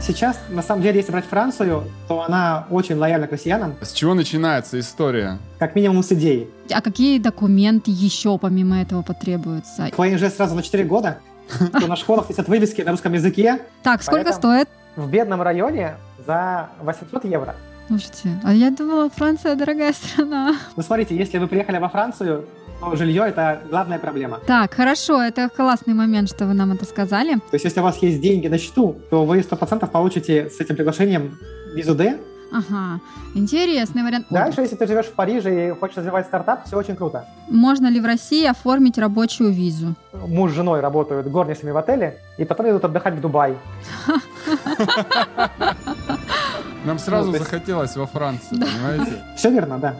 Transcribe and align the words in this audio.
Сейчас, 0.00 0.38
на 0.48 0.62
самом 0.62 0.82
деле, 0.82 0.98
если 0.98 1.12
брать 1.12 1.26
Францию, 1.26 1.84
то 2.08 2.22
она 2.22 2.66
очень 2.70 2.96
лояльна 2.96 3.26
к 3.26 3.32
россиянам, 3.32 3.74
С 3.82 3.92
чего 3.92 4.14
начинается 4.14 4.80
история? 4.80 5.38
как 5.58 5.74
минимум 5.76 6.02
с 6.02 6.10
идеи. 6.12 6.48
А 6.72 6.80
какие 6.80 7.18
документы 7.18 7.90
еще 7.90 8.38
помимо 8.38 8.80
этого 8.80 9.02
потребуются? 9.02 9.88
ВНЖ 9.96 10.32
сразу 10.32 10.54
на 10.54 10.62
4 10.62 10.84
года, 10.84 11.18
то 11.72 11.86
на 11.86 11.96
школах 11.96 12.30
висят 12.30 12.48
вывески 12.48 12.80
на 12.80 12.92
русском 12.92 13.12
языке. 13.12 13.60
Так, 13.82 14.02
сколько 14.02 14.32
стоит? 14.32 14.68
В 14.96 15.08
бедном 15.08 15.42
районе 15.42 15.94
за 16.26 16.70
800 16.80 17.24
евро. 17.26 17.54
Слушайте, 17.88 18.40
а 18.44 18.54
я 18.54 18.70
думала, 18.70 19.10
Франция 19.10 19.54
дорогая 19.54 19.92
страна. 19.92 20.56
Ну, 20.76 20.82
смотрите, 20.82 21.16
если 21.16 21.38
вы 21.38 21.46
приехали 21.46 21.78
во 21.78 21.88
Францию, 21.88 22.46
то 22.80 22.96
жилье– 22.96 23.24
это 23.28 23.62
главная 23.70 23.98
проблема. 23.98 24.38
Так, 24.46 24.74
хорошо, 24.74 25.20
это 25.22 25.48
классный 25.48 25.94
момент, 25.94 26.28
что 26.28 26.46
вы 26.46 26.54
нам 26.54 26.72
это 26.72 26.84
сказали. 26.84 27.34
То 27.34 27.54
есть, 27.54 27.64
если 27.64 27.80
у 27.80 27.82
вас 27.82 27.98
есть 28.02 28.20
деньги 28.20 28.48
на 28.48 28.58
счету, 28.58 28.96
то 29.10 29.24
вы 29.24 29.38
100% 29.40 29.86
получите 29.90 30.48
с 30.50 30.60
этим 30.60 30.76
приглашением 30.76 31.38
визу 31.74 31.94
D. 31.94 32.18
Ага, 32.52 33.00
интересный 33.36 34.02
вариант. 34.02 34.26
Дальше, 34.30 34.62
если 34.62 34.74
ты 34.74 34.84
живешь 34.88 35.06
в 35.06 35.12
Париже 35.12 35.68
и 35.68 35.70
хочешь 35.70 35.98
развивать 35.98 36.26
стартап, 36.26 36.66
все 36.66 36.76
очень 36.76 36.96
круто. 36.96 37.24
Можно 37.48 37.86
ли 37.86 38.00
в 38.00 38.04
России 38.04 38.44
оформить 38.44 38.98
рабочую 38.98 39.52
визу? 39.52 39.94
Муж 40.12 40.50
с 40.50 40.54
женой 40.54 40.80
работают 40.80 41.28
горничными 41.28 41.70
в 41.72 41.76
отеле, 41.76 42.18
и 42.38 42.44
потом 42.44 42.68
идут 42.70 42.84
отдыхать 42.84 43.14
в 43.14 43.20
Дубай. 43.20 43.54
Нам 46.84 46.98
сразу 46.98 47.30
Ну, 47.30 47.38
захотелось 47.38 47.94
во 47.96 48.06
Францию, 48.06 48.60
понимаете? 48.60 49.22
Все 49.36 49.50
верно, 49.50 49.78
да. 49.78 49.94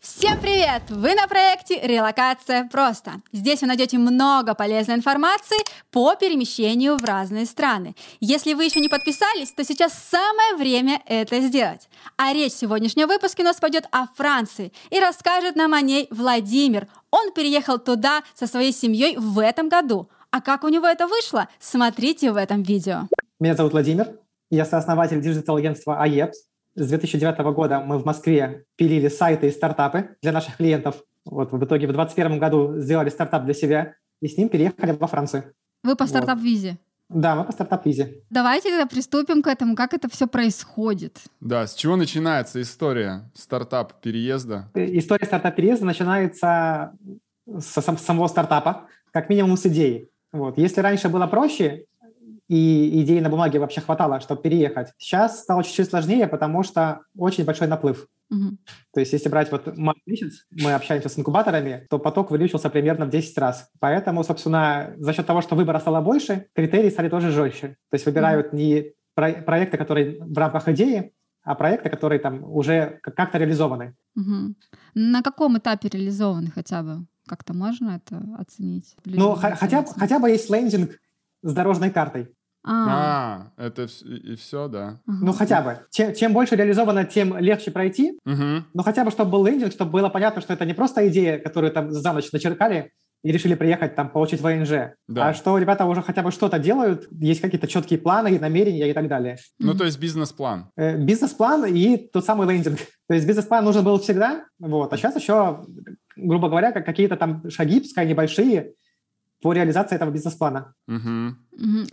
Всем 0.00 0.40
привет! 0.40 0.80
Вы 0.88 1.14
на 1.14 1.28
проекте 1.28 1.78
«Релокация 1.78 2.66
просто». 2.72 3.20
Здесь 3.32 3.60
вы 3.60 3.66
найдете 3.66 3.98
много 3.98 4.54
полезной 4.54 4.94
информации 4.94 5.58
по 5.90 6.14
перемещению 6.14 6.96
в 6.96 7.04
разные 7.04 7.44
страны. 7.44 7.94
Если 8.18 8.54
вы 8.54 8.64
еще 8.64 8.80
не 8.80 8.88
подписались, 8.88 9.52
то 9.52 9.62
сейчас 9.62 9.92
самое 9.92 10.56
время 10.56 11.02
это 11.04 11.38
сделать. 11.42 11.90
А 12.16 12.32
речь 12.32 12.54
в 12.54 12.58
сегодняшнем 12.58 13.08
выпуске 13.08 13.42
у 13.42 13.44
нас 13.44 13.56
пойдет 13.56 13.88
о 13.92 14.06
Франции. 14.06 14.72
И 14.88 14.98
расскажет 14.98 15.54
нам 15.54 15.74
о 15.74 15.82
ней 15.82 16.08
Владимир. 16.10 16.88
Он 17.10 17.30
переехал 17.34 17.78
туда 17.78 18.22
со 18.32 18.46
своей 18.46 18.72
семьей 18.72 19.18
в 19.18 19.38
этом 19.38 19.68
году. 19.68 20.08
А 20.30 20.40
как 20.40 20.64
у 20.64 20.68
него 20.68 20.86
это 20.86 21.08
вышло, 21.08 21.46
смотрите 21.58 22.32
в 22.32 22.36
этом 22.36 22.62
видео. 22.62 23.02
Меня 23.38 23.54
зовут 23.54 23.72
Владимир, 23.72 24.18
я 24.48 24.64
сооснователь 24.64 25.20
digital-агентства 25.20 26.00
АЕПС. 26.00 26.49
С 26.80 26.88
2009 26.88 27.38
года 27.54 27.80
мы 27.80 27.98
в 27.98 28.06
Москве 28.06 28.64
пилили 28.76 29.08
сайты 29.08 29.48
и 29.48 29.50
стартапы 29.50 30.16
для 30.22 30.32
наших 30.32 30.56
клиентов. 30.56 31.02
Вот 31.26 31.52
в 31.52 31.62
итоге 31.62 31.86
в 31.86 31.92
2021 31.92 32.38
году 32.38 32.78
сделали 32.78 33.10
стартап 33.10 33.44
для 33.44 33.52
себя 33.52 33.94
и 34.22 34.28
с 34.28 34.38
ним 34.38 34.48
переехали 34.48 34.92
во 34.92 35.06
Францию. 35.06 35.52
Вы 35.84 35.94
по 35.94 36.04
Вот. 36.04 36.08
стартап-визе. 36.10 36.78
Да, 37.10 37.34
мы 37.36 37.44
по 37.44 37.52
стартап-визе. 37.52 38.22
Давайте 38.30 38.70
тогда 38.70 38.86
приступим 38.86 39.42
к 39.42 39.48
этому, 39.48 39.76
как 39.76 39.92
это 39.92 40.08
все 40.08 40.26
происходит. 40.26 41.18
Да, 41.40 41.66
с 41.66 41.74
чего 41.74 41.96
начинается 41.96 42.62
история 42.62 43.30
стартап 43.34 44.00
переезда? 44.00 44.70
Э, 44.74 44.82
История 44.98 45.26
стартап-переезда 45.26 45.84
начинается 45.84 46.92
с 47.46 47.66
сам- 47.82 47.98
самого 47.98 48.28
стартапа, 48.28 48.86
как 49.12 49.28
минимум 49.28 49.58
с 49.58 49.66
идеи. 49.66 50.08
Вот. 50.32 50.56
Если 50.56 50.80
раньше 50.80 51.10
было 51.10 51.26
проще, 51.26 51.84
и 52.50 53.00
идей 53.02 53.20
на 53.20 53.28
бумаге 53.30 53.60
вообще 53.60 53.80
хватало, 53.80 54.18
чтобы 54.20 54.42
переехать, 54.42 54.92
сейчас 54.98 55.40
стало 55.40 55.62
чуть-чуть 55.62 55.88
сложнее, 55.88 56.26
потому 56.26 56.64
что 56.64 57.02
очень 57.16 57.44
большой 57.44 57.68
наплыв. 57.68 58.08
Мгм. 58.28 58.58
То 58.92 58.98
есть 59.00 59.12
если 59.12 59.28
брать 59.28 59.52
вот 59.52 59.76
март 59.78 59.98
месяц, 60.04 60.46
мы 60.50 60.72
общаемся 60.72 61.08
с 61.08 61.16
инкубаторами, 61.16 61.86
то 61.88 62.00
поток 62.00 62.32
увеличился 62.32 62.68
примерно 62.68 63.06
в 63.06 63.10
10 63.10 63.38
раз. 63.38 63.70
Поэтому, 63.78 64.24
собственно, 64.24 64.92
за 64.98 65.12
счет 65.12 65.26
того, 65.26 65.42
что 65.42 65.54
выбора 65.54 65.78
стало 65.78 66.00
больше, 66.00 66.46
критерии 66.52 66.90
стали 66.90 67.08
тоже 67.08 67.30
жестче. 67.30 67.76
То 67.88 67.94
есть 67.94 68.06
выбирают 68.06 68.52
не 68.52 68.94
про- 69.14 69.42
проекты, 69.46 69.78
которые 69.78 70.18
в 70.20 70.36
рамках 70.36 70.66
идеи, 70.68 71.12
а 71.44 71.54
проекты, 71.54 71.88
которые 71.88 72.18
там 72.18 72.42
уже 72.42 72.98
как- 73.02 73.14
как-то 73.14 73.38
реализованы. 73.38 73.94
Мгм. 74.16 74.56
На 74.94 75.22
каком 75.22 75.56
этапе 75.56 75.88
реализованы 75.88 76.50
хотя 76.52 76.82
бы? 76.82 77.06
Как-то 77.28 77.54
можно 77.54 77.90
это 78.04 78.22
оценить? 78.38 78.96
Люди 79.04 79.18
Ну, 79.20 79.34
хотя, 79.36 79.84
хотя 79.84 80.18
бы 80.18 80.30
есть 80.30 80.50
лендинг 80.50 80.90
с 81.42 81.52
дорожной 81.54 81.90
картой. 81.90 82.28
А, 82.62 83.50
А, 83.56 83.62
это 83.66 83.82
вс- 83.84 84.04
и 84.06 84.36
все, 84.36 84.68
да. 84.68 85.00
ага. 85.06 85.18
Ну, 85.22 85.32
хотя 85.32 85.62
бы. 85.62 85.78
Чем, 85.90 86.14
чем 86.14 86.32
больше 86.32 86.56
реализовано, 86.56 87.04
тем 87.04 87.36
легче 87.38 87.70
пройти. 87.70 88.18
Мгм. 88.24 88.66
Ну, 88.74 88.82
хотя 88.82 89.04
бы, 89.04 89.10
чтобы 89.10 89.30
был 89.30 89.46
лендинг, 89.46 89.72
чтобы 89.72 89.90
было 89.92 90.08
понятно, 90.10 90.42
что 90.42 90.52
это 90.52 90.64
не 90.66 90.74
просто 90.74 91.08
идея, 91.08 91.38
которую 91.38 91.72
там 91.72 91.90
за 91.90 92.12
ночь 92.12 92.30
начеркали 92.32 92.90
и 93.22 93.32
решили 93.32 93.54
приехать 93.54 93.94
там 93.96 94.08
получить 94.10 94.40
ВНЖ, 94.40 94.94
Да. 95.08 95.28
а 95.28 95.34
что 95.34 95.58
ребята 95.58 95.84
уже 95.84 96.00
хотя 96.02 96.22
бы 96.22 96.30
что-то 96.30 96.58
делают, 96.58 97.06
есть 97.10 97.40
какие-то 97.42 97.66
четкие 97.68 97.98
планы, 97.98 98.38
намерения 98.38 98.88
и 98.90 98.94
так 98.94 99.08
далее. 99.08 99.36
Ну, 99.58 99.70
Мгм. 99.70 99.78
то 99.78 99.84
есть 99.84 99.98
бизнес-план. 100.00 100.70
Э, 100.76 100.96
Бизнес-план 100.96 101.66
и 101.66 102.08
тот 102.12 102.24
самый 102.24 102.46
лендинг. 102.48 102.78
То 103.08 103.14
есть 103.14 103.26
бизнес-план 103.26 103.64
нужен 103.64 103.84
был 103.84 103.98
всегда, 103.98 104.44
вот, 104.58 104.92
а 104.92 104.96
сейчас 104.96 105.16
еще, 105.16 105.64
грубо 106.16 106.48
говоря, 106.48 106.72
как 106.72 106.86
какие-то 106.86 107.16
там 107.16 107.42
шаги, 107.50 107.80
пускай 107.80 108.06
небольшие, 108.06 108.72
по 109.40 109.52
реализации 109.52 109.96
этого 109.96 110.10
бизнес-плана. 110.10 110.74
Мгм. 110.86 111.38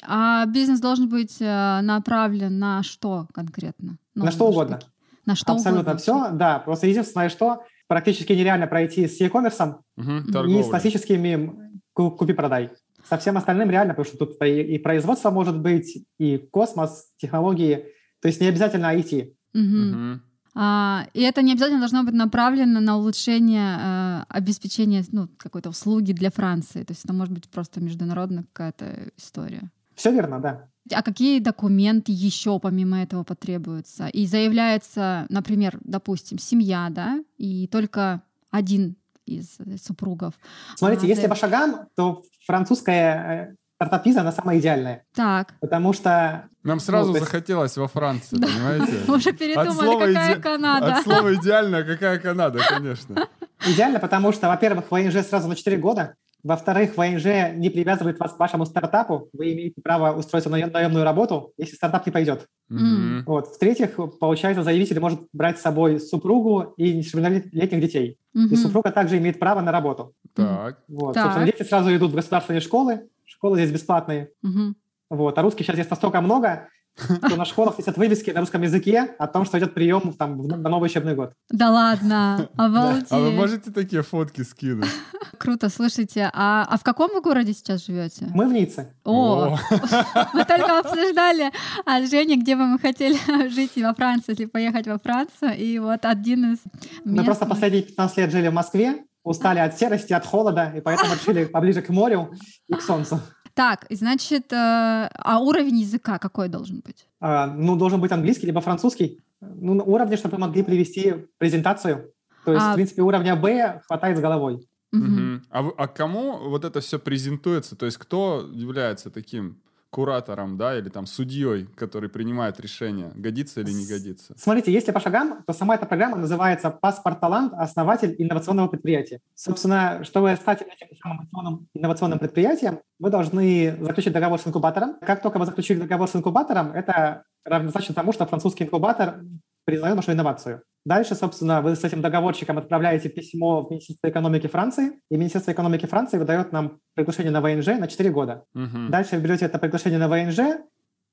А 0.06 0.46
бизнес 0.46 0.80
должен 0.80 1.08
быть 1.10 1.38
э, 1.42 1.80
направлен 1.82 2.60
на 2.60 2.84
что 2.84 3.28
конкретно? 3.34 3.98
Ну, 4.16 4.26
На 4.26 4.32
что 4.32 4.48
угодно. 4.50 4.80
На 5.26 5.36
что 5.36 5.54
Абсолютно 5.54 5.94
угодно. 5.94 6.00
все, 6.00 6.30
да. 6.32 6.60
Просто 6.60 6.88
единственное, 6.88 7.30
что 7.30 7.64
практически 7.88 8.34
нереально 8.34 8.68
пройти 8.68 9.08
с 9.08 9.20
e-commerce 9.22 9.76
Мгм. 9.96 10.48
и 10.48 10.64
с 10.64 10.68
классическими 10.70 11.80
ку- 11.94 12.12
купи-продай. 12.12 12.72
Со 13.10 13.18
всем 13.18 13.38
остальным 13.38 13.70
реально, 13.72 13.94
потому 13.94 14.06
что 14.06 14.18
тут 14.18 14.42
и, 14.44 14.78
производство 14.80 15.32
может 15.32 15.58
быть, 15.60 16.06
и 16.20 16.38
космос, 16.38 17.12
технологии. 17.18 17.86
То 18.22 18.28
есть 18.28 18.42
не 18.42 18.48
обязательно 18.48 18.88
IT. 18.94 19.34
Мгм. 19.54 19.90
Мгм. 19.90 20.22
А, 20.60 21.06
и 21.14 21.22
это 21.22 21.44
не 21.44 21.52
обязательно 21.52 21.80
должно 21.80 22.04
быть 22.04 22.16
направлено 22.16 22.80
на 22.80 22.98
улучшение 22.98 23.78
э, 23.80 24.24
обеспечения 24.28 25.06
ну, 25.12 25.28
какой-то 25.38 25.70
услуги 25.70 26.14
для 26.14 26.32
Франции. 26.32 26.84
То 26.84 26.94
есть 26.94 27.06
это 27.06 27.14
может 27.14 27.32
быть 27.32 27.48
просто 27.48 27.80
международная 27.80 28.44
какая-то 28.52 29.12
история. 29.18 29.70
Все 29.94 30.12
верно, 30.12 30.40
да. 30.40 30.68
А 30.92 31.04
какие 31.04 31.40
документы 31.40 32.12
еще 32.12 32.60
помимо 32.60 33.04
этого 33.04 33.24
потребуются? 33.24 34.08
И 34.08 34.26
заявляется, 34.26 35.28
например, 35.30 35.78
допустим, 35.82 36.40
семья, 36.40 36.88
да, 36.90 37.24
и 37.38 37.68
только 37.68 38.24
один 38.50 38.96
из 39.28 39.60
э, 39.60 39.78
супругов. 39.78 40.34
Смотрите, 40.76 41.06
А, 41.06 41.10
если 41.10 41.28
по 41.28 41.36
шагам, 41.36 41.88
то 41.96 42.24
французская 42.48 43.56
стартап-виза, 43.82 44.22
она 44.22 44.32
самая 44.32 44.58
идеальная. 44.60 45.04
Так, 45.16 45.54
Потому 45.62 45.94
что 45.94 46.46
Нам 46.64 46.80
сразу 46.80 47.08
Ну, 47.10 47.14
то 47.14 47.20
есть- 47.20 47.32
захотелось 47.32 47.78
во 47.78 47.88
Францию, 47.88 48.40
Да. 48.42 48.48
понимаете? 48.48 49.00
уже 49.12 49.30
От 49.30 49.38
передумали, 49.38 50.14
какая 50.14 50.36
иде- 50.36 50.42
Канада. 50.42 50.96
От 50.96 51.04
слова 51.04 51.34
идеально, 51.36 51.84
какая 51.84 52.20
Канада, 52.20 52.60
конечно. 52.68 53.28
идеально, 53.66 54.00
потому 54.00 54.32
что, 54.34 54.48
во-первых, 54.48 54.86
ВНЖ 54.92 55.24
сразу 55.26 55.48
на 55.48 55.56
4 55.56 55.78
года, 55.78 56.16
во-вторых, 56.48 56.96
ВНЖ 56.98 57.54
не 57.56 57.70
привязывает 57.70 58.20
вас 58.20 58.34
к 58.34 58.40
вашему 58.40 58.66
стартапу, 58.66 59.30
вы 59.34 59.54
имеете 59.54 59.82
право 59.82 60.18
устроиться 60.18 60.50
на 60.50 60.56
наем- 60.58 60.72
наемную 60.72 61.04
работу, 61.04 61.52
если 61.58 61.76
стартап 61.76 62.06
не 62.06 62.12
пойдет. 62.12 62.48
Мгм. 62.70 63.24
Вот. 63.26 63.48
В-третьих, 63.48 64.00
получается, 64.20 64.64
заявитель 64.64 65.00
может 65.00 65.20
брать 65.34 65.58
с 65.60 65.62
собой 65.62 66.00
супругу 66.00 66.74
и 66.78 66.94
несовершеннолетних 66.94 67.82
детей. 67.82 68.18
И 68.34 68.40
Мгм. 68.40 68.56
супруга 68.56 68.92
также 68.92 69.18
имеет 69.18 69.40
право 69.40 69.62
на 69.62 69.72
работу. 69.72 70.14
Так. 70.34 70.80
Вот. 70.88 71.14
Так. 71.14 71.24
Собственно, 71.24 71.46
дети 71.46 71.64
сразу 71.64 71.96
идут 71.96 72.12
в 72.12 72.16
государственные 72.16 72.62
школы, 72.62 73.08
школы 73.26 73.58
здесь 73.58 73.72
бесплатные. 73.72 74.30
Мгм. 74.42 74.76
Вот. 75.10 75.38
А 75.38 75.42
русских 75.42 75.66
сейчас 75.66 75.76
здесь 75.76 75.90
настолько 75.90 76.22
много, 76.22 76.68
что 76.98 77.36
на 77.36 77.46
школах 77.46 77.78
висят 77.78 77.98
вывески 77.98 78.32
на 78.32 78.40
русском 78.42 78.62
языке 78.62 79.16
о 79.20 79.28
том, 79.28 79.46
что 79.46 79.60
идет 79.60 79.74
прием 79.74 80.14
там, 80.14 80.38
в- 80.42 80.48
на 80.48 80.70
новый 80.70 80.88
учебный 80.88 81.16
год. 81.16 81.34
Да 81.50 81.70
ладно, 81.72 82.50
обалдеть. 82.58 83.08
А 83.10 83.20
вы 83.20 83.32
можете 83.32 83.72
такие 83.72 84.02
фотки 84.02 84.42
скинуть? 84.42 84.90
Круто, 85.38 85.70
слушайте, 85.70 86.30
а, 86.34 86.66
а 86.70 86.78
в 86.78 86.84
каком 86.84 87.12
вы 87.14 87.22
городе 87.22 87.54
сейчас 87.54 87.86
живете? 87.86 88.28
Мы 88.34 88.48
в 88.48 88.52
Ницце. 88.54 88.96
О, 89.04 89.58
мы 90.34 90.46
только 90.46 90.80
обсуждали 90.80 91.52
а, 91.86 92.06
Женя, 92.06 92.38
где 92.38 92.56
бы 92.56 92.66
мы 92.66 92.80
хотели 92.80 93.18
жить 93.50 93.72
во 93.76 93.94
Франции, 93.94 94.32
если 94.32 94.46
поехать 94.46 94.88
во 94.88 94.98
Францию. 94.98 95.56
И 95.58 95.78
вот 95.80 96.06
один 96.06 96.54
из 96.54 96.60
Мы 97.06 97.24
просто 97.24 97.46
последние 97.46 97.84
15 97.84 98.18
лет 98.18 98.32
жили 98.32 98.48
в 98.48 98.54
Москве, 98.54 99.04
устали 99.24 99.60
от 99.60 99.78
серости, 99.78 100.14
от 100.14 100.26
холода, 100.26 100.72
и 100.76 100.82
поэтому 100.82 101.14
решили 101.14 101.46
поближе 101.46 101.82
к 101.82 101.90
морю 101.90 102.32
и 102.68 102.74
к 102.74 102.82
солнцу. 102.82 103.20
Так, 103.58 103.88
значит, 103.90 104.54
э, 104.54 104.56
а 104.56 105.40
уровень 105.40 105.78
языка 105.78 106.20
какой 106.20 106.48
должен 106.48 106.82
быть? 106.86 107.08
А, 107.20 107.48
ну, 107.48 107.76
должен 107.76 108.00
быть 108.00 108.12
английский 108.12 108.46
либо 108.46 108.62
французский. 108.62 109.20
Ну, 109.42 109.74
на 109.74 109.84
уровне, 109.84 110.16
чтобы 110.16 110.36
вы 110.36 110.42
могли 110.42 110.62
привести 110.62 111.26
презентацию. 111.40 112.14
То 112.46 112.54
есть, 112.54 112.64
А- 112.64 112.72
в 112.72 112.76
принципе, 112.76 113.02
уровня 113.02 113.36
Б 113.36 113.82
хватает 113.88 114.16
с 114.18 114.22
головой. 114.22 114.68
Мгм. 114.92 115.42
А, 115.50 115.68
а 115.76 115.88
кому 115.88 116.50
вот 116.50 116.66
это 116.66 116.82
все 116.82 117.00
презентуется? 117.00 117.76
То 117.76 117.88
есть 117.88 117.98
кто 117.98 118.48
является 118.54 119.10
таким 119.10 119.60
куратором, 119.90 120.58
да, 120.58 120.78
или 120.78 120.90
там 120.90 121.06
судьей, 121.06 121.68
который 121.76 122.10
принимает 122.10 122.60
решение, 122.60 123.12
годится 123.16 123.62
или 123.62 123.72
не 123.72 123.88
годится? 123.88 124.34
Смотрите, 124.38 124.72
если 124.72 124.92
по 124.92 125.00
шагам, 125.00 125.44
то 125.46 125.54
сама 125.54 125.76
эта 125.76 125.86
программа 125.86 126.18
называется 126.18 126.70
«Паспорт 126.70 127.20
Талант. 127.20 127.54
Основатель 127.54 128.16
инновационного 128.18 128.68
предприятия». 128.68 129.22
Собственно, 129.36 130.04
чтобы 130.04 130.36
стать 130.36 130.62
этим 130.62 130.96
самым 131.02 131.18
инновационным, 131.18 131.68
инновационным 131.74 132.20
предприятием, 132.20 132.80
вы 133.00 133.10
должны 133.10 133.78
заключить 133.80 134.14
договор 134.14 134.40
с 134.40 134.48
инкубатором. 134.48 134.98
Как 135.02 135.22
только 135.22 135.40
вы 135.40 135.46
заключили 135.46 135.80
договор 135.80 136.08
с 136.08 136.16
инкубатором, 136.16 136.72
это 136.72 137.24
равнозначно 137.46 137.96
тому, 137.96 138.12
что 138.12 138.26
французский 138.26 138.66
инкубатор 138.66 139.22
признает 139.68 139.98
вашу 139.98 140.14
инновацию. 140.14 140.64
Дальше, 140.86 141.14
собственно, 141.14 141.62
вы 141.62 141.76
с 141.76 141.84
этим 141.84 142.02
договорщиком 142.02 142.58
отправляете 142.58 143.10
письмо 143.10 143.66
в 143.66 143.70
Министерство 143.70 144.08
экономики 144.08 144.48
Франции, 144.48 144.94
и 145.12 145.18
Министерство 145.18 145.52
экономики 145.52 145.86
Франции 145.86 146.18
выдает 146.18 146.54
нам 146.54 146.80
приглашение 146.96 147.32
на 147.32 147.42
ВНЖ 147.42 147.68
на 147.78 147.88
4 147.90 148.10
года. 148.10 148.46
Мгм. 148.54 148.90
Дальше 148.90 149.18
вы 149.18 149.22
берете 149.22 149.46
это 149.46 149.60
приглашение 149.60 150.00
на 150.00 150.08
ВНЖ, 150.08 150.62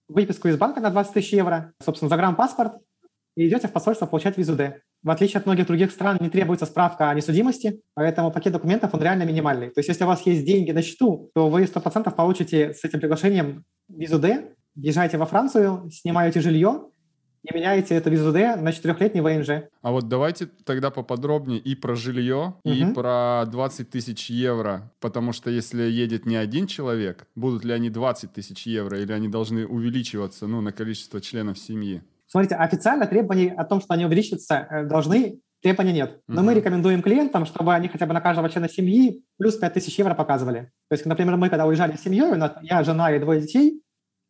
выписку 0.09 0.47
из 0.47 0.57
банка 0.57 0.81
на 0.81 0.91
20 0.91 1.15
тысяч 1.15 1.33
евро, 1.33 1.73
собственно, 1.83 2.09
загранпаспорт, 2.09 2.75
и 3.37 3.49
идете 3.49 3.67
в 3.67 3.73
посольство 3.73 4.07
получать 4.07 4.39
визу 4.39 4.55
Д. 4.55 4.81
В 5.03 5.11
отличие 5.11 5.41
от 5.41 5.47
многих 5.47 5.67
других 5.67 5.91
стран, 5.91 6.19
не 6.21 6.31
требуется 6.31 6.67
справка 6.67 7.11
о 7.11 7.15
несудимости, 7.15 7.81
поэтому 7.95 8.31
пакет 8.31 8.53
документов, 8.53 8.95
он 8.95 9.03
реально 9.03 9.25
минимальный. 9.25 9.71
То 9.71 9.81
есть 9.81 9.89
если 9.89 10.05
у 10.05 10.07
вас 10.07 10.25
есть 10.25 10.47
деньги 10.47 10.71
на 10.71 10.83
счету, 10.83 11.33
то 11.35 11.49
вы 11.49 11.65
100% 11.65 12.15
получите 12.15 12.73
с 12.73 12.85
этим 12.85 13.01
приглашением 13.01 13.65
визу 13.89 14.21
Д, 14.21 14.55
езжаете 14.77 15.19
во 15.19 15.27
Францию, 15.27 15.91
снимаете 15.91 16.41
жилье 16.41 16.91
и 17.45 17.55
меняете 17.55 17.95
эту 17.95 18.11
визу 18.11 18.33
Д 18.33 18.57
на 18.57 18.73
четырехлетний 18.73 19.21
ВНЖ. 19.21 19.69
А 19.83 19.91
вот 19.93 20.09
давайте 20.09 20.47
тогда 20.65 20.91
поподробнее 20.91 21.59
и 21.59 21.75
про 21.75 21.95
жилье, 21.95 22.55
и 22.65 22.85
Мгм. 22.85 22.95
про 22.95 23.45
20 23.47 23.91
тысяч 23.91 24.31
евро. 24.31 24.91
Потому 25.01 25.33
что 25.33 25.51
если 25.51 25.83
едет 25.83 26.25
не 26.27 26.37
один 26.37 26.67
человек, 26.67 27.27
будут 27.35 27.65
ли 27.65 27.73
они 27.73 27.91
20 27.91 28.33
тысяч 28.33 28.67
евро, 28.67 28.99
или 28.99 29.13
они 29.13 29.29
должны 29.29 29.67
увеличиваться 29.67 30.47
ну, 30.47 30.61
на 30.63 30.73
количество 30.73 31.21
членов 31.21 31.59
семьи? 31.59 32.03
Смотрите, 32.27 32.55
официально 32.57 33.07
требований 33.07 33.51
о 33.51 33.65
том, 33.65 33.81
что 33.81 33.93
они 33.95 34.07
увеличатся, 34.07 34.67
э, 34.71 34.85
должны, 34.85 35.41
требований 35.63 35.93
нет. 35.93 36.21
Но 36.27 36.43
мы 36.43 36.53
Мгм. 36.53 36.59
рекомендуем 36.61 37.03
клиентам, 37.03 37.45
чтобы 37.45 37.75
они 37.75 37.89
хотя 37.89 38.07
бы 38.07 38.15
на 38.15 38.21
каждого 38.23 38.49
члена 38.49 38.69
семьи 38.69 39.23
плюс 39.39 39.57
5000 39.57 39.99
евро 39.99 40.15
показывали. 40.15 40.71
То 40.89 40.95
есть, 40.95 41.05
например, 41.07 41.37
мы 41.37 41.51
когда 41.51 41.67
уезжали 41.67 41.97
с 41.97 42.03
семьей, 42.03 42.33
у 42.33 42.37
нас, 42.37 42.53
я, 42.63 42.83
жена 42.83 43.13
и 43.15 43.19
двое 43.19 43.43
детей, 43.43 43.83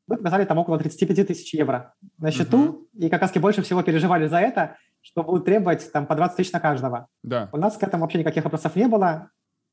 мы 0.07 0.17
показали 0.17 0.45
там 0.45 0.59
около 0.59 0.79
35 0.79 1.27
тысяч 1.27 1.55
евро 1.55 1.95
на 2.19 2.31
счету, 2.31 2.89
и 2.93 3.09
как 3.09 3.23
раз 3.23 3.33
больше 3.33 3.63
всего 3.63 3.83
переживали 3.83 4.27
за 4.29 4.39
это, 4.39 4.77
что 5.01 5.23
будут 5.23 5.45
требовать 5.45 5.91
там 5.93 6.07
по 6.07 6.15
20 6.15 6.37
тысяч 6.37 6.53
на 6.53 6.61
каждого. 6.61 7.09
Да. 7.23 7.49
У 7.53 7.57
нас 7.57 7.77
к 7.77 7.83
этому 7.83 8.03
вообще 8.03 8.19
никаких 8.19 8.45
вопросов 8.45 8.77
не 8.77 8.87
было. 8.89 9.31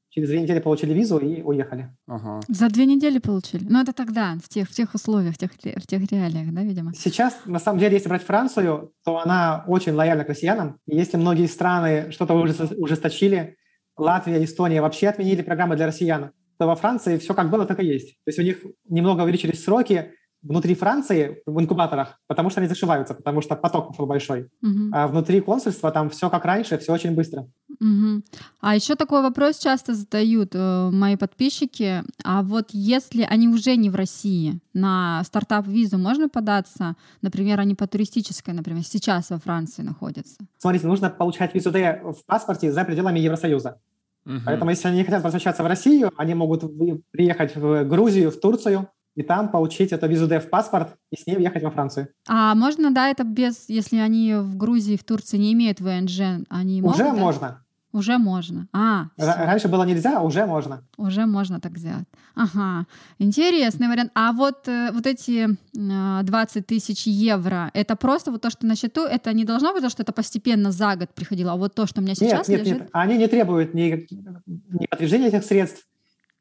Через 0.09 0.27
две 0.27 0.41
недели 0.41 0.59
получили 0.59 0.93
визу 0.93 1.19
и 1.19 1.41
уехали. 1.41 1.95
Ага. 2.05 2.41
За 2.49 2.67
две 2.67 2.85
недели 2.85 3.17
получили. 3.19 3.65
Ну, 3.69 3.81
это 3.81 3.93
тогда, 3.93 4.35
в 4.43 4.49
тех, 4.49 4.67
в 4.67 4.73
тех 4.73 4.93
условиях, 4.93 5.35
в 5.35 5.37
тех, 5.37 5.53
в 5.53 5.87
тех 5.87 6.11
реалиях, 6.11 6.53
да, 6.53 6.63
видимо? 6.63 6.93
Сейчас, 6.93 7.39
на 7.45 7.59
самом 7.59 7.79
деле, 7.79 7.93
если 7.93 8.09
брать 8.09 8.23
Францию, 8.23 8.91
то 9.05 9.19
она 9.19 9.63
очень 9.67 9.93
лояльна 9.93 10.25
к 10.25 10.29
россиянам. 10.29 10.79
И 10.85 10.97
если 10.97 11.15
многие 11.15 11.45
страны 11.45 12.11
что-то 12.11 12.33
ужес- 12.33 12.75
ужесточили, 12.77 13.55
Латвия, 13.95 14.43
Эстония 14.43 14.81
вообще 14.81 15.07
отменили 15.07 15.43
программы 15.43 15.77
для 15.77 15.87
россиян, 15.87 16.31
то 16.59 16.67
во 16.67 16.75
Франции 16.75 17.17
все 17.17 17.33
как 17.33 17.49
было, 17.49 17.65
так 17.65 17.79
и 17.79 17.85
есть. 17.85 18.15
То 18.25 18.29
есть 18.29 18.39
у 18.39 18.43
них 18.43 18.57
немного 18.89 19.21
увеличились 19.21 19.63
сроки 19.63 20.11
внутри 20.43 20.75
Франции 20.75 21.41
в 21.45 21.59
инкубаторах, 21.59 22.19
потому 22.27 22.49
что 22.49 22.61
они 22.61 22.67
зашиваются, 22.67 23.13
потому 23.13 23.41
что 23.41 23.55
поток 23.55 23.89
пошел 23.89 24.05
большой. 24.05 24.49
Мгм. 24.61 24.91
А 24.93 25.07
внутри 25.07 25.39
консульства 25.41 25.91
там 25.91 26.09
все 26.09 26.29
как 26.29 26.45
раньше, 26.45 26.77
все 26.77 26.93
очень 26.93 27.15
быстро. 27.15 27.47
Мгм. 27.79 28.23
А 28.59 28.75
еще 28.75 28.95
такой 28.95 29.21
вопрос 29.21 29.59
часто 29.59 29.93
задают 29.93 30.51
э, 30.53 30.89
мои 30.91 31.15
подписчики. 31.15 32.03
А 32.23 32.41
вот 32.41 32.69
если 32.71 33.23
они 33.23 33.47
уже 33.47 33.75
не 33.75 33.89
в 33.89 33.95
России, 33.95 34.59
на 34.73 35.23
стартап-визу 35.23 35.97
можно 35.97 36.29
податься? 36.29 36.95
Например, 37.21 37.59
они 37.59 37.75
по 37.75 37.87
туристической, 37.87 38.53
например, 38.53 38.83
сейчас 38.83 39.29
во 39.29 39.37
Франции 39.37 39.83
находятся. 39.83 40.37
Смотрите, 40.57 40.87
нужно 40.87 41.09
получать 41.09 41.53
визу 41.53 41.71
Д 41.71 42.01
в 42.03 42.25
паспорте 42.25 42.71
за 42.71 42.83
пределами 42.83 43.19
Евросоюза. 43.19 43.79
Мгм. 44.25 44.41
Поэтому 44.45 44.71
если 44.71 44.87
они 44.87 44.97
не 44.97 45.03
хотят 45.03 45.23
возвращаться 45.23 45.63
в 45.63 45.67
Россию, 45.67 46.11
они 46.17 46.33
могут 46.33 46.63
приехать 47.11 47.55
в 47.55 47.83
Грузию, 47.85 48.31
в 48.31 48.39
Турцию, 48.39 48.87
и 49.15 49.23
там 49.23 49.49
получить 49.49 49.91
эту 49.91 50.07
визу 50.07 50.27
в 50.27 50.49
паспорт 50.49 50.95
и 51.11 51.17
с 51.17 51.27
ней 51.27 51.35
въехать 51.35 51.63
во 51.63 51.71
Францию. 51.71 52.09
А 52.27 52.55
можно, 52.55 52.91
да, 52.91 53.09
это 53.09 53.23
без, 53.23 53.67
если 53.67 53.97
они 53.97 54.35
в 54.35 54.55
Грузии, 54.55 54.95
в 54.95 55.03
Турции 55.03 55.37
не 55.37 55.53
имеют 55.53 55.81
ВНЖ, 55.81 56.45
они 56.49 56.81
могут? 56.81 56.95
уже 56.95 57.03
да? 57.03 57.13
можно. 57.13 57.61
Уже 57.93 58.17
можно. 58.17 58.69
А. 58.71 59.07
Раньше 59.17 59.67
было 59.67 59.83
нельзя, 59.83 60.19
а 60.19 60.21
уже 60.21 60.45
можно. 60.45 60.81
Уже 60.95 61.25
можно 61.25 61.59
так 61.59 61.77
сделать. 61.77 62.05
Ага, 62.35 62.85
интересный 63.19 63.89
вариант. 63.89 64.11
А 64.15 64.31
вот, 64.31 64.65
э, 64.69 64.91
вот 64.93 65.05
эти 65.05 65.49
э, 65.49 66.23
20 66.23 66.65
тысяч 66.65 67.05
евро, 67.05 67.69
это 67.73 67.97
просто 67.97 68.31
вот 68.31 68.41
то, 68.41 68.49
что 68.49 68.65
на 68.65 68.77
счету, 68.77 69.01
это 69.01 69.33
не 69.33 69.43
должно 69.43 69.73
быть 69.73 69.83
то, 69.83 69.89
что 69.89 70.03
это 70.03 70.13
постепенно 70.13 70.71
за 70.71 70.95
год 70.95 71.09
приходило, 71.13 71.51
а 71.51 71.55
вот 71.57 71.75
то, 71.75 71.85
что 71.85 71.99
у 71.99 72.03
меня 72.03 72.15
сейчас 72.15 72.47
нет, 72.47 72.59
нет, 72.59 72.67
лежит. 72.67 72.81
нет. 72.83 72.89
Они 72.93 73.17
не 73.17 73.27
требуют 73.27 73.73
ни, 73.73 74.07
ни 74.09 74.85
подтверждения 74.85 75.27
этих 75.27 75.43
средств, 75.43 75.85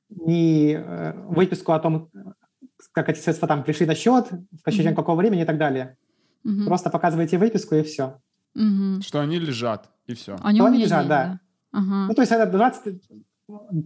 ни 0.08 0.74
э, 0.74 1.12
выписку 1.26 1.72
о 1.72 1.80
том, 1.80 2.10
как 2.92 3.08
эти 3.08 3.18
средства 3.18 3.46
там 3.48 3.62
пришли 3.62 3.86
на 3.86 3.94
счет, 3.94 4.28
в 4.30 4.64
течение 4.70 4.92
Мгм. 4.92 4.96
какого 4.96 5.16
времени 5.16 5.42
и 5.42 5.44
так 5.46 5.58
далее. 5.58 5.96
Мгм, 6.44 6.64
Просто 6.66 6.90
показываете 6.90 7.38
выписку 7.38 7.74
и 7.74 7.82
все. 7.82 8.18
мгм. 8.54 9.02
Что 9.02 9.20
они 9.20 9.38
лежат, 9.38 9.88
и 10.06 10.14
все. 10.14 10.36
Они 10.42 10.58
То 10.58 10.64
у 10.64 10.68
они 10.68 10.78
лежат, 10.78 10.98
есть, 11.00 11.08
да. 11.08 11.40
Ага. 11.72 12.06
Ну, 12.08 12.14
то 12.14 12.22
есть 12.22 12.32
это 12.32 12.50
20 12.50 13.02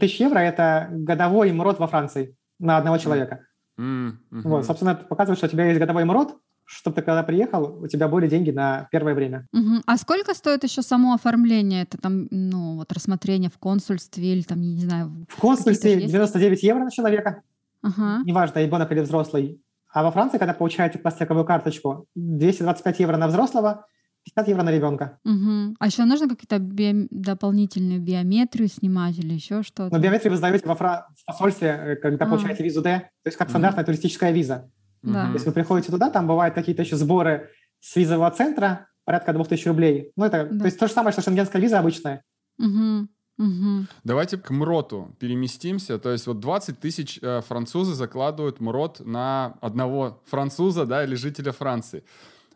тысяч 0.01 0.21
евро– 0.21 0.39
это 0.41 0.89
годовой 0.91 1.53
МРОД 1.53 1.79
во 1.79 1.87
Франции 1.87 2.37
на 2.59 2.79
одного 2.79 2.99
человека. 2.99 3.41
Мгм. 3.77 4.21
Вот, 4.31 4.65
собственно, 4.65 4.91
это 4.91 5.05
показывает, 5.05 5.39
что 5.39 5.47
у 5.47 5.51
тебя 5.51 5.67
есть 5.67 5.79
годовой 5.81 6.05
МРОД, 6.05 6.37
чтобы 6.67 6.95
ты 6.97 7.03
когда 7.03 7.23
приехал, 7.23 7.83
у 7.83 7.87
тебя 7.89 8.09
были 8.09 8.27
деньги 8.27 8.51
на 8.51 8.89
первое 8.91 9.15
время. 9.15 9.47
Мгм. 9.53 9.83
А 9.85 9.97
сколько 9.99 10.33
стоит 10.33 10.65
еще 10.65 10.81
само 10.81 11.13
оформление? 11.13 11.83
Это 11.83 11.99
там, 11.99 12.27
ну, 12.31 12.77
вот 12.77 12.91
рассмотрение 12.93 13.51
в 13.51 13.59
консульстве 13.59 14.33
или 14.33 14.43
там, 14.43 14.63
я 14.63 14.73
не 14.75 14.81
знаю. 14.81 15.27
В 15.29 15.37
консульстве 15.41 15.75
Какие-то 15.75 15.99
же 15.99 16.03
есть? 16.05 16.13
99 16.15 16.63
евро 16.63 16.85
на 16.85 16.91
человека, 16.91 17.43
Ага. 17.85 18.23
неважно, 18.25 18.59
ребенок 18.61 18.91
или 18.93 19.01
взрослый. 19.01 19.61
А 19.93 20.03
во 20.03 20.11
Франции, 20.11 20.39
когда 20.39 20.55
получаете 20.55 20.99
пластиковую 20.99 21.45
карточку, 21.45 22.07
225 22.17 23.01
евро 23.01 23.17
на 23.17 23.29
взрослого, 23.29 23.87
50 24.25 24.49
евро 24.49 24.63
на 24.63 24.71
ребенка. 24.73 25.19
Мгм. 25.25 25.77
А 25.79 25.87
еще 25.87 26.05
нужно 26.05 26.29
какие-то 26.29 26.57
биом- 26.57 27.07
дополнительную 27.11 28.01
биометрию 28.01 28.69
снимать 28.69 29.19
или 29.19 29.35
еще 29.35 29.63
что-то? 29.63 29.95
Но 29.95 30.01
биометрию 30.03 30.33
вы 30.33 30.39
сдаете 30.39 30.67
во 30.67 30.75
Фра- 30.75 31.07
в 31.17 31.25
посольстве, 31.27 31.69
э, 31.69 31.97
когда 31.97 32.25
А. 32.25 32.29
получаете 32.29 32.65
визу 32.65 32.81
Д, 32.83 33.01
то 33.23 33.29
есть 33.29 33.37
как 33.37 33.51
стандартная 33.51 33.85
туристическая 33.85 34.33
виза. 34.33 34.71
Да. 35.03 35.27
То 35.27 35.33
есть 35.35 35.45
вы 35.47 35.53
приходите 35.53 35.93
туда, 35.93 36.09
там 36.11 36.27
бывают 36.27 36.55
какие-то 36.55 36.81
еще 36.83 36.97
сборы 36.97 37.51
с 37.81 37.95
визового 37.97 38.31
центра, 38.31 38.89
порядка 39.05 39.35
2000 39.35 39.69
рублей. 39.69 40.11
Ну, 40.17 40.25
это 40.25 40.49
Да. 40.51 40.59
то 40.61 40.65
есть 40.65 40.79
то 40.79 40.87
же 40.87 40.93
самое, 40.95 41.13
что 41.13 41.21
шенгенская 41.21 41.61
виза 41.61 41.79
обычная. 41.79 42.23
Мгм. 42.57 43.11
Мгм. 43.37 43.89
Давайте 44.05 44.37
к 44.39 44.51
МРОТу 44.51 45.15
переместимся. 45.19 45.99
То 45.99 46.11
есть 46.11 46.27
вот 46.27 46.41
20 46.41 46.79
тысяч 46.79 47.19
э, 47.21 47.41
французы 47.41 47.95
закладывают 47.95 48.61
МРОТ 48.61 49.01
на 49.01 49.57
одного 49.61 50.21
француза, 50.27 50.87
да, 50.87 51.05
или 51.05 51.15
жителя 51.15 51.53
Франции. 51.53 52.05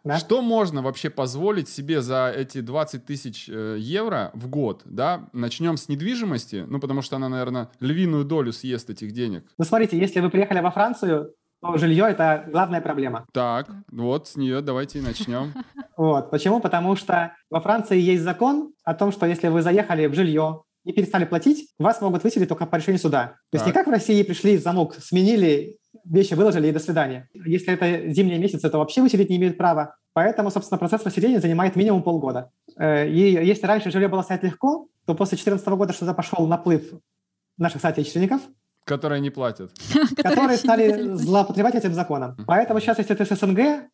Да? 0.05 0.19
Что 0.19 0.43
можно 0.43 0.81
вообще 0.81 1.11
позволить 1.11 1.69
себе 1.69 2.01
за 2.01 2.33
эти 2.35 2.61
20 2.61 3.05
тысяч 3.05 3.49
э, 3.49 3.77
евро 3.79 4.31
в 4.33 4.49
год, 4.49 4.83
да? 4.85 5.29
Начнем 5.33 5.77
с 5.77 5.89
недвижимости, 5.89 6.65
ну, 6.67 6.79
потому 6.79 7.03
что 7.03 7.17
она, 7.17 7.29
наверное, 7.29 7.69
львиную 7.81 8.25
долю 8.25 8.53
съест 8.53 8.91
этих 8.91 9.13
денег. 9.13 9.45
Ну, 9.59 9.65
смотрите, 9.65 9.99
если 9.99 10.21
вы 10.21 10.31
приехали 10.31 10.61
во 10.61 10.71
Францию, 10.71 11.35
то 11.61 11.77
жилье– 11.77 12.07
это 12.09 12.45
главная 12.47 12.81
проблема. 12.81 13.27
Так, 13.33 13.69
вот 13.91 14.29
с 14.29 14.37
нее 14.37 14.61
давайте 14.61 15.01
и 15.01 15.03
начнем. 15.03 15.53
Вот. 15.97 16.31
Почему? 16.31 16.61
Потому 16.61 16.95
что 16.95 17.35
во 17.51 17.61
Франции 17.61 17.99
есть 17.99 18.23
закон 18.23 18.73
о 18.85 18.95
том, 18.95 19.11
что 19.11 19.27
если 19.27 19.49
вы 19.49 19.63
заехали 19.63 20.07
в 20.07 20.15
жилье 20.15 20.63
и 20.89 20.93
перестали 20.93 21.27
платить, 21.27 21.69
вас 21.79 22.01
могут 22.01 22.25
выселить 22.25 22.49
только 22.49 22.65
по 22.65 22.77
решению 22.77 22.99
суда. 22.99 23.35
То 23.51 23.57
есть 23.57 23.65
Так. 23.65 23.67
не 23.67 23.73
как 23.79 23.87
в 23.87 23.91
России 23.91 24.23
пришли, 24.23 24.57
замок 24.57 24.95
сменили, 24.95 25.77
вещи 26.05 26.33
выложили 26.35 26.69
и 26.69 26.73
до 26.73 26.79
свидания. 26.79 27.29
Если 27.35 27.75
это 27.75 28.11
зимние 28.13 28.39
месяцы, 28.39 28.71
то 28.71 28.79
вообще 28.79 29.03
выселить 29.03 29.29
не 29.29 29.37
имеют 29.37 29.59
права. 29.59 29.97
Поэтому, 30.15 30.51
собственно, 30.51 30.79
процесс 30.79 31.05
выселения 31.05 31.41
занимает 31.41 31.77
минимум 31.77 32.03
полгода. 32.03 32.51
Э, 32.79 33.07
И 33.07 33.33
если 33.33 33.67
раньше 33.67 33.91
жилье 33.91 34.09
было 34.09 34.25
снять 34.25 34.43
легко, 34.43 34.89
то 35.07 35.15
после 35.15 35.37
2014 35.37 35.69
года 35.77 35.93
что-то 35.93 36.15
пошел 36.15 36.47
наплыв 36.47 36.83
наших 37.59 37.83
соотечественников, 37.83 38.41
Которые 38.85 39.21
не 39.21 39.29
платят. 39.31 39.71
которые 40.17 40.57
стали 40.57 41.13
злоупотреблять 41.17 41.75
этим 41.75 41.93
законом. 41.93 42.37
Поэтому 42.47 42.81
сейчас, 42.81 42.97
если 42.99 43.15
ты 43.15 43.27
с 43.27 43.37
СНГ, 43.39 43.91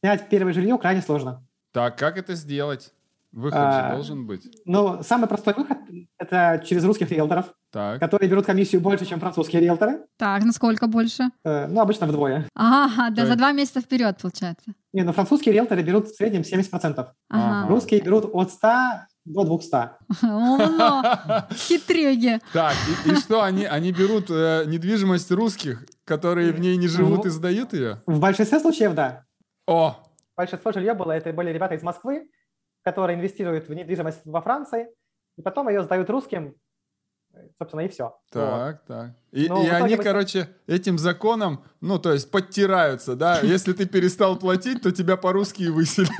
снять 0.00 0.28
первое 0.28 0.52
жилье 0.52 0.76
крайне 0.78 1.00
сложно. 1.02 1.46
Так, 1.72 1.96
как 1.96 2.18
это 2.18 2.34
сделать? 2.34 2.92
Выход 3.34 3.58
А, 3.60 3.88
же 3.88 3.94
должен 3.96 4.26
быть. 4.26 4.46
Но 4.64 5.02
самый 5.02 5.26
простой 5.26 5.54
выход– 5.54 5.78
это 6.18 6.62
через 6.64 6.84
русских 6.84 7.10
риэлторов, 7.10 7.52
Так. 7.72 7.98
которые 7.98 8.30
берут 8.30 8.46
комиссию 8.46 8.80
больше, 8.80 9.06
чем 9.06 9.18
французские 9.18 9.60
риэлторы. 9.60 10.02
Так, 10.16 10.44
насколько 10.44 10.86
больше? 10.86 11.24
Э, 11.44 11.66
Ну, 11.66 11.80
обычно 11.80 12.06
вдвое. 12.06 12.46
Ага, 12.54 13.10
да, 13.10 13.22
То 13.22 13.28
за 13.28 13.36
два 13.36 13.50
месяца 13.50 13.80
вперед, 13.80 14.16
получается. 14.22 14.72
Не, 14.92 15.02
но 15.02 15.12
французские 15.12 15.52
риэлторы 15.52 15.82
берут 15.82 16.06
в 16.08 16.14
среднем 16.16 16.42
70%. 16.42 17.08
Ага. 17.28 17.68
Русские 17.68 18.00
берут 18.02 18.30
от 18.32 18.52
100 18.52 18.68
до 19.24 19.44
200. 19.44 19.76
Умно. 20.22 21.02
Хитрюги. 21.52 22.38
Так, 22.52 22.74
и, 23.06 23.10
и 23.10 23.14
что, 23.16 23.42
они, 23.42 23.64
они 23.64 23.90
берут 23.90 24.30
э, 24.30 24.64
недвижимость 24.66 25.30
русских 25.32 25.84
которые 26.04 26.52
в 26.52 26.60
ней 26.60 26.76
не 26.76 26.86
живут 26.86 27.24
Ну, 27.24 27.24
и 27.24 27.30
сдают 27.30 27.72
ее? 27.72 28.02
В 28.06 28.20
большинстве 28.20 28.60
случаев, 28.60 28.94
да. 28.94 29.24
О, 29.66 29.96
Большинство 30.36 30.72
жилья 30.72 30.94
было, 30.94 31.12
это 31.12 31.32
были 31.32 31.50
ребята 31.50 31.74
из 31.76 31.82
Москвы, 31.82 32.28
которые 32.84 33.16
инвестируют 33.16 33.68
в 33.68 33.74
недвижимость 33.74 34.20
во 34.24 34.40
Франции, 34.40 34.88
и 35.36 35.42
потом 35.42 35.68
ее 35.68 35.82
сдают 35.82 36.08
русским, 36.10 36.54
собственно, 37.58 37.80
и 37.80 37.88
все. 37.88 38.16
так, 38.30 38.84
так. 38.86 39.10
И, 39.32 39.48
Ну, 39.48 39.64
и 39.64 39.68
они, 39.68 39.96
мы- 39.96 40.02
короче, 40.04 40.48
этим 40.66 40.98
законом, 40.98 41.64
ну, 41.80 41.98
то 41.98 42.12
есть 42.12 42.30
подтираются, 42.30 43.16
да? 43.16 43.40
Если 43.42 43.72
ты 43.72 43.86
перестал 43.86 44.38
платить, 44.38 44.82
то 44.82 44.92
тебя 44.92 45.16
по-русски 45.16 45.64
выселят. 45.68 46.10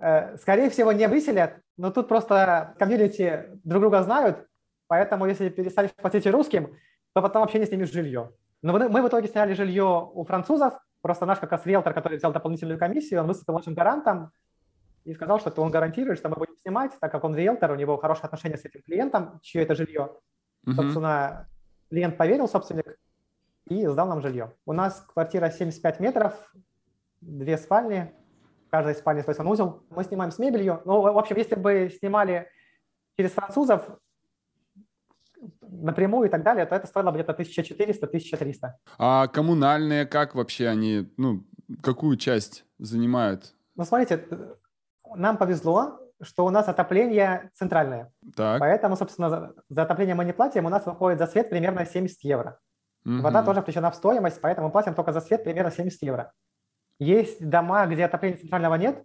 Э, 0.00 0.36
Скорее 0.38 0.68
всего, 0.70 0.92
не 0.92 1.06
выселят, 1.08 1.58
но 1.76 1.90
тут 1.90 2.08
просто 2.08 2.74
комьюнити 2.78 3.50
друг 3.64 3.82
друга 3.82 4.02
знают, 4.02 4.46
поэтому 4.88 5.26
если 5.26 5.48
перестанешь 5.48 5.92
платить 5.94 6.26
русским, 6.26 6.76
то 7.14 7.22
потом 7.22 7.42
вообще 7.42 7.58
не 7.58 7.66
снимешь 7.66 7.92
жилье. 7.92 8.32
Но 8.62 8.72
мы 8.72 8.88
мы 8.88 9.02
в 9.02 9.08
итоге 9.08 9.28
сняли 9.28 9.54
жилье 9.54 10.10
у 10.14 10.24
французов, 10.24 10.74
просто 11.02 11.26
наш 11.26 11.38
как 11.38 11.52
раз 11.52 11.66
риэлтор, 11.66 11.92
который 11.94 12.18
взял 12.18 12.32
дополнительную 12.32 12.78
комиссию, 12.78 13.20
он 13.20 13.26
выступил 13.26 13.54
нашим 13.54 13.74
гарантом 13.74 14.32
и 15.04 15.14
сказал, 15.14 15.40
что 15.40 15.50
он 15.62 15.70
гарантирует, 15.70 16.18
что 16.18 16.28
мы 16.28 16.36
будем 16.36 16.56
снимать, 16.62 16.92
так 17.00 17.10
как 17.10 17.24
он 17.24 17.34
риэлтор, 17.36 17.72
у 17.72 17.76
него 17.76 17.96
хорошие 17.96 18.24
отношения 18.24 18.56
с 18.56 18.64
этим 18.64 18.82
клиентом, 18.82 19.40
чье 19.42 19.62
это 19.62 19.74
жилье. 19.74 20.16
Мгм. 20.64 20.76
Собственно, 20.76 21.48
клиент 21.90 22.16
поверил, 22.16 22.48
собственник, 22.48 22.98
и 23.66 23.86
сдал 23.86 24.08
нам 24.08 24.20
жилье. 24.20 24.54
У 24.66 24.72
нас 24.72 25.04
квартира 25.12 25.50
75 25.50 26.00
метров, 26.00 26.52
две 27.20 27.56
спальни, 27.58 28.12
в 28.66 28.70
каждой 28.70 28.94
спальне 28.94 29.22
свой 29.22 29.34
санузел. 29.34 29.84
Мы 29.90 30.04
снимаем 30.04 30.30
с 30.30 30.38
мебелью. 30.38 30.82
Ну, 30.84 31.00
в 31.00 31.18
общем, 31.18 31.36
если 31.36 31.54
бы 31.54 31.90
снимали 31.98 32.48
через 33.16 33.32
французов 33.32 33.88
напрямую 35.60 36.28
и 36.28 36.30
так 36.30 36.42
далее, 36.42 36.66
то 36.66 36.74
это 36.74 36.86
стоило 36.86 37.10
бы 37.10 37.18
где-то 37.18 37.32
1400-1300. 37.32 38.70
А 38.98 39.26
коммунальные 39.28 40.06
как 40.06 40.34
вообще 40.34 40.68
они, 40.68 41.12
ну, 41.16 41.44
какую 41.82 42.16
часть 42.16 42.64
занимают? 42.78 43.54
Ну, 43.74 43.84
смотрите, 43.84 44.26
нам 45.16 45.36
повезло, 45.36 45.98
что 46.22 46.44
у 46.44 46.50
нас 46.50 46.68
отопление 46.68 47.50
центральное. 47.54 48.12
Так. 48.36 48.60
Поэтому, 48.60 48.96
собственно, 48.96 49.28
за- 49.30 49.54
за 49.68 49.82
отопление 49.82 50.14
мы 50.14 50.24
не 50.24 50.32
платим. 50.32 50.66
У 50.66 50.68
нас 50.68 50.86
выходит 50.86 51.18
за 51.18 51.26
свет 51.26 51.50
примерно 51.50 51.84
70 51.84 52.22
евро. 52.24 52.58
Вода 53.04 53.38
Мгм. 53.38 53.46
тоже 53.46 53.62
включена 53.62 53.90
в 53.90 53.94
стоимость, 53.96 54.40
поэтому 54.40 54.68
мы 54.68 54.72
платим 54.72 54.94
только 54.94 55.12
за 55.12 55.20
свет 55.20 55.42
примерно 55.44 55.70
70 55.72 56.02
евро. 56.02 56.32
Есть 57.00 57.44
дома, 57.48 57.86
где 57.86 58.04
отопления 58.04 58.38
центрального 58.38 58.76
нет, 58.76 59.02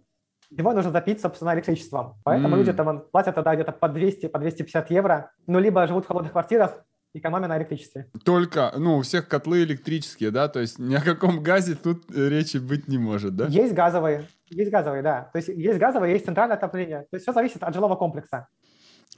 его 0.50 0.72
нужно 0.72 0.92
запить, 0.92 1.20
собственно, 1.20 1.52
электричеством. 1.54 2.14
Поэтому 2.24 2.54
М. 2.54 2.58
люди 2.60 2.72
там 2.72 3.00
платят 3.12 3.34
тогда 3.34 3.54
где-то 3.54 3.72
по 3.72 3.88
200, 3.88 4.28
по 4.28 4.38
250 4.38 4.90
евро, 4.90 5.32
ну, 5.48 5.58
либо 5.58 5.84
живут 5.86 6.04
в 6.04 6.08
холодных 6.08 6.32
квартирах, 6.32 6.84
экономя 7.14 7.48
на 7.48 7.58
электричестве. 7.58 8.10
Только, 8.24 8.72
ну, 8.76 8.98
у 8.98 9.02
всех 9.02 9.28
котлы 9.28 9.62
электрические, 9.62 10.30
да? 10.30 10.48
То 10.48 10.60
есть 10.60 10.78
ни 10.78 10.94
о 10.94 11.00
каком 11.00 11.42
газе 11.42 11.74
тут 11.74 12.04
э, 12.10 12.28
речи 12.28 12.58
быть 12.58 12.88
не 12.88 12.98
может, 12.98 13.36
да? 13.36 13.46
Есть 13.46 13.74
газовые, 13.74 14.26
есть 14.46 14.70
газовые, 14.70 15.02
да. 15.02 15.30
То 15.32 15.38
есть 15.38 15.48
есть 15.48 15.78
газовые, 15.78 16.12
есть 16.12 16.24
центральное 16.24 16.56
отопление. 16.56 17.02
То 17.10 17.16
есть 17.16 17.24
все 17.24 17.32
зависит 17.32 17.62
от 17.62 17.74
жилого 17.74 17.96
комплекса. 17.96 18.48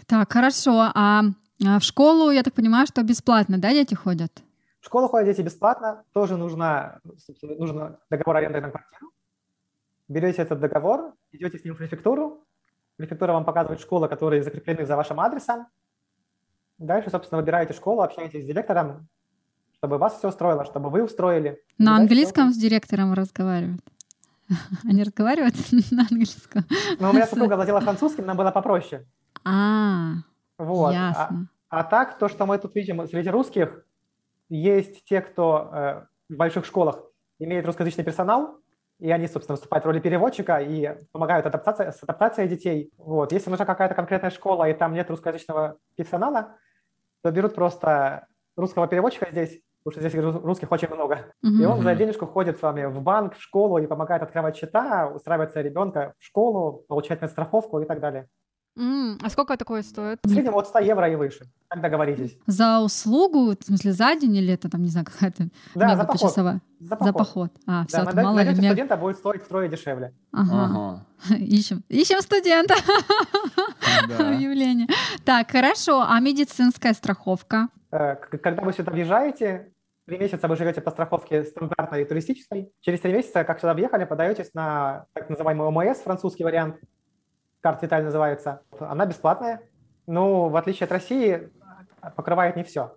Так, 0.07 0.33
хорошо. 0.33 0.91
А, 0.95 1.23
а 1.65 1.79
в 1.79 1.83
школу, 1.83 2.31
я 2.31 2.43
так 2.43 2.55
понимаю, 2.55 2.87
что 2.87 3.03
бесплатно, 3.03 3.59
да, 3.59 3.71
дети 3.71 3.95
ходят? 3.95 4.43
В 4.81 4.87
школу 4.87 5.09
ходят 5.09 5.27
дети 5.27 5.43
бесплатно, 5.43 6.05
тоже 6.13 6.37
нужно, 6.37 7.01
нужно 7.43 7.99
договор 8.09 8.37
аренды 8.37 8.61
на 8.61 8.71
квартиру. 8.71 9.11
Берете 10.09 10.43
этот 10.43 10.59
договор, 10.59 11.13
идете 11.33 11.59
с 11.59 11.65
ним 11.65 11.75
в 11.75 11.79
префектуру, 11.79 12.45
префектура 12.97 13.33
вам 13.33 13.45
показывает 13.45 13.81
школы, 13.81 14.09
которые 14.09 14.43
закреплены 14.43 14.87
за 14.87 14.97
вашим 14.97 15.21
адресом. 15.21 15.67
Дальше, 16.81 17.11
собственно, 17.11 17.43
выбираете 17.43 17.75
школу, 17.75 18.01
общаетесь 18.01 18.43
с 18.43 18.47
директором, 18.47 19.07
чтобы 19.75 19.99
вас 19.99 20.17
все 20.17 20.29
устроило, 20.29 20.65
чтобы 20.65 20.89
вы 20.89 21.05
устроили. 21.05 21.63
На 21.77 21.97
английском 21.97 22.53
с 22.53 22.57
директором 22.57 23.13
разговаривают? 23.13 23.83
Они 24.89 25.03
разговаривают 25.03 25.55
на 25.91 26.03
английском? 26.11 26.65
Но 26.99 27.11
у 27.11 27.13
меня 27.13 27.27
супруга 27.31 27.57
владела 27.57 27.83
французским, 27.83 28.25
нам 28.25 28.39
было 28.39 28.51
попроще. 28.51 29.07
А, 29.45 30.15
Вот. 30.57 30.93
А, 30.93 30.93
ясно. 30.93 31.49
а 31.69 31.85
так, 31.85 32.19
то, 32.19 32.29
что 32.29 32.47
мы 32.47 32.57
тут 32.57 32.75
видим 32.75 33.07
среди 33.07 33.29
русских, 33.29 33.85
есть 34.49 35.05
те, 35.05 35.21
кто 35.21 35.71
э, 35.73 36.03
в 36.31 36.37
больших 36.37 36.65
школах 36.65 37.03
имеет 37.39 37.67
русскоязычный 37.67 38.05
персонал, 38.05 38.57
и 38.99 39.11
они, 39.11 39.29
собственно, 39.29 39.57
выступают 39.57 39.85
в 39.85 39.87
роли 39.87 40.01
переводчика 40.01 40.61
и 40.61 40.97
помогают 41.13 41.45
адаптация, 41.45 41.93
с 41.93 42.03
адаптацией 42.03 42.49
детей. 42.49 42.91
Вот. 42.97 43.33
Если 43.33 43.51
нужна 43.51 43.67
какая-то 43.67 43.95
конкретная 43.95 44.31
школа, 44.31 44.69
и 44.69 44.73
там 44.73 44.95
нет 44.95 45.11
русскоязычного 45.11 45.77
персонала, 45.95 46.57
то 47.23 47.31
берут 47.31 47.55
просто 47.55 48.27
русского 48.57 48.87
переводчика 48.89 49.29
здесь, 49.31 49.61
потому 49.85 49.93
что 49.93 50.01
здесь 50.09 50.15
рус- 50.23 50.43
русских 50.43 50.71
очень 50.73 50.89
много. 50.89 51.33
И 51.43 51.47
Мгм. 51.47 51.71
он 51.71 51.83
за 51.83 51.95
денежку 51.95 52.27
ходит 52.27 52.59
с 52.59 52.63
вами 52.63 52.85
в 52.87 53.01
банк, 53.03 53.35
в 53.35 53.41
школу 53.43 53.79
и 53.79 53.87
помогает 53.87 54.23
открывать 54.23 54.57
счета, 54.57 55.09
устраивается 55.09 55.61
ребенка 55.61 56.15
в 56.19 56.25
школу, 56.25 56.85
получать 56.89 57.23
медстраховку 57.23 57.81
и 57.81 57.85
так 57.87 58.01
далее. 58.01 58.27
М, 58.79 59.19
А 59.23 59.29
сколько 59.31 59.57
такое 59.57 59.83
стоит? 59.83 60.19
В 60.23 60.29
среднем 60.31 60.55
от 60.55 60.67
100 60.69 60.79
евро 60.81 61.11
и 61.11 61.17
выше. 61.17 61.45
Так 61.69 61.81
договоритесь. 61.83 62.37
За 62.47 62.81
услугу, 62.81 63.51
в 63.59 63.65
смысле, 63.65 63.93
за 63.93 64.15
день 64.17 64.37
или 64.37 64.53
это 64.55 64.69
там, 64.71 64.83
не 64.83 64.89
знаю, 64.89 65.07
какая-то 65.07 65.49
Да, 65.75 65.97
за 65.97 66.05
поход. 66.05 66.33
За 66.35 66.61
За 67.05 67.13
поход. 67.13 67.51
А, 67.67 67.85
все, 67.87 67.97
Да, 67.99 68.03
это 68.05 68.17
на, 68.17 68.23
мало 68.23 68.39
ли. 68.43 68.51
мне- 68.55 68.69
студента 68.71 68.97
будет 68.97 69.17
стоить 69.19 69.43
втрое 69.43 69.69
дешевле. 69.69 70.15
Ага. 70.33 70.65
Ага. 70.65 71.07
Ищем. 71.39 71.83
Ищем 71.89 72.21
студента. 72.23 72.75
Да. 74.09 74.29
Объявление. 74.35 74.87
Так, 75.25 75.51
хорошо. 75.51 76.05
А 76.09 76.19
медицинская 76.21 76.95
страховка? 76.95 77.69
Э, 77.93 78.15
Когда 78.17 78.63
вы 78.63 78.73
сюда 78.73 78.93
въезжаете, 78.93 79.73
три 80.07 80.17
месяца 80.19 80.49
вы 80.49 80.57
живете 80.57 80.81
по 80.81 80.91
страховке 80.91 81.45
стандартной 81.45 82.03
и 82.03 82.05
туристической. 82.05 82.73
Через 82.81 83.01
три 83.01 83.13
месяца, 83.13 83.45
как 83.45 83.61
сюда 83.61 83.75
въехали, 83.75 84.05
подаетесь 84.05 84.55
на 84.55 85.07
так 85.13 85.29
называемый 85.29 85.67
ОМС, 85.67 85.99
французский 85.99 86.45
вариант. 86.45 86.77
Карта 87.61 87.87
Виталь 87.87 88.05
называется. 88.05 88.63
Она 88.79 89.07
бесплатная. 89.07 89.63
Ну, 90.07 90.49
в 90.49 90.57
отличие 90.57 90.87
от 90.87 90.93
России, 90.93 91.51
покрывает 92.17 92.57
не 92.57 92.65
все. 92.65 92.97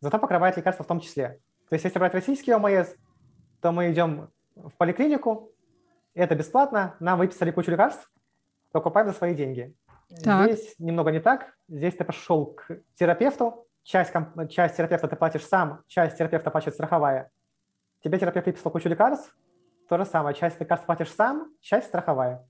Зато 0.00 0.18
покрывает 0.18 0.56
лекарства 0.56 0.84
в 0.84 0.88
том 0.88 1.00
числе. 1.00 1.40
То 1.68 1.74
есть, 1.74 1.84
если 1.84 1.98
брать 1.98 2.14
российский 2.14 2.52
ОМС, 2.52 2.88
то 3.60 3.72
мы 3.72 3.90
идем 3.90 4.30
в 4.54 4.72
поликлинику, 4.76 5.50
это 6.14 6.34
бесплатно, 6.34 6.94
нам 7.00 7.18
выписали 7.18 7.50
кучу 7.50 7.70
лекарств, 7.70 8.10
покупаем 8.72 9.08
за 9.08 9.12
свои 9.12 9.34
деньги. 9.34 9.74
Так. 10.22 10.50
Здесь 10.50 10.74
немного 10.78 11.10
не 11.10 11.20
так. 11.20 11.54
Здесь 11.68 11.94
ты 11.96 12.04
пошел 12.04 12.46
к 12.46 12.80
терапевту, 12.94 13.66
часть, 13.82 14.12
часть 14.50 14.76
терапевта 14.76 15.08
ты 15.08 15.16
платишь 15.16 15.44
сам, 15.44 15.82
часть 15.88 16.16
терапевта 16.16 16.50
платит 16.50 16.74
страховая. 16.74 17.30
Тебе 18.02 18.18
терапевт 18.18 18.46
выписал 18.46 18.70
кучу 18.70 18.88
лекарств, 18.88 19.36
то 19.88 19.98
же 19.98 20.04
самое, 20.04 20.34
часть 20.34 20.60
лекарств 20.60 20.86
платишь 20.86 21.12
сам, 21.12 21.50
часть 21.60 21.88
страховая. 21.88 22.46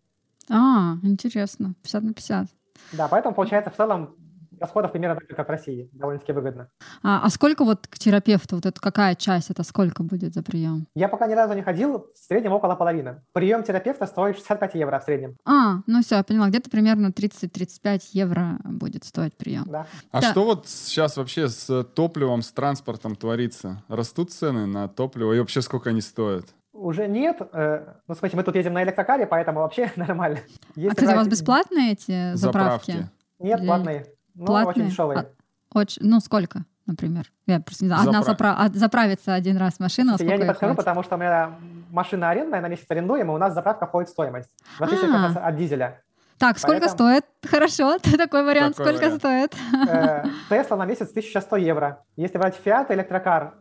А, 0.51 0.97
интересно. 1.03 1.75
50 1.83 2.03
на 2.03 2.13
50. 2.15 2.49
Да, 2.93 3.09
поэтому 3.09 3.35
получается 3.35 3.71
в 3.71 3.77
целом 3.77 4.15
расходов 4.59 4.93
примерно 4.93 5.17
так 5.17 5.29
же, 5.29 5.37
как 5.37 5.49
в 5.49 5.51
России, 5.51 5.91
довольно-таки 5.93 6.33
выгодно. 6.33 6.69
А, 7.03 7.21
а 7.23 7.29
сколько 7.31 7.65
вот 7.65 7.87
к 7.87 7.99
терапевту, 7.99 8.57
вот 8.57 8.65
это 8.67 8.81
какая 8.81 9.15
часть, 9.15 9.51
это 9.51 9.63
сколько 9.65 10.03
будет 10.03 10.33
за 10.33 10.43
прием? 10.43 10.87
Я 10.95 11.09
пока 11.09 11.27
ни 11.27 11.35
разу 11.35 11.55
не 11.55 11.63
ходил, 11.63 12.07
в 12.15 12.19
среднем 12.19 12.53
около 12.53 12.75
половины. 12.75 13.23
Прием 13.35 13.63
терапевта 13.65 14.07
стоит 14.07 14.37
65 14.37 14.75
евро 14.75 14.99
в 14.99 15.05
среднем. 15.05 15.37
А, 15.45 15.81
ну 15.87 16.03
все, 16.03 16.17
я 16.17 16.23
поняла, 16.23 16.49
где-то 16.49 16.71
примерно 16.71 17.09
30-35 17.09 18.01
евро 18.13 18.59
будет 18.65 19.05
стоить 19.05 19.37
прием. 19.37 19.65
Да. 19.67 19.87
А 20.13 20.21
Да. 20.23 20.31
что 20.31 20.45
вот 20.45 20.69
сейчас 20.69 21.17
вообще 21.19 21.49
с 21.49 21.85
топливом, 21.95 22.41
с 22.43 22.51
транспортом 22.53 23.15
творится? 23.15 23.83
Растут 23.89 24.33
цены 24.33 24.67
на 24.67 24.89
топливо 24.89 25.35
и 25.35 25.39
вообще 25.39 25.61
сколько 25.61 25.91
они 25.91 26.01
стоят? 26.01 26.47
Уже 26.77 27.07
нет. 27.09 27.39
э, 27.53 27.87
Ну, 28.07 28.15
смотрите, 28.15 28.37
мы 28.37 28.43
тут 28.43 28.55
едем 28.55 28.73
на 28.75 28.83
электрокаре, 28.83 29.27
поэтому 29.27 29.61
вообще 29.61 29.91
нормально. 29.97 30.39
А, 30.45 30.71
Если 30.81 30.95
кстати, 30.97 31.13
у 31.15 31.17
вас 31.17 31.29
бесплатные 31.29 31.93
эти 31.93 32.35
заправки? 32.35 33.09
Нет, 33.39 33.59
Или- 33.61 33.67
платные. 33.67 34.07
Но 34.35 34.47
Платные? 34.47 34.71
очень 34.85 34.91
дешевые. 34.91 35.19
А, 35.21 35.79
Очень, 35.79 36.03
ну 36.05 36.21
сколько, 36.21 36.65
например? 36.87 37.31
Я 37.47 37.61
просто 37.61 37.85
не 37.85 37.89
знаю. 37.89 38.07
Одна 38.09 38.21
Запра- 38.21 38.37
запра- 38.37 38.55
а, 38.59 38.69
заправиться 38.73 39.33
один 39.35 39.57
раз 39.57 39.81
машина, 39.81 40.11
Я 40.13 40.17
сколько 40.17 40.35
не 40.35 40.41
ей 40.43 40.47
подскажу, 40.49 40.75
хватит? 40.75 40.85
потому 40.85 41.03
что 41.03 41.15
у 41.17 41.19
меня 41.19 41.51
машина 41.91 42.31
арендная, 42.31 42.61
на 42.61 42.69
месяц 42.69 42.85
арендуем, 42.91 43.31
и 43.31 43.35
у 43.35 43.39
нас 43.39 43.55
заправка 43.55 43.87
входит 43.87 44.09
в 44.11 44.13
стоимость. 44.13 44.51
В 44.79 44.83
отличие 44.83 45.09
А. 45.11 45.29
раз 45.29 45.37
от 45.37 45.57
дизеля. 45.57 46.03
Так, 46.39 46.59
сколько 46.59 46.81
Поэтому- 46.81 46.93
стоит? 46.95 47.25
Хорошо, 47.51 47.99
такой 48.19 48.45
вариант. 48.45 48.77
Такой 48.77 48.95
сколько 48.95 49.17
вариант. 49.17 49.55
стоит? 49.55 49.57
Э, 49.89 50.25
Тесла 50.51 50.77
на 50.77 50.85
месяц 50.85 51.11
1100 51.11 51.57
евро. 51.57 52.03
Если 52.17 52.37
брать 52.37 52.61
Fiat 52.63 52.93
электрокар, 52.93 53.55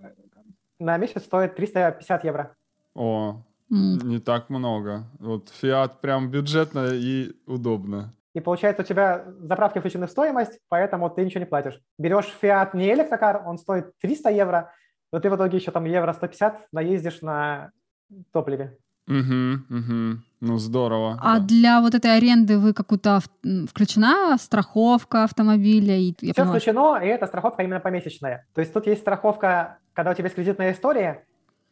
на 0.80 0.98
месяц 0.98 1.24
стоит 1.24 1.56
350 1.56 2.26
евро. 2.26 2.52
О, 2.96 3.44
М, 3.72 3.98
не 4.04 4.20
так 4.20 4.50
много. 4.50 5.04
Вот 5.20 5.50
Фиат 5.50 6.02
прям 6.02 6.30
бюджетно 6.30 6.90
и 6.94 7.32
удобно. 7.46 8.14
И 8.34 8.42
получается, 8.42 8.84
у 8.84 8.86
тебя 8.86 9.26
заправки 9.40 9.80
включены 9.80 10.08
в 10.08 10.12
стоимость, 10.12 10.60
поэтому 10.68 11.10
ты 11.10 11.24
ничего 11.24 11.40
не 11.40 11.46
платишь. 11.46 11.80
Берешь 11.98 12.34
Fiat 12.42 12.72
не 12.74 12.92
электрокар, 12.94 13.42
он 13.46 13.58
стоит 13.58 13.98
300 14.02 14.30
евро, 14.32 14.74
но 15.12 15.20
ты 15.20 15.30
в 15.30 15.36
итоге 15.36 15.58
еще 15.58 15.72
там 15.72 15.86
евро 15.86 16.12
150 16.12 16.68
наездишь 16.74 17.22
на 17.22 17.72
топливе. 18.34 18.78
Угу, 19.08 19.78
угу. 19.78 20.20
Ну, 20.42 20.58
здорово. 20.58 21.18
А 21.22 21.40
да. 21.40 21.46
для 21.46 21.82
вот 21.82 21.96
этой 21.96 22.18
аренды 22.18 22.58
вы 22.58 22.74
какую-то 22.74 23.20
включена 23.70 24.36
страховка 24.38 25.24
автомобиля? 25.24 25.96
И, 25.98 26.14
я 26.22 26.34
Все 26.34 26.42
поняла, 26.42 26.52
включено, 26.52 27.00
и 27.04 27.08
это 27.08 27.28
страховка 27.28 27.64
именно 27.64 27.80
помесячная. 27.80 28.46
То 28.54 28.62
есть 28.62 28.74
тут 28.74 28.86
есть 28.86 29.02
страховка, 29.02 29.78
когда 29.94 30.12
у 30.12 30.14
тебя 30.14 30.26
есть 30.26 30.36
кредитная 30.36 30.74
история, 30.74 31.24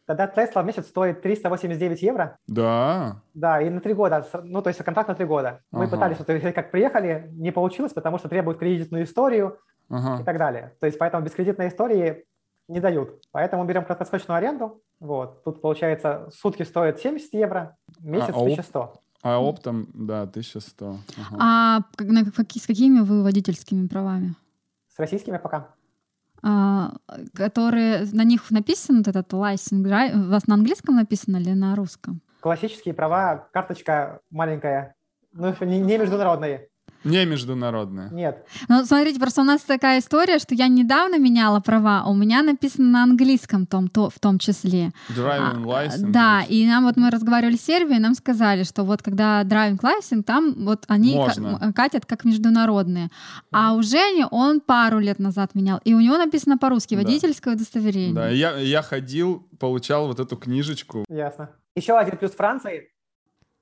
тогда 0.06 0.26
Тесла 0.26 0.62
в 0.62 0.66
месяц 0.66 0.86
стоит 0.86 1.22
389 1.22 2.02
евро. 2.02 2.38
Да. 2.46 3.16
Да, 3.34 3.60
и 3.60 3.70
на 3.70 3.80
три 3.80 3.94
года, 3.94 4.26
ну, 4.42 4.62
то 4.62 4.68
есть 4.68 4.82
контракт 4.82 5.08
на 5.08 5.14
три 5.14 5.26
года. 5.26 5.60
Мы 5.70 5.84
Ага. 5.84 5.90
пытались, 5.96 6.18
вот, 6.18 6.54
как 6.54 6.70
приехали, 6.70 7.28
не 7.32 7.50
получилось, 7.52 7.92
потому 7.92 8.18
что 8.18 8.28
требуют 8.28 8.58
кредитную 8.58 9.04
историю 9.04 9.58
и 9.90 9.94
Ага. 9.94 10.22
так 10.24 10.38
далее. 10.38 10.72
То 10.80 10.86
есть 10.86 10.98
поэтому 10.98 11.24
без 11.24 11.32
кредитной 11.32 11.68
истории 11.68 12.24
не 12.68 12.80
дают. 12.80 13.20
Поэтому 13.32 13.64
берем 13.64 13.84
краткосрочную 13.84 14.38
аренду. 14.38 14.80
Вот. 15.00 15.44
Тут, 15.44 15.60
получается, 15.60 16.28
сутки 16.34 16.62
стоят 16.62 16.98
70 17.00 17.32
евро, 17.34 17.76
месяц 18.00 18.30
а 18.34 18.38
оп- 18.38 18.44
1100. 18.44 18.92
А 19.22 19.38
оптом, 19.42 19.86
да, 19.94 20.26
1100. 20.26 20.96
Ага. 21.18 21.36
А 21.40 21.80
как- 21.96 22.08
на 22.08 22.20
с 22.24 22.66
какими 22.66 23.00
вы 23.00 23.22
водительскими 23.22 23.86
правами? 23.86 24.34
С 24.94 24.98
российскими 24.98 25.38
пока. 25.38 25.68
А, 26.46 26.92
которые 27.34 28.04
на 28.12 28.22
них 28.22 28.50
написан 28.50 28.98
вот 28.98 29.08
этот 29.08 29.32
license, 29.32 29.86
у 29.86 30.28
вас 30.28 30.46
на 30.46 30.56
английском 30.56 30.96
написано 30.96 31.38
или 31.38 31.52
на 31.52 31.74
русском? 31.74 32.20
Классические 32.40 32.92
права, 32.92 33.48
карточка 33.50 34.20
маленькая, 34.30 34.94
ну, 35.32 35.54
не, 35.62 35.80
не 35.80 35.96
международные. 35.96 36.68
Не 37.04 37.24
международная. 37.26 38.08
Нет. 38.10 38.46
Ну, 38.68 38.84
смотрите, 38.84 39.20
просто 39.20 39.42
у 39.42 39.44
нас 39.44 39.60
такая 39.62 40.00
история, 40.00 40.38
что 40.38 40.54
я 40.54 40.68
недавно 40.68 41.18
меняла 41.18 41.60
права, 41.60 42.02
а 42.04 42.10
у 42.10 42.14
меня 42.14 42.42
написано 42.42 42.86
на 42.88 43.02
английском 43.04 43.66
том, 43.66 43.88
то, 43.88 44.10
в 44.10 44.18
том 44.18 44.38
числе. 44.38 44.92
Driving 45.10 45.62
А, 45.72 45.86
license. 45.86 46.10
Да, 46.10 46.42
и 46.48 46.66
нам 46.66 46.84
вот 46.84 46.96
мы 46.96 47.10
разговаривали 47.10 47.56
с 47.56 47.64
Сербией, 47.64 47.98
нам 48.00 48.14
сказали, 48.14 48.62
что 48.64 48.84
вот 48.84 49.02
когда 49.02 49.42
driving 49.42 49.78
license, 49.80 50.22
там 50.22 50.54
вот 50.64 50.84
они 50.88 51.16
м, 51.16 51.72
катят 51.72 52.06
как 52.06 52.24
международные. 52.24 53.10
А 53.52 53.74
у 53.74 53.82
Жени 53.82 54.24
он 54.30 54.60
пару 54.60 54.98
лет 54.98 55.18
назад 55.18 55.54
менял, 55.54 55.80
и 55.84 55.94
у 55.94 56.00
него 56.00 56.16
написано 56.16 56.58
по-русски 56.58 56.94
Да. 56.94 57.02
водительское 57.02 57.54
удостоверение. 57.54 58.14
Да, 58.14 58.28
я, 58.28 58.56
я 58.56 58.82
ходил, 58.82 59.46
получал 59.60 60.06
вот 60.08 60.20
эту 60.20 60.36
книжечку. 60.36 61.04
Ясно. 61.08 61.50
Еще 61.76 61.96
один 61.98 62.16
плюс 62.16 62.32
Франции. 62.32 62.90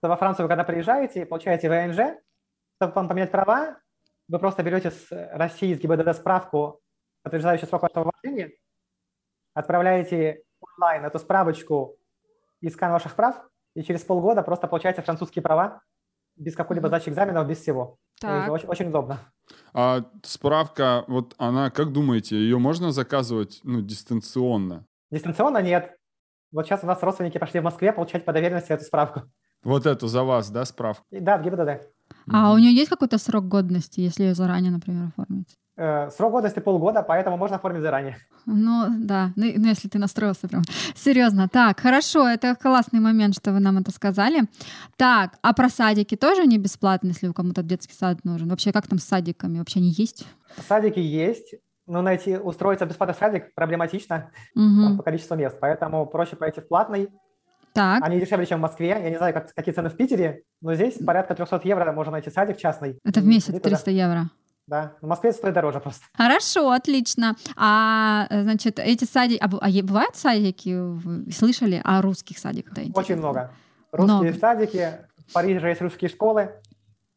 Во 0.03 0.17
Францию, 0.17 0.45
вы 0.47 0.49
когда 0.49 0.65
приезжаете, 0.65 1.25
получаете 1.25 1.69
ВНЖ, 1.69 2.17
чтобы 2.83 2.95
вам 2.95 3.09
поменять 3.09 3.31
права, 3.31 3.77
вы 4.27 4.39
просто 4.41 4.65
берете 4.65 4.91
с 4.91 5.07
России, 5.11 5.75
с 5.75 5.79
ГИБДД 5.79 6.17
справку, 6.17 6.81
подтверждающую 7.23 7.69
срок 7.69 7.83
вашего 7.83 8.11
вождения, 8.13 8.53
отправляете 9.55 10.43
онлайн 10.61 11.05
эту 11.05 11.21
справочку 11.21 11.97
и 12.61 12.69
скан 12.71 12.91
ваших 12.91 13.15
прав, 13.15 13.37
и 13.75 13.85
через 13.85 14.03
полгода 14.03 14.43
просто 14.43 14.67
получаете 14.67 15.03
французские 15.03 15.43
права 15.43 15.81
без 16.35 16.57
какой-либо 16.57 16.89
сдачи 16.89 17.09
экзаменов, 17.09 17.47
без 17.47 17.59
всего. 17.61 17.99
Так. 18.21 18.51
Очень, 18.51 18.69
очень 18.69 18.89
удобно. 18.89 19.21
А 19.75 20.05
справка, 20.25 21.05
вот 21.07 21.35
она, 21.39 21.71
как 21.71 21.93
думаете, 21.93 22.37
ее 22.37 22.59
можно 22.59 22.91
заказывать 22.91 23.61
ну, 23.63 23.81
дистанционно? 23.81 24.87
Дистанционно 25.11 25.63
нет. 25.63 25.97
Вот 26.51 26.67
сейчас 26.67 26.83
у 26.83 26.87
нас 26.87 27.01
родственники 27.03 27.39
пошли 27.39 27.61
в 27.61 27.65
Москве 27.65 27.93
получать 27.93 28.25
по 28.25 28.33
доверенности 28.33 28.73
эту 28.73 28.85
справку. 28.85 29.23
Вот 29.63 29.87
эту 29.87 30.09
за 30.09 30.25
вас, 30.25 30.51
да, 30.51 30.65
справку? 30.65 31.07
И 31.11 31.21
да, 31.21 31.39
в 31.39 31.43
ГИБДД. 31.43 31.89
А 32.31 32.53
у 32.53 32.59
нее 32.59 32.75
есть 32.75 32.91
какой-то 32.91 33.19
срок 33.19 33.49
годности, 33.49 34.01
если 34.01 34.25
ее 34.25 34.35
заранее, 34.35 34.71
например, 34.71 35.07
оформить? 35.07 35.57
Э, 35.77 36.11
срок 36.11 36.33
годности 36.33 36.61
полгода, 36.61 37.03
поэтому 37.03 37.39
можно 37.39 37.57
оформить 37.57 37.83
заранее. 37.83 38.19
Ну, 38.45 38.87
да, 38.99 39.33
ну, 39.37 39.47
ну, 39.57 39.69
если 39.69 39.89
ты 39.89 39.99
настроился 39.99 40.47
прям 40.47 40.63
серьезно. 40.95 41.49
Так, 41.49 41.81
хорошо, 41.81 42.29
это 42.29 42.55
классный 42.55 43.01
момент, 43.01 43.35
что 43.35 43.53
вы 43.53 43.61
нам 43.61 43.79
это 43.79 43.91
сказали. 43.91 44.43
Так, 44.97 45.39
а 45.43 45.55
про 45.55 45.71
садики 45.71 46.15
тоже 46.15 46.47
не 46.47 46.59
бесплатно, 46.59 47.09
если 47.09 47.29
у 47.29 47.33
кому-то 47.33 47.63
детский 47.63 47.95
сад 47.95 48.23
нужен? 48.25 48.49
Вообще, 48.51 48.71
как 48.71 48.87
там 48.87 48.99
с 48.99 49.05
садиками? 49.05 49.59
Вообще 49.59 49.79
они 49.79 49.95
есть? 49.97 50.27
Садики 50.69 50.99
есть, 50.99 51.55
но 51.87 52.03
найти, 52.03 52.37
устроиться 52.37 52.85
в 52.85 52.89
бесплатный 52.89 53.17
садик 53.19 53.55
проблематично 53.55 54.31
там, 54.55 54.97
по 54.99 55.03
количеству 55.03 55.37
мест, 55.37 55.57
поэтому 55.59 56.07
проще 56.07 56.37
пойти 56.37 56.61
в 56.61 56.69
платный. 56.69 57.09
Так, 57.73 58.05
Они 58.05 58.21
дешевле, 58.21 58.47
чем 58.47 58.59
в 58.59 58.63
Москве. 58.63 58.89
Я 58.89 59.11
не 59.11 59.17
знаю, 59.17 59.33
как, 59.33 59.53
какие 59.55 59.75
цены 59.75 59.89
в 59.89 59.97
Питере, 59.97 60.43
но 60.61 60.75
здесь 60.75 60.95
порядка 61.05 61.35
300 61.35 61.61
евро 61.65 61.91
можно 61.93 62.13
найти 62.13 62.31
садик 62.31 62.59
частный. 62.59 62.99
это 63.05 63.21
в 63.21 63.27
месяц 63.27 63.49
иди 63.51 63.59
туда. 63.59 63.71
300 63.71 63.91
евро. 63.91 64.31
Да, 64.67 64.95
в 65.01 65.07
Москве 65.07 65.33
стоит 65.33 65.55
дороже 65.55 65.81
просто. 65.81 66.05
Хорошо, 66.15 66.71
отлично. 66.71 67.35
А, 67.57 68.27
э, 68.31 68.43
значит, 68.45 68.79
эти 68.79 69.05
садики... 69.05 69.41
А, 69.43 69.47
а 69.47 69.83
бывают 69.83 70.15
садики? 70.15 70.79
Слышали 71.31 71.81
о 71.83 72.01
русских 72.01 72.39
садиках? 72.39 72.75
Да, 72.75 72.83
Очень 72.95 73.17
много. 73.17 73.51
Русские 73.91 74.17
Много. 74.31 74.39
садики, 74.39 74.89
в 75.29 75.33
Париже 75.33 75.69
есть 75.69 75.81
русские 75.83 76.09
школы. 76.09 76.53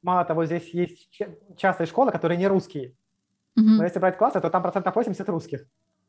Мало 0.01 0.25
того, 0.25 0.45
здесь 0.45 0.73
есть 0.73 1.09
ча- 1.11 1.29
частные 1.55 1.87
школы, 1.87 2.11
которые 2.11 2.37
не 2.37 2.47
русские. 2.47 2.95
Мгм. 3.55 3.77
Но 3.77 3.83
если 3.83 3.99
брать 3.99 4.17
классы, 4.17 4.41
то 4.41 4.49
там 4.49 4.61
процентов 4.61 4.95
80 4.95 5.29
русских. 5.29 5.65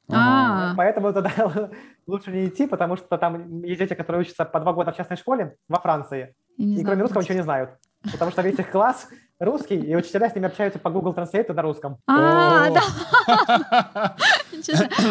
А, 0.08 0.74
Поэтому 0.76 1.12
туда 1.12 1.32
лучше 2.06 2.30
не 2.30 2.46
идти, 2.46 2.66
потому 2.66 2.96
что 2.96 3.18
там 3.18 3.62
есть 3.62 3.80
дети, 3.80 3.94
которые 3.94 4.22
учатся 4.22 4.44
по 4.44 4.60
два 4.60 4.72
года 4.72 4.92
в 4.92 4.96
частной 4.96 5.16
школе 5.16 5.56
во 5.68 5.80
Франции. 5.80 6.34
И 6.56 6.74
знаю. 6.74 6.86
кроме 6.86 7.02
русского 7.02 7.22
ничего 7.22 7.34
не 7.34 7.42
знают. 7.42 7.70
Потому 8.12 8.30
что 8.30 8.42
весь 8.42 8.58
их 8.58 8.70
класс 8.70 9.08
русский, 9.40 9.76
и 9.76 9.96
учителя 9.96 10.30
с 10.30 10.34
ними 10.34 10.46
общаются 10.46 10.78
по 10.78 10.90
Google 10.90 11.12
Translate 11.12 11.52
на 11.52 11.62
русском. 11.62 11.98
А, 12.06 12.70
да. 12.70 14.16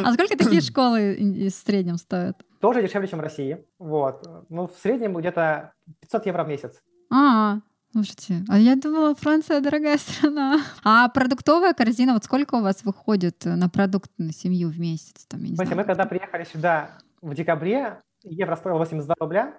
А 0.03 0.13
сколько 0.13 0.37
такие 0.37 0.61
школы 0.61 1.15
в 1.19 1.49
среднем 1.51 1.97
стоят? 1.97 2.43
Тоже 2.59 2.81
дешевле, 2.81 3.07
чем 3.07 3.19
в 3.19 3.21
России. 3.21 3.63
Вот. 3.79 4.25
Ну, 4.49 4.67
в 4.67 4.73
среднем 4.81 5.13
где-то 5.13 5.73
500 6.01 6.25
евро 6.25 6.43
в 6.43 6.47
месяц. 6.47 6.81
А, 7.13 7.59
слушайте, 7.99 8.43
а 8.49 8.59
я 8.59 8.75
думала, 8.75 9.15
Франция 9.15 9.61
дорогая 9.61 9.97
страна. 10.05 10.61
А 10.83 11.07
продуктовая 11.09 11.73
корзина, 11.73 12.13
вот 12.13 12.25
сколько 12.25 12.55
у 12.55 12.61
вас 12.61 12.83
выходит 12.83 13.45
на 13.45 13.69
продукт 13.69 14.11
на 14.17 14.33
семью 14.33 14.69
в 14.69 14.77
месяц? 14.79 15.25
Там, 15.29 15.41
я 15.43 15.49
не 15.49 15.55
Знаете, 15.55 15.73
знаю. 15.73 15.87
мы 15.87 15.93
когда 15.95 16.05
приехали 16.05 16.43
сюда 16.43 16.89
в 17.21 17.33
декабре, 17.33 18.01
евро 18.23 18.55
стоил 18.57 18.77
82 18.77 19.15
рубля, 19.19 19.53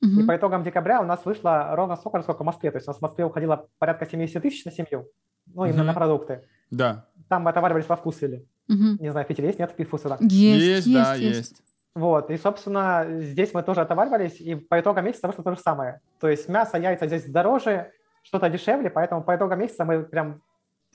Мгм. 0.00 0.20
и 0.20 0.26
по 0.26 0.34
итогам 0.36 0.64
декабря 0.64 1.00
у 1.00 1.04
нас 1.04 1.24
вышло 1.24 1.76
ровно 1.76 1.94
столько 1.96 2.18
же, 2.18 2.22
сколько 2.24 2.42
в 2.42 2.46
Москве. 2.46 2.70
То 2.72 2.78
есть 2.78 2.88
у 2.88 2.90
нас 2.90 2.98
в 2.98 3.02
Москве 3.02 3.24
уходило 3.24 3.68
порядка 3.78 4.04
70 4.06 4.42
тысяч 4.42 4.64
на 4.64 4.72
семью, 4.72 5.06
ну, 5.46 5.64
именно 5.64 5.78
Мгм. 5.84 5.86
на 5.88 5.94
продукты. 5.94 6.42
Да, 6.70 7.06
Там 7.28 7.42
мы 7.44 7.50
отоваривались 7.50 7.88
во 7.88 7.96
вкусвилле. 7.96 8.46
Мгм. 8.68 8.96
Не 9.00 9.10
знаю, 9.10 9.24
в 9.24 9.28
Питере 9.28 9.48
есть, 9.48 9.58
нет 9.60 9.70
таких 9.70 9.86
вкусвиллов? 9.88 10.20
Есть, 10.22 10.86
есть, 10.86 10.92
да, 10.92 11.14
есть. 11.14 11.62
Вот, 11.94 12.30
и, 12.30 12.38
собственно, 12.38 13.06
здесь 13.20 13.52
мы 13.52 13.62
тоже 13.62 13.82
отоваривались, 13.82 14.40
и 14.40 14.54
по 14.54 14.80
итогам 14.80 15.04
месяца 15.04 15.26
вышло 15.26 15.44
то 15.44 15.54
же 15.54 15.60
самое. 15.60 16.00
То 16.20 16.28
есть 16.28 16.48
мясо, 16.48 16.78
яйца 16.78 17.06
здесь 17.06 17.26
дороже, 17.26 17.92
что-то 18.22 18.48
дешевле, 18.48 18.88
поэтому 18.88 19.22
по 19.22 19.36
итогам 19.36 19.58
месяца 19.58 19.84
мы 19.84 20.02
прям 20.02 20.40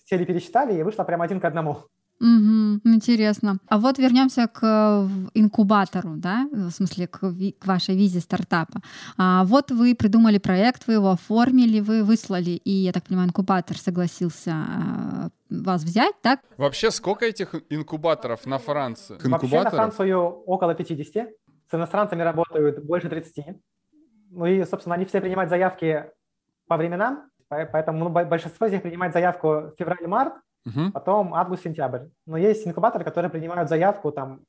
сели, 0.05 0.25
пересчитали, 0.25 0.73
и 0.73 0.83
вышло 0.83 1.03
прям 1.03 1.21
один 1.21 1.39
к 1.39 1.45
одному. 1.45 1.83
Мгм. 2.19 2.81
Интересно. 2.85 3.57
А 3.67 3.77
вот 3.77 3.99
вернемся 3.99 4.47
к 4.47 5.07
инкубатору, 5.35 6.15
да, 6.15 6.47
в 6.51 6.71
смысле 6.71 7.07
к, 7.07 7.19
ви- 7.27 7.51
к 7.51 7.67
вашей 7.67 7.95
визе 7.95 8.19
стартапа. 8.21 8.81
А 9.17 9.43
вот 9.43 9.71
вы 9.71 9.93
придумали 9.95 10.39
проект, 10.39 10.87
вы 10.87 10.93
его 10.93 11.11
оформили, 11.11 11.79
вы 11.79 12.03
выслали, 12.03 12.51
и, 12.65 12.71
я 12.71 12.91
так 12.91 13.03
понимаю, 13.03 13.27
инкубатор 13.29 13.77
согласился 13.77 14.51
а, 14.51 15.29
вас 15.49 15.83
взять, 15.83 16.15
так? 16.21 16.39
Вообще, 16.57 16.89
сколько 16.91 17.25
этих 17.25 17.53
инкубаторов 17.69 18.45
на 18.47 18.57
Франции? 18.57 19.13
Вообще 19.13 19.27
на 19.29 19.35
Инкубаторов? 19.35 19.73
Францию 19.75 20.19
около 20.45 20.73
50, 20.73 21.29
с 21.69 21.73
иностранцами 21.73 22.23
работают 22.23 22.83
больше 22.83 23.09
30. 23.09 23.45
Ну 24.31 24.45
и, 24.45 24.63
собственно, 24.65 24.95
они 24.95 25.05
все 25.05 25.21
принимают 25.21 25.49
заявки 25.49 26.05
по 26.67 26.77
временам, 26.77 27.29
по- 27.47 27.65
поэтому 27.71 27.99
ну, 27.99 28.09
бо- 28.09 28.25
большинство 28.25 28.65
из 28.65 28.71
них 28.71 28.81
принимает 28.81 29.13
заявку 29.13 29.47
в 29.47 29.73
февраль-март, 29.77 30.33
Мгм. 30.67 30.91
потом 30.91 31.33
август-сентябрь. 31.33 32.07
Но 32.25 32.37
есть 32.37 32.67
инкубаторы, 32.67 33.03
которые 33.03 33.31
принимают 33.31 33.69
заявку 33.69 34.11
там 34.11 34.41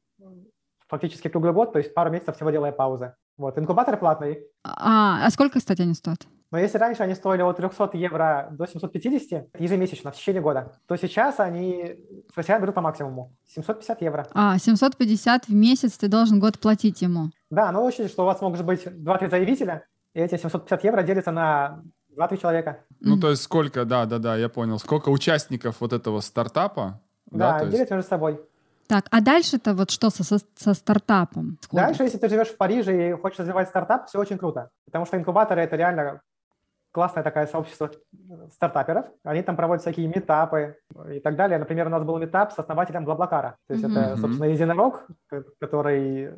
фактически 0.89 1.29
круглый 1.29 1.53
год, 1.53 1.73
то 1.73 1.79
есть 1.79 1.95
пару 1.95 2.11
месяцев 2.11 2.37
всего 2.37 2.51
делая 2.51 2.73
паузы. 2.73 3.15
Вот, 3.37 3.57
инкубаторы 3.59 3.97
платные. 3.97 4.43
А, 4.65 5.25
а 5.25 5.31
сколько, 5.31 5.59
кстати, 5.59 5.83
они 5.83 5.95
стоят? 5.95 6.27
Но 6.51 6.59
если 6.59 6.79
раньше 6.79 7.03
они 7.03 7.15
стоили 7.15 7.43
от 7.43 7.59
300 7.59 7.91
евро 7.99 8.49
до 8.51 8.67
750 8.67 9.49
ежемесячно 9.59 10.11
в 10.11 10.17
течение 10.17 10.41
года, 10.41 10.73
то 10.87 10.97
сейчас 10.97 11.41
они 11.41 11.97
с 12.33 12.37
россиян 12.37 12.61
берут 12.61 12.75
по 12.75 12.81
максимуму. 12.81 13.35
750 13.47 14.03
евро. 14.03 14.27
А, 14.33 14.59
750 14.59 15.47
в 15.47 15.55
месяц 15.55 15.99
ты 15.99 16.09
должен 16.09 16.41
год 16.41 16.59
платить 16.59 17.03
ему. 17.03 17.31
Да, 17.51 17.71
но 17.71 17.85
учите, 17.85 18.09
что 18.09 18.23
у 18.23 18.27
вас 18.27 18.41
могут 18.41 18.63
быть 18.63 18.87
2-3 18.87 19.31
заявителя, 19.31 19.85
и 20.15 20.21
эти 20.21 20.37
750 20.37 20.85
евро 20.85 21.03
делятся 21.03 21.33
на 21.33 21.83
2-3 22.19 22.37
человека. 22.39 22.81
Ну, 23.01 23.19
то 23.19 23.31
есть 23.31 23.43
сколько, 23.43 23.85
да, 23.85 24.05
да, 24.07 24.19
да, 24.19 24.37
я 24.37 24.49
понял. 24.49 24.79
Сколько 24.79 25.09
участников 25.11 25.77
вот 25.81 25.93
этого 25.93 26.21
стартапа? 26.21 27.01
Да, 27.31 27.59
то 27.59 27.65
есть- 27.65 27.77
делятся 27.77 27.95
между 27.95 28.09
собой. 28.09 28.41
Так, 28.89 29.05
а 29.11 29.21
дальше-то 29.21 29.75
вот 29.75 29.91
что 29.91 30.09
со, 30.09 30.25
со, 30.25 30.39
со 30.57 30.73
стартапом? 30.75 31.59
сходит? 31.61 31.87
Дальше, 31.87 32.03
если 32.05 32.17
ты 32.17 32.29
живешь 32.31 32.49
в 32.49 32.57
Париже 32.57 33.11
и 33.11 33.13
хочешь 33.13 33.39
развивать 33.39 33.69
стартап, 33.69 34.07
все 34.09 34.19
очень 34.19 34.39
круто. 34.39 34.71
Потому 34.87 35.05
что 35.05 35.19
инкубаторы— 35.19 35.61
это 35.63 35.77
реально 35.77 36.23
классное 36.91 37.23
такое 37.23 37.47
сообщество 37.47 37.91
стартаперов. 38.51 39.05
Они 39.25 39.43
там 39.43 39.57
проводят 39.57 39.83
всякие 39.83 40.09
метапы 40.09 40.77
и 41.13 41.21
так 41.21 41.37
далее. 41.37 41.59
Например, 41.59 41.87
у 41.87 41.91
нас 41.91 42.03
был 42.03 42.17
метап 42.17 42.53
с 42.55 42.59
основателем 42.59 43.05
Блаблакара. 43.05 43.57
То 43.67 43.75
есть 43.75 43.85
Мгм. 43.85 43.97
это, 43.99 44.17
собственно, 44.17 44.47
единорог, 44.47 45.07
который 45.61 46.31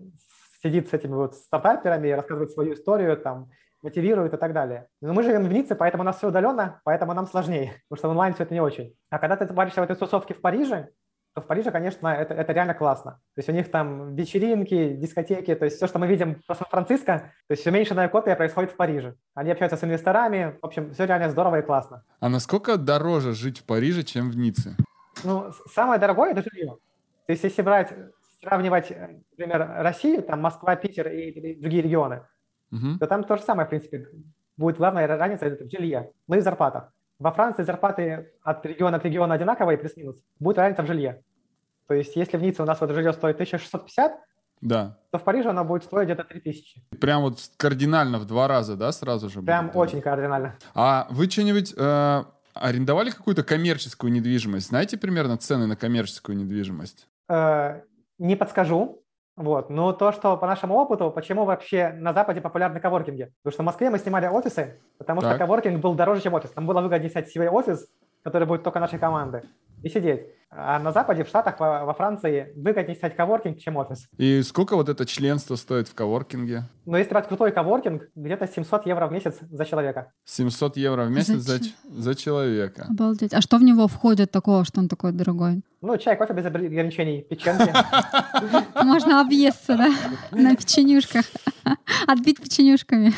сидит 0.60 0.90
с 0.90 0.92
этими 0.92 1.14
вот 1.14 1.36
стартаперами, 1.36 2.08
рассказывает 2.10 2.50
свою 2.50 2.74
историю, 2.74 3.16
там, 3.16 3.48
мотивирует 3.82 4.34
и 4.34 4.36
так 4.36 4.52
далее. 4.52 4.88
Но 5.00 5.12
мы 5.12 5.22
живем 5.22 5.44
в 5.44 5.52
Ницце, 5.52 5.74
поэтому 5.74 6.02
у 6.02 6.06
нас 6.06 6.18
все 6.18 6.28
удаленно, 6.28 6.80
поэтому 6.84 7.14
нам 7.14 7.26
сложнее, 7.26 7.82
потому 7.88 7.98
что 7.98 8.08
онлайн 8.08 8.34
все 8.34 8.44
это 8.44 8.54
не 8.54 8.60
очень. 8.60 8.94
А 9.10 9.18
когда 9.18 9.36
ты 9.36 9.52
варишься 9.52 9.80
в 9.80 9.84
этой 9.84 9.96
тусовке 9.96 10.34
в 10.34 10.40
Париже, 10.40 10.88
то 11.34 11.40
в 11.40 11.46
Париже, 11.46 11.70
конечно, 11.70 12.08
это, 12.08 12.34
это 12.34 12.52
реально 12.52 12.74
классно. 12.74 13.12
То 13.34 13.38
есть 13.38 13.48
у 13.48 13.52
них 13.52 13.70
там 13.70 14.16
вечеринки, 14.16 14.94
дискотеки, 14.94 15.54
то 15.54 15.64
есть 15.64 15.76
все, 15.76 15.86
что 15.86 15.98
мы 16.00 16.08
видим 16.08 16.40
в 16.48 16.54
Сан-Франциско, 16.54 17.32
то 17.46 17.52
есть 17.52 17.64
уменьшенная 17.66 18.08
копия 18.08 18.34
происходит 18.34 18.72
в 18.72 18.76
Париже. 18.76 19.14
Они 19.34 19.50
общаются 19.52 19.76
с 19.76 19.84
инвесторами, 19.84 20.58
в 20.60 20.66
общем, 20.66 20.92
все 20.92 21.04
реально 21.04 21.30
здорово 21.30 21.60
и 21.60 21.62
классно. 21.62 22.04
А 22.18 22.28
насколько 22.28 22.76
дороже 22.76 23.32
жить 23.32 23.60
в 23.60 23.64
Париже, 23.64 24.02
чем 24.02 24.30
в 24.30 24.36
Ницце? 24.36 24.76
Ну, 25.22 25.52
самое 25.72 26.00
дорогое– 26.00 26.30
это 26.32 26.42
жилье. 26.42 26.78
То 27.26 27.32
есть 27.32 27.44
если 27.44 27.62
брать, 27.62 27.92
сравнивать, 28.40 28.90
например, 29.36 29.70
Россию, 29.78 30.22
там 30.22 30.40
Москва, 30.40 30.74
Питер 30.74 31.08
и 31.08 31.54
другие 31.60 31.82
регионы, 31.82 32.22
угу. 32.70 32.98
то 32.98 33.06
там 33.06 33.24
то 33.24 33.37
же 33.37 33.42
самое, 33.42 33.66
в 33.66 33.70
принципе, 33.70 34.09
будет 34.56 34.76
главная 34.76 35.06
разница– 35.06 35.46
в 35.64 35.70
жилье, 35.70 36.11
ну 36.28 36.37
и 36.37 36.40
в 36.40 36.42
зарплатах. 36.42 36.92
Во 37.18 37.33
Франции 37.33 37.62
зарплаты 37.62 38.30
от 38.42 38.64
региона 38.64 38.98
к 38.98 39.04
региону 39.04 39.35
одинаковые, 39.35 39.76
плюс-минус. 39.76 40.16
Будет 40.38 40.59
разница 40.59 40.83
в 40.83 40.87
жилье. 40.87 41.22
То 41.87 41.94
есть 41.94 42.16
если 42.16 42.37
в 42.37 42.42
Ницце 42.42 42.62
у 42.62 42.66
нас 42.66 42.80
вот 42.80 42.90
жилье 42.90 43.12
стоит 43.12 43.35
1650, 43.35 44.12
да. 44.61 44.96
то 45.11 45.18
в 45.18 45.24
Париже 45.24 45.50
оно 45.50 45.64
будет 45.64 45.85
стоить 45.85 46.06
где-то 46.06 46.24
3000. 46.24 46.83
Прям 47.00 47.22
вот 47.22 47.38
кардинально 47.56 48.18
в 48.18 48.26
два 48.26 48.48
раза, 48.48 48.76
да, 48.76 48.92
сразу 48.92 49.28
же? 49.28 49.42
Прям 49.42 49.66
будет, 49.66 49.76
очень 49.76 50.00
кардинально. 50.00 50.56
А 50.74 51.09
вы 51.11 51.28
что-нибудь 51.28 51.74
э, 51.76 52.24
арендовали 52.54 53.11
какую-то 53.11 53.42
коммерческую 53.42 54.12
недвижимость? 54.12 54.68
Знаете 54.68 54.96
примерно 54.96 55.37
цены 55.37 55.66
на 55.66 55.76
коммерческую 55.76 56.38
недвижимость? 56.38 57.09
Э, 57.28 57.80
не 58.18 58.37
подскажу. 58.37 58.99
Вот. 59.40 59.70
Но 59.70 59.94
то, 59.94 60.12
что 60.12 60.37
по 60.37 60.46
нашему 60.46 60.74
опыту, 60.74 61.11
почему 61.11 61.46
вообще 61.46 61.94
на 61.94 62.12
Западе 62.12 62.42
популярны 62.42 62.79
коворкинги? 62.79 63.33
Потому 63.42 63.53
что 63.55 63.62
в 63.62 63.66
Москве 63.66 63.88
мы 63.88 63.98
снимали 63.98 64.26
офисы, 64.26 64.79
потому 64.98 65.22
так. 65.22 65.31
что 65.31 65.38
коворкинг 65.38 65.81
был 65.81 65.94
дороже, 65.94 66.20
чем 66.20 66.35
офис. 66.35 66.50
Там 66.50 66.66
было 66.66 66.83
выгоднее 66.83 67.11
снять 67.11 67.29
себе 67.29 67.48
офис, 67.48 67.88
который 68.22 68.46
будет 68.46 68.62
только 68.62 68.81
нашей 68.81 68.98
команды, 68.98 69.44
и 69.82 69.88
сидеть. 69.88 70.26
А 70.52 70.80
на 70.80 70.90
Западе, 70.90 71.22
в 71.22 71.28
Штатах, 71.28 71.60
во, 71.60 71.84
во 71.84 71.94
Франции 71.94 72.52
выгоднее 72.56 72.96
снять 72.96 73.14
коворкинг, 73.14 73.58
чем 73.60 73.76
офис. 73.76 74.08
И 74.18 74.42
сколько 74.42 74.74
вот 74.74 74.88
это 74.88 75.06
членство 75.06 75.54
стоит 75.54 75.86
в 75.86 75.94
коворкинге? 75.94 76.64
Ну, 76.86 76.96
если 76.96 77.10
брать 77.10 77.28
крутой 77.28 77.52
коворкинг, 77.52 78.02
где-то 78.16 78.48
700 78.48 78.86
евро 78.86 79.06
в 79.06 79.12
месяц 79.12 79.36
за 79.48 79.64
человека. 79.64 80.12
700 80.24 80.76
евро 80.76 81.04
в 81.04 81.10
месяц 81.10 81.36
за, 81.36 81.60
за 81.88 82.14
человека. 82.16 82.86
Обалдеть. 82.90 83.32
А 83.32 83.40
что 83.40 83.58
в 83.58 83.62
него 83.62 83.86
входит 83.86 84.32
такого, 84.32 84.64
что 84.64 84.80
он 84.80 84.88
такой 84.88 85.12
дорогой? 85.12 85.62
Ну, 85.82 85.96
чай, 85.98 86.16
кофе 86.16 86.32
без 86.34 86.44
ограничений, 86.44 87.22
печеньки. 87.22 87.72
Можно 88.84 89.20
объесться, 89.20 89.76
да? 89.76 89.88
На 90.32 90.56
печенюшках. 90.56 91.26
Отбить 92.08 92.42
печенюшками. 92.42 93.12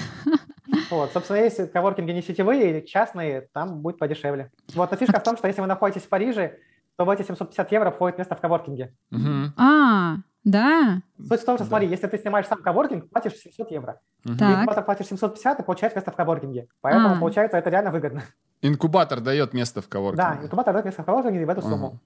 Вот, 0.90 1.12
собственно, 1.12 1.38
если 1.38 1.66
коворкинги 1.66 2.12
не 2.12 2.22
сетевые, 2.22 2.84
частные, 2.86 3.48
там 3.52 3.80
будет 3.80 3.98
подешевле. 3.98 4.50
Вот, 4.74 4.90
но 4.90 4.96
фишка 4.96 5.20
в 5.20 5.22
том, 5.22 5.36
что 5.36 5.48
если 5.48 5.60
вы 5.60 5.66
находитесь 5.66 6.02
в 6.02 6.08
Париже, 6.08 6.58
то 6.96 7.04
в 7.04 7.10
эти 7.10 7.22
750 7.22 7.72
евро 7.72 7.90
входит 7.90 8.18
место 8.18 8.34
в 8.34 8.40
коворкинге. 8.40 8.94
Угу. 9.10 9.52
А, 9.56 10.16
да. 10.44 11.02
Суть 11.28 11.40
в 11.40 11.44
том, 11.44 11.56
что, 11.56 11.66
смотри, 11.66 11.88
если 11.88 12.06
ты 12.06 12.18
снимаешь 12.18 12.46
сам 12.46 12.62
коворкинг, 12.62 13.08
платишь 13.10 13.34
700 13.34 13.70
евро. 13.70 14.00
Угу. 14.24 14.34
Ты 14.36 14.82
платишь 14.82 15.06
750, 15.06 15.56
ты 15.58 15.62
получаешь 15.62 15.94
место 15.94 16.10
в 16.10 16.16
коворкинге. 16.16 16.68
Поэтому, 16.80 17.14
а. 17.14 17.18
получается, 17.18 17.56
это 17.56 17.70
реально 17.70 17.90
выгодно. 17.90 18.22
Инкубатор 18.60 19.20
дает 19.20 19.54
место 19.54 19.82
в 19.82 19.88
коворкинге. 19.88 20.36
Да, 20.36 20.44
инкубатор 20.44 20.72
дает 20.72 20.86
место 20.86 21.02
в 21.02 21.04
коворкинге 21.06 21.46
в 21.46 21.50
эту 21.50 21.62
сумму. 21.62 22.00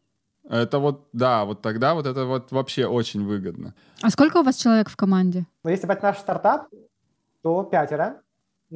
Это 0.48 0.78
вот, 0.78 1.08
да, 1.12 1.44
вот 1.44 1.60
тогда 1.60 1.94
вот 1.94 2.06
это 2.06 2.24
вот 2.24 2.52
вообще 2.52 2.86
очень 2.86 3.26
выгодно. 3.26 3.74
А 4.00 4.10
сколько 4.10 4.38
у 4.38 4.42
вас 4.42 4.56
человек 4.56 4.88
в 4.88 4.96
команде? 4.96 5.44
Ну, 5.64 5.70
если 5.70 5.86
брать 5.86 6.02
наш 6.02 6.18
стартап, 6.18 6.68
то 7.42 7.64
пятеро. 7.64 8.20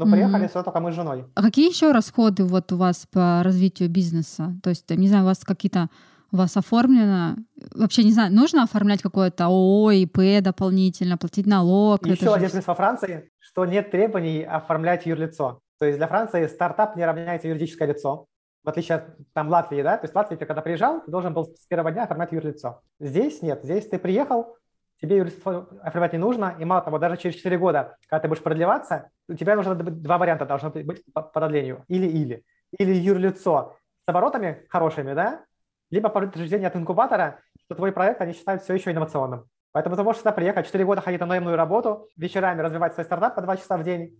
Но 0.01 0.07
mm-hmm. 0.07 0.13
приехали 0.13 0.47
все 0.49 0.63
только 0.63 0.81
мы 0.81 0.93
с 0.93 0.95
женой. 0.95 1.27
А 1.35 1.43
какие 1.43 1.69
еще 1.69 1.93
расходы 1.93 2.45
вот 2.45 2.73
у 2.73 2.79
вас 2.79 3.07
по 3.13 3.43
развитию 3.45 3.91
бизнеса? 3.91 4.55
То 4.63 4.71
есть, 4.71 4.89
не 4.89 5.09
знаю, 5.09 5.25
у 5.25 5.27
вас 5.27 5.41
какие-то 5.45 5.91
у 6.33 6.37
вас 6.37 6.57
оформлено, 6.57 7.37
вообще 7.75 8.03
не 8.03 8.13
знаю, 8.13 8.33
нужно 8.33 8.63
оформлять 8.63 9.03
какое-то 9.03 9.47
ООО, 9.47 9.91
ИП 9.91 10.43
дополнительно, 10.43 11.19
платить 11.19 11.47
налог? 11.47 12.07
Еще 12.07 12.33
один 12.33 12.47
же... 12.49 12.53
плюс 12.55 12.67
во 12.67 12.75
Франции, 12.75 13.31
что 13.41 13.67
нет 13.67 13.91
требований 13.91 14.43
оформлять 14.43 15.05
юрлицо. 15.05 15.61
То 15.79 15.85
есть 15.85 15.99
для 15.99 16.09
Франции 16.09 16.47
стартап 16.47 16.97
не 16.97 17.05
равняется 17.05 17.49
юридическое 17.49 17.89
лицо, 17.89 18.27
в 18.65 18.69
отличие 18.71 18.99
от 18.99 19.17
там, 19.35 19.49
Латвии, 19.49 19.83
да? 19.83 19.99
То 19.99 20.05
есть 20.05 20.15
в 20.15 20.17
Латвии 20.17 20.37
ты 20.37 20.47
когда 20.47 20.63
приезжал, 20.63 21.03
ты 21.03 21.11
должен 21.11 21.35
был 21.35 21.45
с 21.45 21.67
первого 21.67 21.91
дня 21.91 22.05
оформлять 22.05 22.33
юрлицо. 22.33 22.81
Здесь 23.01 23.43
нет. 23.43 23.61
Здесь 23.65 23.87
ты 23.89 23.99
приехал, 23.99 24.57
тебе 25.01 25.17
юрлицо 25.19 25.69
оформлять 25.83 26.13
не 26.13 26.19
нужно, 26.19 26.57
и 26.59 26.65
мало 26.65 26.83
того, 26.83 26.99
даже 26.99 27.17
через 27.17 27.37
4 27.37 27.59
года, 27.59 27.97
когда 28.09 28.21
ты 28.21 28.29
будешь 28.29 28.43
продлеваться, 28.43 29.11
у 29.29 29.35
тебя 29.35 29.57
нужно 29.57 29.75
два 29.75 30.19
варианта 30.19 30.47
должно 30.47 30.71
быть 30.71 31.03
по 31.13 31.23
продлению. 31.23 31.85
Или-или. 31.89 32.45
Или 32.79 32.95
юрлицо 32.95 33.77
с 34.05 34.09
оборотами 34.09 34.67
хорошими, 34.69 35.15
да, 35.15 35.45
либо 35.91 36.09
по 36.09 36.21
подтверждение 36.21 36.69
от 36.69 36.77
инкубатора, 36.77 37.41
что 37.65 37.75
твой 37.75 37.93
проект 37.93 38.21
они 38.21 38.33
считают 38.33 38.63
все 38.63 38.75
еще 38.75 38.91
инновационным. 38.91 39.47
Поэтому 39.73 39.97
ты 39.97 40.03
можешь 40.03 40.21
сюда 40.21 40.33
приехать, 40.33 40.67
4 40.67 40.85
года 40.85 41.01
ходить 41.01 41.21
на 41.21 41.27
наемную 41.27 41.57
работу, 41.57 42.09
вечерами 42.17 42.61
развивать 42.61 42.95
свой 42.95 43.05
стартап 43.05 43.35
по 43.35 43.43
2 43.43 43.57
часа 43.57 43.77
в 43.77 43.85
день, 43.85 44.19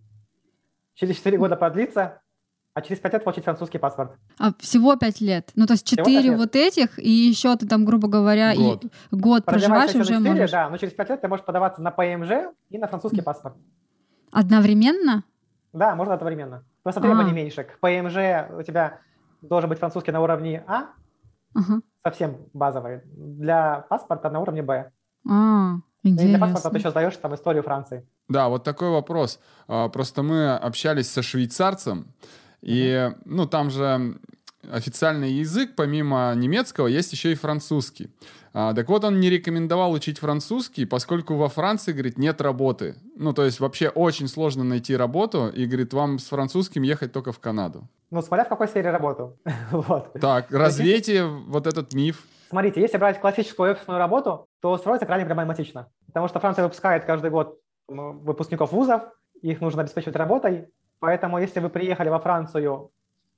через 0.95 1.17
4 1.17 1.37
года 1.37 1.55
продлиться, 1.55 2.21
а 2.73 2.81
через 2.81 2.99
5 2.99 3.13
лет 3.13 3.23
получить 3.23 3.43
французский 3.43 3.77
паспорт. 3.77 4.13
А 4.39 4.53
всего 4.59 4.95
5 4.95 5.21
лет? 5.21 5.51
Ну, 5.55 5.65
то 5.65 5.73
есть 5.73 5.85
4 5.85 6.35
вот 6.37 6.55
этих, 6.55 6.97
и 6.99 7.09
еще 7.09 7.55
ты 7.57 7.67
там, 7.67 7.85
грубо 7.85 8.07
говоря, 8.07 8.55
год, 8.55 8.85
и 8.85 8.89
год 9.11 9.45
проживаешь, 9.45 9.93
уже 9.93 10.15
4, 10.15 10.19
можешь... 10.19 10.51
Да, 10.51 10.69
но 10.69 10.77
через 10.77 10.93
5 10.93 11.09
лет 11.09 11.21
ты 11.21 11.27
можешь 11.27 11.45
подаваться 11.45 11.81
на 11.81 11.91
ПМЖ 11.91 12.53
и 12.69 12.77
на 12.77 12.87
французский 12.87 13.21
паспорт. 13.21 13.55
Одновременно? 14.31 15.23
Да, 15.73 15.95
можно 15.95 16.13
одновременно. 16.13 16.63
Просто 16.83 17.01
требований 17.01 17.31
а. 17.31 17.33
меньше. 17.33 17.63
К 17.63 17.79
ПМЖ 17.79 18.57
у 18.57 18.63
тебя 18.63 18.99
должен 19.41 19.69
быть 19.69 19.79
французский 19.79 20.11
на 20.11 20.21
уровне 20.21 20.63
А, 20.67 20.87
угу. 21.53 21.81
совсем 22.03 22.37
базовый. 22.53 23.01
Для 23.05 23.85
паспорта 23.89 24.29
на 24.29 24.39
уровне 24.39 24.61
Б. 24.61 24.91
А, 25.29 25.75
интересно. 26.03 26.25
И 26.25 26.29
для 26.29 26.39
паспорта 26.39 26.69
ты 26.69 26.77
еще 26.77 26.89
сдаешь 26.91 27.17
там 27.17 27.35
историю 27.35 27.63
Франции. 27.63 28.07
Да, 28.29 28.47
вот 28.47 28.63
такой 28.63 28.89
вопрос. 28.89 29.39
А, 29.67 29.89
просто 29.89 30.23
мы 30.23 30.55
общались 30.55 31.09
со 31.11 31.21
швейцарцем, 31.21 32.07
и, 32.61 33.11
ну, 33.25 33.45
там 33.45 33.69
же 33.69 34.17
официальный 34.69 35.31
язык, 35.31 35.71
помимо 35.75 36.33
немецкого, 36.35 36.87
есть 36.87 37.11
еще 37.11 37.31
и 37.31 37.35
французский. 37.35 38.09
А, 38.53 38.73
так 38.73 38.89
вот, 38.89 39.03
он 39.03 39.19
не 39.19 39.29
рекомендовал 39.29 39.91
учить 39.93 40.19
французский, 40.19 40.85
поскольку 40.85 41.35
во 41.35 41.47
Франции, 41.47 41.93
говорит, 41.93 42.17
нет 42.17 42.41
работы. 42.41 42.95
Ну, 43.15 43.33
то 43.33 43.45
есть 43.45 43.59
вообще 43.59 43.89
очень 43.89 44.27
сложно 44.27 44.63
найти 44.63 44.95
работу, 44.95 45.47
и, 45.47 45.65
говорит, 45.65 45.93
вам 45.93 46.19
с 46.19 46.27
французским 46.27 46.83
ехать 46.83 47.13
только 47.13 47.31
в 47.31 47.39
Канаду. 47.39 47.87
Ну, 48.11 48.21
смотря 48.21 48.45
в 48.45 48.49
какой 48.49 48.67
сфере 48.67 48.91
работу. 48.91 49.37
вот. 49.71 50.13
Так, 50.19 50.51
развейте 50.51 51.25
вот 51.25 51.65
этот 51.65 51.93
миф. 51.93 52.23
Смотрите, 52.49 52.81
если 52.81 52.97
брать 52.97 53.21
классическую 53.21 53.71
офисную 53.71 53.97
работу, 53.97 54.45
то 54.61 54.73
устроиться 54.73 55.05
крайне 55.05 55.25
проблематично. 55.25 55.87
Потому 56.07 56.27
что 56.27 56.41
Франция 56.41 56.63
выпускает 56.63 57.05
каждый 57.05 57.31
год 57.31 57.57
выпускников 57.87 58.73
вузов, 58.73 59.03
их 59.41 59.61
нужно 59.61 59.81
обеспечивать 59.81 60.15
работой, 60.17 60.67
Поэтому, 61.01 61.39
если 61.39 61.59
вы 61.59 61.69
приехали 61.69 62.09
во 62.09 62.19
Францию 62.19 62.91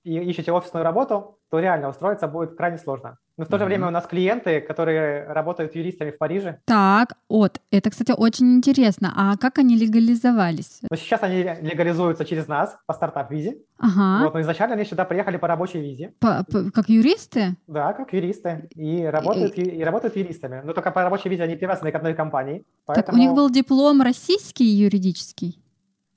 и 0.03 0.19
ищете 0.19 0.51
офисную 0.51 0.83
работу, 0.83 1.37
то 1.49 1.59
реально 1.59 1.87
устроиться 1.87 2.27
будет 2.27 2.57
крайне 2.57 2.77
сложно. 2.77 3.17
Но 3.37 3.45
в 3.45 3.47
то 3.47 3.57
же 3.57 3.63
mm-hmm. 3.63 3.67
время 3.67 3.87
у 3.87 3.89
нас 3.89 4.05
клиенты, 4.05 4.59
которые 4.59 5.25
работают 5.27 5.75
юристами 5.75 6.11
в 6.11 6.17
Париже. 6.17 6.59
Так, 6.65 7.13
вот, 7.29 7.61
это, 7.71 7.89
кстати, 7.89 8.11
очень 8.11 8.53
интересно. 8.57 9.13
А 9.15 9.37
как 9.37 9.59
они 9.59 9.77
легализовались? 9.77 10.81
Ну, 10.81 10.97
сейчас 10.97 11.23
они 11.23 11.41
легализуются 11.41 12.25
через 12.25 12.49
нас 12.49 12.77
по 12.85 12.93
стартап-визе. 12.93 13.59
Ага. 13.79 14.25
Вот, 14.25 14.33
но 14.33 14.41
изначально 14.41 14.75
они 14.75 14.83
сюда 14.83 15.05
приехали 15.05 15.37
по 15.37 15.47
рабочей 15.47 15.79
визе. 15.79 16.13
По, 16.19 16.43
по, 16.43 16.69
как 16.69 16.89
юристы? 16.89 17.55
Да, 17.67 17.93
как 17.93 18.11
юристы. 18.13 18.67
И 18.75 19.05
работают, 19.05 19.57
и, 19.57 19.61
и 19.61 19.83
работают 19.83 20.17
юристами. 20.17 20.61
Но 20.65 20.73
только 20.73 20.91
по 20.91 21.01
рабочей 21.01 21.29
визе 21.29 21.43
они 21.43 21.55
привязаны 21.55 21.91
к 21.93 21.95
одной 21.95 22.13
компании. 22.13 22.65
Поэтому... 22.85 23.05
Так 23.05 23.15
у 23.15 23.17
них 23.17 23.33
был 23.33 23.49
диплом 23.49 24.01
российский 24.01 24.65
юридический? 24.65 25.62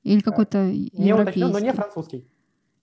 Или 0.06 0.20
какой-то 0.20 0.58
не 0.66 1.08
европейский? 1.08 1.42
Уточнен, 1.42 1.52
но 1.52 1.58
не 1.58 1.72
французский. 1.72 2.28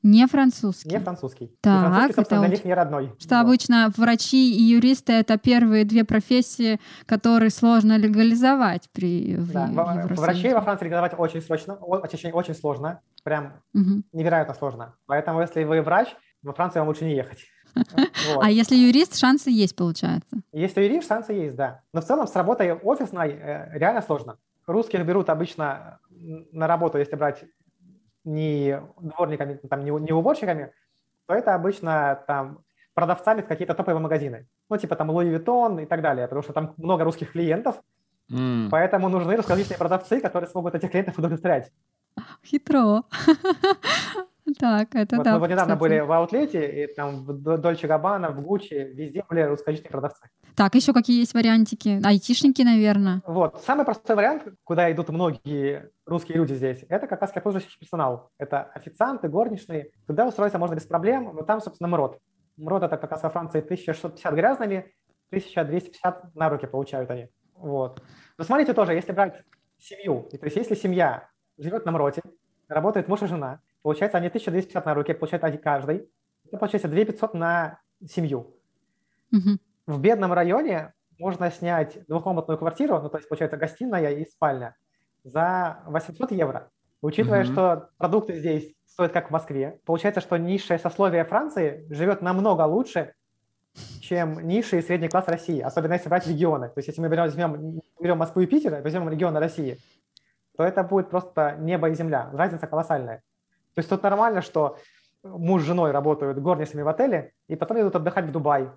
Не 0.03 0.27
французский. 0.27 0.89
Не 0.89 0.99
французский. 0.99 1.57
Так, 1.62 1.88
и 1.88 1.88
французский, 1.88 2.21
это 2.21 2.39
для 2.39 2.47
них 2.49 2.65
не 2.65 2.73
родной. 2.73 3.15
Что 3.19 3.36
вот. 3.36 3.41
обычно 3.41 3.89
врачи 3.95 4.51
и 4.53 4.62
юристы 4.62 5.13
это 5.13 5.38
первые 5.38 5.86
две 5.86 6.03
профессии, 6.03 6.81
которые 7.05 7.49
сложно 7.49 7.97
легализовать 7.97 8.89
при 8.91 9.38
да. 9.38 9.67
в 9.67 10.15
Врачей 10.17 10.53
во 10.53 10.62
Франции 10.62 10.86
легализовать 10.86 11.17
очень 11.17 11.41
срочно, 11.41 11.75
очень, 11.75 12.31
очень 12.31 12.53
сложно, 12.53 12.99
прям 13.23 13.53
угу. 13.73 14.03
невероятно 14.12 14.53
сложно. 14.53 14.95
Поэтому 15.05 15.39
если 15.39 15.63
вы 15.63 15.81
врач, 15.81 16.09
во 16.41 16.51
Францию 16.51 16.81
вам 16.81 16.89
лучше 16.89 17.05
не 17.05 17.15
ехать. 17.15 17.39
А 18.41 18.51
если 18.51 18.75
юрист, 18.75 19.17
шансы 19.17 19.49
есть, 19.49 19.75
получается? 19.75 20.38
Если 20.51 20.81
юрист, 20.81 21.07
шансы 21.07 21.33
есть, 21.33 21.55
да. 21.55 21.81
Но 21.93 22.01
в 22.01 22.05
целом 22.05 22.27
с 22.27 22.36
работой 22.36 22.73
офисной 22.73 23.31
э, 23.31 23.77
реально 23.77 24.01
сложно. 24.01 24.38
Русских 24.67 25.05
берут 25.05 25.29
обычно 25.29 25.99
на 26.51 26.67
работу, 26.67 26.97
если 26.97 27.15
брать 27.15 27.45
не 28.23 28.81
дворниками, 28.99 29.55
там, 29.55 29.83
не, 29.83 29.91
не 29.91 30.12
уборщиками, 30.12 30.71
то 31.27 31.33
это 31.33 31.55
обычно 31.55 32.23
там 32.27 32.63
продавцами 32.93 33.41
в 33.41 33.47
какие-то 33.47 33.73
топовые 33.73 34.01
магазины. 34.01 34.47
Ну, 34.69 34.77
типа 34.77 34.95
там 34.95 35.12
Louis 35.12 35.38
Vuitton 35.38 35.83
и 35.83 35.86
так 35.86 36.01
далее, 36.01 36.27
потому 36.27 36.43
что 36.43 36.53
там 36.53 36.73
много 36.77 37.03
русских 37.03 37.31
клиентов, 37.31 37.81
М. 38.31 38.69
Поэтому 38.71 39.09
нужны 39.09 39.36
русскоязычные 39.36 39.77
продавцы, 39.77 40.19
которые 40.19 40.49
смогут 40.49 40.75
этих 40.75 40.89
клиентов 40.91 41.17
удовлетворять. 41.17 41.71
Хитро. 42.43 43.03
Так, 44.60 44.93
это 44.95 45.15
Вот 45.17 45.25
да. 45.25 45.34
мы 45.34 45.39
вот 45.39 45.49
недавно 45.49 45.75
кстати. 45.75 45.79
были 45.79 45.99
в 46.01 46.12
аутлете, 46.12 46.84
и 46.84 46.93
там 46.93 47.23
в 47.23 47.34
До- 47.34 47.58
Дольче 47.58 47.88
Габбана, 47.88 48.29
в 48.32 48.41
Гуччи, 48.41 48.73
везде 48.73 49.23
были 49.29 49.41
русскоязычные 49.41 49.89
продавцы. 49.89 50.27
Так, 50.56 50.75
еще 50.75 50.93
какие 50.93 51.19
есть 51.19 51.34
вариантики? 51.34 52.01
Айтишники, 52.06 52.62
наверное. 52.62 53.21
Вот. 53.25 53.62
Самый 53.63 53.86
простой 53.86 54.15
вариант, 54.15 54.43
куда 54.63 54.91
идут 54.91 55.10
многие 55.10 55.89
русские 56.06 56.38
люди 56.38 56.53
здесь, 56.53 56.84
это 56.89 57.08
как 57.08 57.21
раз 57.21 57.32
обслуживающий 57.36 57.79
персонал. 57.79 58.32
Это 58.38 58.63
официанты, 58.63 59.29
горничные. 59.29 59.91
Туда 60.08 60.27
устроиться 60.27 60.60
можно 60.60 60.75
без 60.75 60.86
проблем, 60.86 61.32
но 61.34 61.41
там, 61.43 61.62
собственно, 61.62 61.88
МРОД. 61.88 62.19
МРОД 62.58 62.84
это 62.84 62.97
как 62.97 63.12
раз 63.12 63.23
во 63.23 63.29
Франции 63.29 63.60
1650 63.62 64.34
грязными, 64.34 64.93
1250 65.32 66.36
на 66.36 66.49
руки 66.49 66.67
получают 66.67 67.10
они. 67.10 67.29
Вот. 67.56 68.03
Но 68.38 68.43
смотрите 68.43 68.73
тоже, 68.73 68.93
если 68.93 69.12
брать 69.13 69.41
семью, 69.79 70.27
то 70.29 70.38
есть 70.45 70.56
если 70.58 70.75
семья 70.75 71.29
живет 71.58 71.86
на 71.86 71.91
МРОТе, 71.91 72.21
работает 72.67 73.08
муж 73.08 73.21
и 73.21 73.27
жена, 73.27 73.60
получается 73.84 74.17
они 74.17 74.28
1250 74.28 74.86
на 74.86 74.93
руки, 74.96 75.13
получает 75.13 75.43
один 75.43 75.62
каждый, 75.62 76.10
это 76.48 76.58
получается 76.58 76.88
2500 76.88 77.34
на 77.36 77.80
семью. 78.10 78.56
Мгм. 79.32 79.60
В 79.86 80.00
бедном 80.00 80.34
районе 80.34 80.93
можно 81.19 81.52
снять 81.52 82.00
двухкомнатную 82.08 82.58
квартиру, 82.58 83.00
ну, 83.00 83.10
то 83.10 83.17
есть, 83.17 83.30
получается, 83.30 83.58
гостиная 83.58 84.12
и 84.13 84.26
спальня, 84.26 84.76
за 85.24 85.80
800 85.86 86.32
евро. 86.32 86.72
Учитывая, 87.02 87.43
Мгм. 87.43 87.52
что 87.52 87.89
продукты 87.98 88.34
здесь 88.39 88.74
стоят 88.86 89.12
как 89.12 89.28
в 89.28 89.32
Москве, 89.32 89.80
получается, 89.86 90.22
что 90.22 90.38
низшее 90.38 90.80
сословие 90.80 91.26
Франции 91.26 91.86
живет 91.89 92.22
намного 92.22 92.62
лучше, 92.62 93.13
чем 94.02 94.39
низший 94.48 94.80
и 94.80 94.82
средний 94.82 95.10
класс 95.10 95.28
России, 95.28 95.60
особенно 95.60 95.93
если 95.93 96.08
брать 96.08 96.28
регионы. 96.28 96.67
То 96.67 96.78
есть, 96.78 96.88
если 96.88 97.02
мы 97.02 97.10
берем, 97.10 97.24
возьмем, 97.24 97.82
берем 98.00 98.17
Москву 98.17 98.41
и 98.41 98.46
Питер, 98.46 98.82
возьмем 98.82 99.10
регионы 99.10 99.39
России, 99.39 99.80
то 100.56 100.63
это 100.63 100.84
будет 100.84 101.10
просто 101.10 101.58
небо 101.60 101.89
и 101.89 101.96
земля. 101.96 102.30
Разница 102.32 102.67
колоссальная. 102.67 103.24
То 103.75 103.79
есть 103.79 103.89
тут 103.89 104.03
нормально, 104.03 104.41
что 104.41 104.77
муж 105.23 105.63
с 105.63 105.65
женой 105.65 105.91
работают 105.91 106.38
горничными 106.39 106.83
в 106.83 106.88
отеле, 106.88 107.33
и 107.47 107.55
потом 107.55 107.81
идут 107.81 107.95
отдыхать 107.95 108.25
в 108.25 108.31
Дубай. 108.31 108.69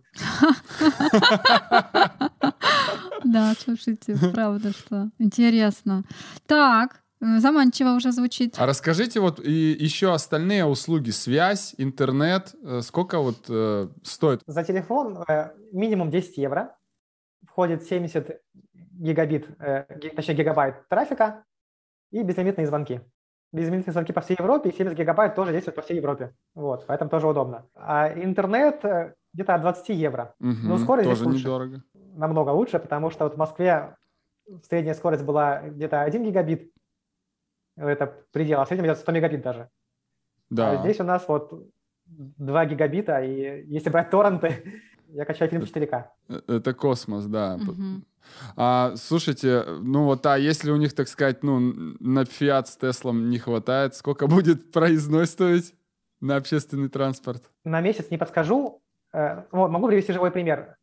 Да, 3.25 3.55
слушайте, 3.59 4.17
правда, 4.33 4.71
что 4.71 5.11
интересно. 5.19 6.05
Так, 6.47 7.03
э, 7.21 7.39
заманчиво 7.39 7.91
уже 7.97 8.13
звучит. 8.13 8.55
А 8.59 8.67
расскажите 8.67 9.19
вот 9.21 9.41
и 9.41 9.51
еще 9.51 10.13
остальные 10.13 10.65
услуги, 10.65 11.11
связь, 11.11 11.75
интернет, 11.79 12.55
э, 12.63 12.83
сколько 12.83 13.19
вот 13.19 13.47
э, 13.49 13.89
стоит? 14.05 14.43
За 14.47 14.63
телефон 14.63 15.25
э, 15.29 15.51
минимум 15.73 16.11
10 16.11 16.39
евро. 16.39 16.77
Входит 17.49 17.83
70 17.83 18.41
гигабит, 18.73 19.49
э, 19.59 19.85
точнее 20.15 20.35
гигабайт 20.35 20.89
трафика 20.89 21.45
и 22.13 22.23
безлимитные 22.23 22.67
звонки. 22.67 23.01
Безлимитные 23.53 23.93
звонки 23.93 24.13
по 24.13 24.21
всей 24.21 24.37
Европе, 24.39 24.71
и 24.71 24.73
70 24.73 24.99
гигабайт 24.99 25.35
тоже 25.35 25.53
действуют 25.53 25.77
по 25.77 25.83
всей 25.83 25.97
Европе. 25.97 26.35
Вот, 26.55 26.85
поэтому 26.87 27.09
тоже 27.11 27.29
удобно. 27.29 27.67
А 27.75 28.13
интернет 28.13 28.85
э, 28.85 29.15
где-то 29.33 29.55
от 29.55 29.61
20 29.63 29.89
евро. 29.91 30.35
Мгм, 30.41 30.69
Ну, 30.69 30.79
скорость 30.79 31.07
здесь 31.07 31.19
тоже 31.19 31.29
лучше. 31.31 31.45
недорого. 31.45 31.83
Намного 32.17 32.51
лучше, 32.51 32.79
потому 32.79 33.11
что 33.11 33.25
вот 33.25 33.35
в 33.35 33.39
Москве 33.39 33.97
средняя 34.63 34.95
скорость 34.95 35.25
была 35.25 35.61
где-то 35.63 36.03
1 36.03 36.25
гигабит. 36.25 36.73
Это 37.77 38.07
предел, 38.33 38.61
а 38.61 38.65
в 38.65 38.69
среднем 38.69 38.87
идет 38.87 38.99
100 38.99 39.13
мегабит 39.13 39.43
даже. 39.43 39.69
Да. 40.51 40.73
А 40.73 40.77
здесь 40.79 40.99
у 41.01 41.05
нас 41.05 41.27
вот 41.29 41.53
2 42.07 42.67
гигабита, 42.67 43.21
и 43.21 43.65
если 43.67 43.91
брать 43.91 44.11
торренты, 44.11 44.81
я 45.09 45.25
качаю 45.25 45.51
фильм 45.51 45.63
в 45.63 45.67
4К. 45.67 46.05
Э, 46.29 46.41
Это 46.49 46.75
космос, 46.75 47.25
да. 47.27 47.59
А, 48.57 48.95
слушайте, 48.97 49.65
ну 49.83 50.05
вот, 50.05 50.27
а 50.27 50.37
если 50.37 50.71
у 50.73 50.77
них, 50.77 50.95
так 50.95 51.07
сказать, 51.09 51.45
ну, 51.45 51.59
на 52.01 52.25
Фиат 52.25 52.67
с 52.69 52.77
Теслом 52.77 53.31
не 53.31 53.39
хватает, 53.39 53.95
сколько 53.95 54.27
будет 54.29 54.73
проездной 54.73 55.27
стоить 55.27 55.75
на 56.21 56.37
общественный 56.37 56.89
транспорт? 56.89 57.43
На 57.65 57.81
месяц 57.81 58.11
не 58.11 58.19
подскажу. 58.19 58.83
Э, 59.13 59.45
вот, 59.53 59.71
могу 59.71 59.87
привести 59.87 60.13
живой 60.13 60.31
пример. 60.31 60.77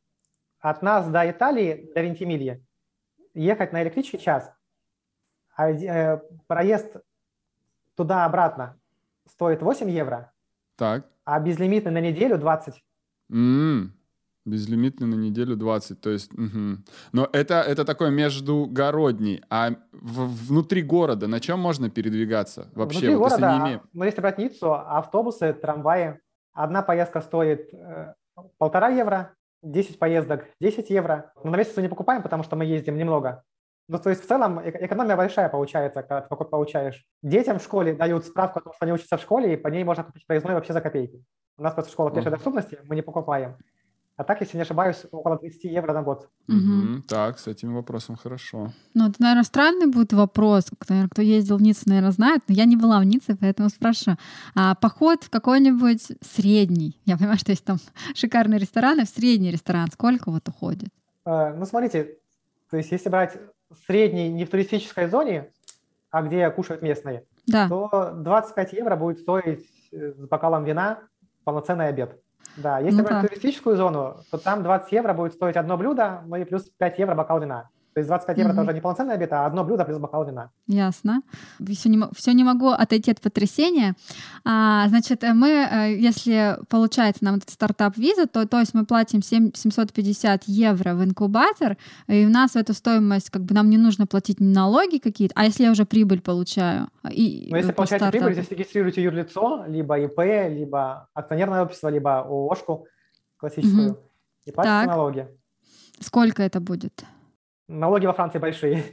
От 0.60 0.82
нас 0.82 1.08
до 1.10 1.30
Италии, 1.30 1.92
до 1.94 2.02
Вентимилья, 2.02 2.60
ехать 3.34 3.74
на 3.74 3.84
электричке 3.84 4.18
час, 4.18 4.50
а 5.56 5.70
э, 5.70 6.22
проезд 6.48 6.96
туда-обратно 7.96 8.80
стоит 9.28 9.62
8 9.62 9.90
евро, 9.90 10.32
Так. 10.78 11.06
а 11.26 11.40
безлимитный 11.40 11.92
на 11.92 12.00
неделю 12.02 12.38
20. 12.38 12.82
М, 13.32 13.94
Безлимитный 14.46 15.08
на 15.08 15.16
неделю 15.16 15.56
20, 15.56 16.02
то 16.02 16.10
есть... 16.10 16.34
мгм. 16.34 16.84
Но 17.14 17.30
это, 17.32 17.62
это 17.62 17.86
такой 17.86 18.12
междугородний, 18.12 19.42
а 19.50 19.70
в- 19.94 20.48
внутри 20.48 20.82
города 20.82 21.28
на 21.28 21.40
чем 21.40 21.60
можно 21.60 21.90
передвигаться 21.90 22.70
вообще? 22.76 23.00
Внутри 23.00 23.16
вот 23.16 23.32
если 23.32 23.42
города, 23.42 23.58
не 23.58 23.70
имея- 23.70 23.82
ну, 23.94 24.04
если 24.04 24.22
брать 24.22 24.38
Ниццу, 24.38 24.74
автобусы, 24.74 25.54
трамваи, 25.54 26.20
одна 26.54 26.82
поездка 26.82 27.22
стоит 27.22 27.74
э, 27.74 28.14
полтора 28.58 28.90
евро, 28.90 29.34
10 29.62 29.98
поездок 29.98 30.46
10 30.60 30.90
евро. 30.90 31.32
Но 31.44 31.52
на 31.52 31.56
месяц 31.56 31.76
мы 31.78 31.84
не 31.84 31.88
покупаем, 31.90 32.22
потому 32.22 32.44
что 32.44 32.56
мы 32.58 32.66
ездим 32.66 32.98
немного. 32.98 33.44
Ну, 33.88 33.98
то 33.98 34.10
есть 34.10 34.24
в 34.24 34.28
целом 34.28 34.60
эко- 34.60 34.86
экономия 34.86 35.16
большая 35.16 35.48
получается, 35.50 36.04
когда 36.04 36.22
ты 36.22 36.36
получаешь. 36.46 37.06
Детям 37.22 37.60
в 37.60 37.64
школе 37.64 37.94
дают 37.94 38.26
справку 38.26 38.60
о 38.60 38.62
том, 38.62 38.74
что 38.74 38.84
они 38.86 38.94
учатся 38.94 39.18
в 39.18 39.22
школе, 39.22 39.54
и 39.54 39.58
по 39.58 39.70
ней 39.70 39.84
можно 39.86 40.04
купить 40.04 40.26
проездной 40.28 40.56
вообще 40.56 40.74
за 40.74 40.82
копейки. 40.82 41.24
У 41.58 41.64
нас 41.64 41.74
просто 41.74 41.92
школа 41.92 42.12
пешей 42.12 42.32
доступности, 42.32 42.80
мы 42.84 42.96
не 42.96 43.02
покупаем. 43.02 43.56
А 44.16 44.24
так, 44.24 44.42
если 44.42 44.58
не 44.58 44.62
ошибаюсь, 44.62 45.06
около 45.12 45.38
30 45.38 45.64
евро 45.64 45.92
на 45.92 46.04
год. 46.04 46.30
Мгм. 46.48 47.04
Так, 47.08 47.40
с 47.40 47.48
этим 47.48 47.74
вопросом 47.74 48.16
хорошо. 48.16 48.72
Ну, 48.94 49.10
это, 49.10 49.16
наверное, 49.20 49.44
странный 49.44 49.88
будет 49.88 50.14
вопрос. 50.14 50.66
Кто, 50.78 50.94
наверное, 50.94 51.10
кто 51.10 51.22
ездил 51.24 51.58
в 51.58 51.62
Ниццу, 51.64 51.90
наверное, 51.90 52.12
знает, 52.12 52.44
но 52.48 52.54
я 52.54 52.66
не 52.66 52.76
была 52.78 53.00
в 53.00 53.06
Ницце, 53.06 53.36
поэтому 53.36 53.70
спрошу. 53.70 54.12
А 54.56 54.76
поход 54.76 55.24
в 55.24 55.30
какой-нибудь 55.32 56.12
средний, 56.22 57.00
я 57.06 57.18
понимаю, 57.18 57.40
что 57.40 57.52
есть 57.52 57.66
там 57.66 57.78
шикарные 58.16 58.60
рестораны, 58.60 59.06
в 59.06 59.10
средний 59.10 59.50
ресторан 59.52 59.90
сколько 59.92 60.30
вот 60.30 60.48
уходит? 60.48 60.90
Э, 61.26 61.54
Ну, 61.58 61.66
смотрите, 61.66 62.18
то 62.70 62.78
есть 62.78 62.92
если 62.92 63.10
брать 63.10 63.38
средний 63.88 64.30
не 64.30 64.46
в 64.46 64.50
туристической 64.52 65.10
зоне, 65.10 65.50
а 66.12 66.22
где 66.22 66.48
кушают 66.52 66.84
местные, 66.84 67.24
Да, 67.48 67.68
то 67.68 68.14
25 68.16 68.74
евро 68.74 68.96
будет 68.96 69.18
стоить 69.20 69.66
э, 69.92 70.12
с 70.12 70.28
бокалом 70.28 70.66
вина 70.66 71.00
полноценный 71.44 71.88
обед. 71.88 72.23
Да, 72.56 72.80
если 72.80 73.02
Ну 73.02 73.04
брать 73.04 73.22
да. 73.22 73.28
туристическую 73.28 73.76
зону, 73.76 74.18
то 74.30 74.38
там 74.38 74.64
20 74.64 74.92
евро 74.92 75.14
будет 75.14 75.34
стоить 75.34 75.56
одно 75.58 75.78
блюдо, 75.78 76.22
ну 76.26 76.36
и 76.36 76.44
плюс 76.44 76.70
5 76.78 77.00
евро 77.00 77.16
бокал 77.16 77.40
вина. 77.40 77.70
То 77.94 78.00
есть 78.00 78.08
25 78.08 78.38
евро 78.40 78.52
Мгм. 78.54 78.60
это 78.62 78.68
уже 78.70 78.74
не 78.74 78.82
полноценный 78.82 79.14
обед, 79.14 79.32
а 79.34 79.46
одно 79.46 79.64
блюдо 79.64 79.86
плюс 79.86 79.98
бокал 80.00 80.26
вина. 80.26 80.50
ясно. 80.68 81.22
Все 81.60 81.90
не, 81.90 82.00
всё 82.16 82.34
не 82.34 82.44
могу 82.44 82.70
отойти 82.70 83.12
от 83.12 83.22
потрясения. 83.22 83.94
А, 84.46 84.88
значит, 84.90 85.24
э, 85.24 85.34
мы, 85.34 85.50
э, 85.50 85.96
если 86.08 86.58
получается 86.70 87.24
нам 87.24 87.36
этот 87.36 87.50
стартап-виза, 87.52 88.26
то, 88.28 88.48
то 88.48 88.60
есть 88.60 88.74
мы 88.74 88.86
платим 88.86 89.22
7 89.22 89.52
750 89.54 90.44
евро 90.48 90.96
в 90.96 91.04
инкубатор, 91.04 91.78
и 92.08 92.26
у 92.26 92.30
нас 92.30 92.52
в 92.52 92.56
эту 92.56 92.74
стоимость 92.74 93.30
как 93.30 93.44
бы 93.44 93.54
нам 93.54 93.70
не 93.70 93.78
нужно 93.78 94.08
платить 94.08 94.40
налоги 94.40 94.98
какие-то, 94.98 95.34
а 95.38 95.46
если 95.46 95.64
я 95.66 95.72
уже 95.72 95.86
прибыль 95.86 96.22
получаю? 96.22 96.88
И, 97.12 97.48
Но 97.52 97.58
если 97.58 97.72
по 97.72 97.78
получаете 97.78 98.06
стартапу? 98.06 98.26
прибыль, 98.26 98.34
здесь 98.44 98.52
регистрируете 98.58 99.04
юрлицо, 99.04 99.66
либо 99.68 100.00
ИП, 100.00 100.20
либо 100.50 101.08
акционерное 101.14 101.62
общество, 101.64 101.90
либо 101.90 102.20
ООшку 102.22 102.88
классическую, 103.38 103.90
Мгм. 103.90 103.98
и 104.46 104.52
платите 104.52 104.74
Так. 104.76 104.88
налоги. 104.88 105.28
Сколько 106.00 106.42
это 106.44 106.60
будет? 106.60 107.04
Налоги 107.68 108.06
во 108.06 108.14
Франции 108.14 108.40
большие. 108.40 108.84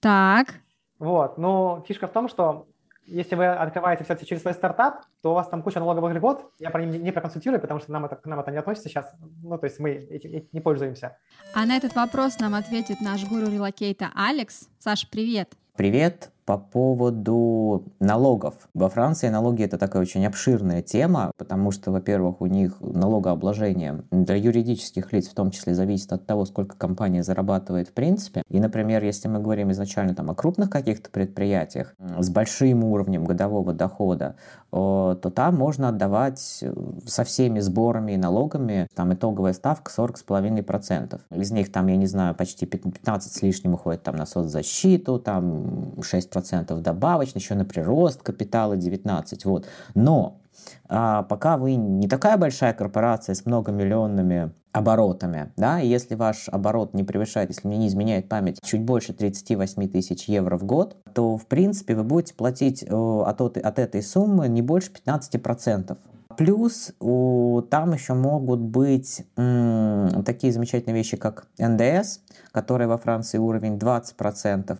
Так, 0.00 0.54
Вот, 0.98 1.38
но 1.38 1.84
фишка 1.86 2.06
в 2.06 2.12
том, 2.12 2.28
что 2.28 2.68
если 3.08 3.36
вы 3.36 3.46
открываете 3.46 4.04
все 4.04 4.16
через 4.16 4.42
свой 4.42 4.54
стартап, 4.54 5.02
то 5.22 5.30
у 5.30 5.34
вас 5.34 5.48
там 5.48 5.62
куча 5.62 5.80
налоговых 5.80 6.14
льгот. 6.14 6.52
Я 6.58 6.70
про 6.70 6.84
них 6.84 6.92
не, 6.92 6.98
не 6.98 7.12
проконсультирую, 7.12 7.60
потому 7.60 7.80
что 7.80 7.90
нам 7.90 8.04
это, 8.04 8.16
к 8.16 8.26
нам 8.26 8.38
это 8.38 8.50
не 8.50 8.58
относится 8.58 8.88
сейчас. 8.88 9.10
Ну, 9.42 9.56
то 9.58 9.64
есть 9.64 9.78
мы 9.80 9.90
этим, 9.90 10.30
этим 10.30 10.48
не 10.52 10.60
пользуемся. 10.60 11.16
а 11.54 11.64
на 11.64 11.76
этот 11.76 11.94
вопрос 11.94 12.38
нам 12.38 12.54
ответит 12.54 13.00
наш 13.00 13.24
гуру 13.24 13.48
релокейта 13.48 14.10
Алекс. 14.14 14.68
Саш, 14.78 15.08
привет. 15.08 15.54
Привет. 15.76 16.30
По 16.48 16.56
поводу 16.56 17.92
налогов. 18.00 18.54
Во 18.72 18.88
Франции 18.88 19.28
налоги 19.28 19.64
это 19.64 19.76
такая 19.76 20.00
очень 20.00 20.24
обширная 20.24 20.80
тема, 20.80 21.30
потому 21.36 21.70
что, 21.72 21.92
во-первых, 21.92 22.40
у 22.40 22.46
них 22.46 22.80
налогообложение 22.80 24.02
для 24.10 24.36
юридических 24.36 25.12
лиц 25.12 25.28
в 25.28 25.34
том 25.34 25.50
числе 25.50 25.74
зависит 25.74 26.10
от 26.10 26.24
того, 26.24 26.46
сколько 26.46 26.74
компания 26.78 27.22
зарабатывает 27.22 27.88
в 27.88 27.92
принципе. 27.92 28.42
И, 28.48 28.60
например, 28.60 29.04
если 29.04 29.28
мы 29.28 29.40
говорим 29.40 29.72
изначально 29.72 30.14
там, 30.14 30.30
о 30.30 30.34
крупных 30.34 30.70
каких-то 30.70 31.10
предприятиях 31.10 31.94
с 32.18 32.30
большим 32.30 32.82
уровнем 32.82 33.26
годового 33.26 33.74
дохода, 33.74 34.36
то 34.70 35.32
там 35.34 35.56
можно 35.56 35.88
отдавать 35.88 36.58
э, 36.60 36.72
со 37.06 37.24
всеми 37.24 37.60
сборами 37.60 38.12
и 38.12 38.16
налогами, 38.18 38.86
там 38.94 39.14
итоговая 39.14 39.54
ставка 39.54 39.90
40,5%. 39.90 41.20
Из 41.30 41.50
них 41.50 41.72
там, 41.72 41.86
я 41.86 41.96
не 41.96 42.06
знаю, 42.06 42.34
почти 42.34 42.66
15 42.66 43.32
с 43.32 43.40
лишним 43.40 43.74
уходит 43.74 44.02
там 44.02 44.16
на 44.16 44.26
соцзащиту, 44.26 45.18
там 45.18 45.94
6% 45.96 46.37
добавочно, 46.80 47.38
еще 47.38 47.54
на 47.54 47.64
прирост 47.64 48.22
капитала 48.22 48.76
19, 48.76 49.44
вот. 49.44 49.66
Но 49.94 50.40
а, 50.88 51.22
пока 51.22 51.56
вы 51.56 51.74
не 51.74 52.08
такая 52.08 52.36
большая 52.36 52.72
корпорация 52.72 53.34
с 53.34 53.46
многомиллионными 53.46 54.52
оборотами, 54.72 55.50
да, 55.56 55.80
и 55.80 55.88
если 55.88 56.14
ваш 56.14 56.48
оборот 56.48 56.94
не 56.94 57.02
превышает, 57.02 57.50
если 57.50 57.66
мне 57.66 57.78
не 57.78 57.88
изменяет 57.88 58.28
память, 58.28 58.60
чуть 58.62 58.82
больше 58.82 59.12
38 59.12 59.88
тысяч 59.88 60.24
евро 60.28 60.56
в 60.56 60.64
год, 60.64 60.96
то, 61.14 61.36
в 61.36 61.46
принципе, 61.46 61.94
вы 61.94 62.04
будете 62.04 62.34
платить 62.34 62.82
э, 62.82 62.86
от, 62.86 63.40
от 63.40 63.78
этой 63.78 64.02
суммы 64.02 64.48
не 64.48 64.62
больше 64.62 64.90
15%. 64.92 65.96
Плюс 66.36 66.92
у, 67.00 67.62
там 67.62 67.94
еще 67.94 68.14
могут 68.14 68.60
быть 68.60 69.26
м, 69.36 70.22
такие 70.24 70.52
замечательные 70.52 70.94
вещи, 70.94 71.16
как 71.16 71.48
НДС, 71.58 72.20
который 72.52 72.86
во 72.86 72.96
Франции 72.96 73.38
уровень 73.38 73.76
20%. 73.76 74.78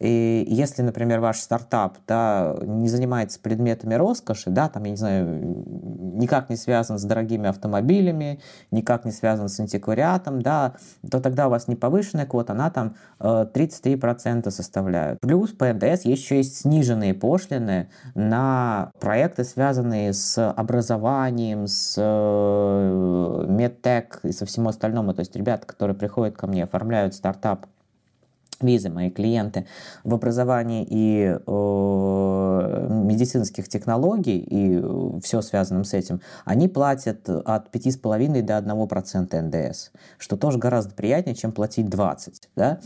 И 0.00 0.44
если, 0.48 0.82
например, 0.82 1.20
ваш 1.20 1.38
стартап 1.38 1.98
да, 2.06 2.56
не 2.62 2.88
занимается 2.88 3.38
предметами 3.38 3.94
роскоши, 3.94 4.50
да, 4.50 4.68
там, 4.68 4.84
я 4.84 4.90
не 4.90 4.96
знаю, 4.96 5.26
никак 6.14 6.50
не 6.50 6.56
связан 6.56 6.98
с 6.98 7.04
дорогими 7.04 7.48
автомобилями, 7.48 8.40
никак 8.70 9.04
не 9.04 9.12
связан 9.12 9.48
с 9.48 9.60
антиквариатом, 9.60 10.42
да, 10.42 10.74
то 11.08 11.20
тогда 11.20 11.46
у 11.46 11.50
вас 11.50 11.68
не 11.68 11.76
повышенная 11.76 12.26
квота, 12.26 12.52
она 12.54 12.70
там 12.70 12.96
э, 13.20 13.46
33% 13.54 14.50
составляет. 14.50 15.20
Плюс 15.20 15.50
по 15.50 15.72
НДС 15.72 16.04
еще 16.04 16.38
есть 16.38 16.60
сниженные 16.60 17.14
пошлины 17.14 17.90
на 18.14 18.90
проекты, 18.98 19.44
связанные 19.44 20.12
с 20.12 20.50
образованием 20.50 20.80
образованием, 20.80 21.66
с 21.66 21.94
э, 21.98 23.44
медтек 23.48 24.20
и 24.22 24.32
со 24.32 24.46
всем 24.46 24.68
остальным. 24.68 25.12
То 25.14 25.20
есть 25.20 25.36
ребята, 25.36 25.66
которые 25.66 25.96
приходят 25.96 26.36
ко 26.36 26.46
мне, 26.46 26.64
оформляют 26.64 27.14
стартап 27.14 27.66
визы, 28.62 28.90
мои 28.90 29.10
клиенты 29.10 29.66
в 30.04 30.14
образовании 30.14 30.86
и 30.88 31.36
э, 31.46 32.86
медицинских 32.90 33.68
технологий 33.68 34.38
и 34.38 35.20
все 35.22 35.42
связанным 35.42 35.84
с 35.84 35.94
этим, 35.94 36.20
они 36.44 36.68
платят 36.68 37.28
от 37.28 37.74
5,5 37.74 38.42
до 38.42 38.58
1% 38.58 39.40
НДС, 39.40 39.90
что 40.18 40.36
тоже 40.36 40.58
гораздо 40.58 40.94
приятнее, 40.94 41.34
чем 41.34 41.52
платить 41.52 41.88
20. 41.88 42.50
Да? 42.56 42.78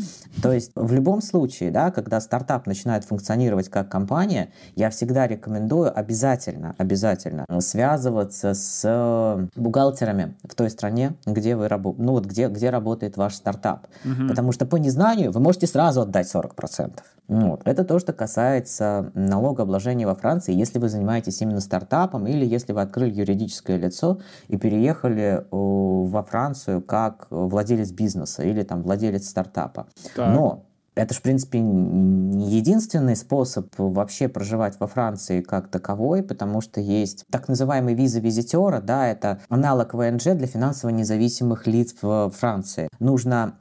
То 0.42 0.52
есть 0.52 0.72
в 0.74 0.92
любом 0.92 1.22
случае, 1.22 1.70
да, 1.70 1.90
когда 1.90 2.20
стартап 2.20 2.66
начинает 2.66 3.04
функционировать 3.04 3.68
как 3.68 3.88
компания, 3.88 4.50
я 4.76 4.90
всегда 4.90 5.26
рекомендую 5.26 5.96
обязательно, 5.96 6.74
обязательно 6.78 7.46
связываться 7.60 8.54
с 8.54 9.48
бухгалтерами 9.56 10.34
в 10.44 10.54
той 10.54 10.70
стране, 10.70 11.14
где 11.26 11.56
вы 11.56 11.68
работаете, 11.68 12.04
ну 12.04 12.12
вот 12.12 12.26
где, 12.26 12.48
где 12.48 12.70
работает 12.70 13.16
ваш 13.16 13.34
стартап. 13.34 13.86
Угу. 14.04 14.28
Потому 14.28 14.52
что 14.52 14.66
по 14.66 14.76
незнанию 14.76 15.30
вы 15.32 15.40
можете 15.40 15.63
можете 15.64 15.72
сразу 15.72 16.02
отдать 16.02 16.26
40%. 16.32 16.92
Вот. 17.26 17.62
Это 17.64 17.84
то, 17.84 17.98
что 17.98 18.12
касается 18.12 19.10
налогообложения 19.14 20.06
во 20.06 20.14
Франции, 20.14 20.54
если 20.54 20.78
вы 20.78 20.88
занимаетесь 20.88 21.40
именно 21.40 21.60
стартапом 21.60 22.26
или 22.26 22.44
если 22.44 22.74
вы 22.74 22.82
открыли 22.82 23.14
юридическое 23.14 23.78
лицо 23.78 24.18
и 24.48 24.58
переехали 24.58 25.44
во 25.50 26.22
Францию 26.22 26.82
как 26.82 27.26
владелец 27.30 27.92
бизнеса 27.92 28.42
или 28.42 28.62
там 28.62 28.82
владелец 28.82 29.28
стартапа. 29.28 29.86
Так. 30.14 30.34
Но 30.34 30.64
это 30.94 31.14
же, 31.14 31.20
в 31.20 31.22
принципе, 31.22 31.60
не 31.60 32.50
единственный 32.50 33.16
способ 33.16 33.68
вообще 33.78 34.28
проживать 34.28 34.78
во 34.78 34.86
Франции 34.86 35.40
как 35.40 35.68
таковой, 35.68 36.22
потому 36.22 36.60
что 36.60 36.80
есть 36.80 37.24
так 37.30 37.48
называемый 37.48 37.94
виза 37.94 38.20
визитера, 38.20 38.80
да, 38.80 39.08
это 39.08 39.40
аналог 39.48 39.94
ВНЖ 39.94 40.34
для 40.34 40.46
финансово 40.46 40.90
независимых 40.90 41.66
лиц 41.66 41.94
в 42.00 42.30
Франции. 42.30 42.88
Нужно 43.00 43.56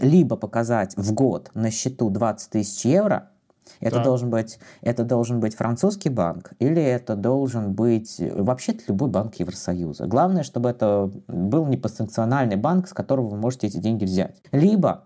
либо 0.00 0.36
показать 0.36 0.96
в 0.96 1.12
год 1.12 1.50
на 1.54 1.70
счету 1.70 2.10
20 2.10 2.50
тысяч 2.50 2.84
евро, 2.84 3.30
это 3.80 3.96
да. 3.96 4.04
должен 4.04 4.30
быть, 4.30 4.58
это 4.82 5.04
должен 5.04 5.40
быть 5.40 5.54
французский 5.54 6.10
банк 6.10 6.52
или 6.58 6.82
это 6.82 7.16
должен 7.16 7.72
быть 7.72 8.16
вообще 8.18 8.76
любой 8.88 9.08
банк 9.08 9.36
Евросоюза. 9.36 10.06
Главное, 10.06 10.42
чтобы 10.42 10.70
это 10.70 11.10
был 11.28 11.66
непосанкциональный 11.66 12.56
банк, 12.56 12.88
с 12.88 12.92
которого 12.92 13.28
вы 13.28 13.36
можете 13.36 13.68
эти 13.68 13.78
деньги 13.78 14.04
взять. 14.04 14.42
Либо 14.52 15.04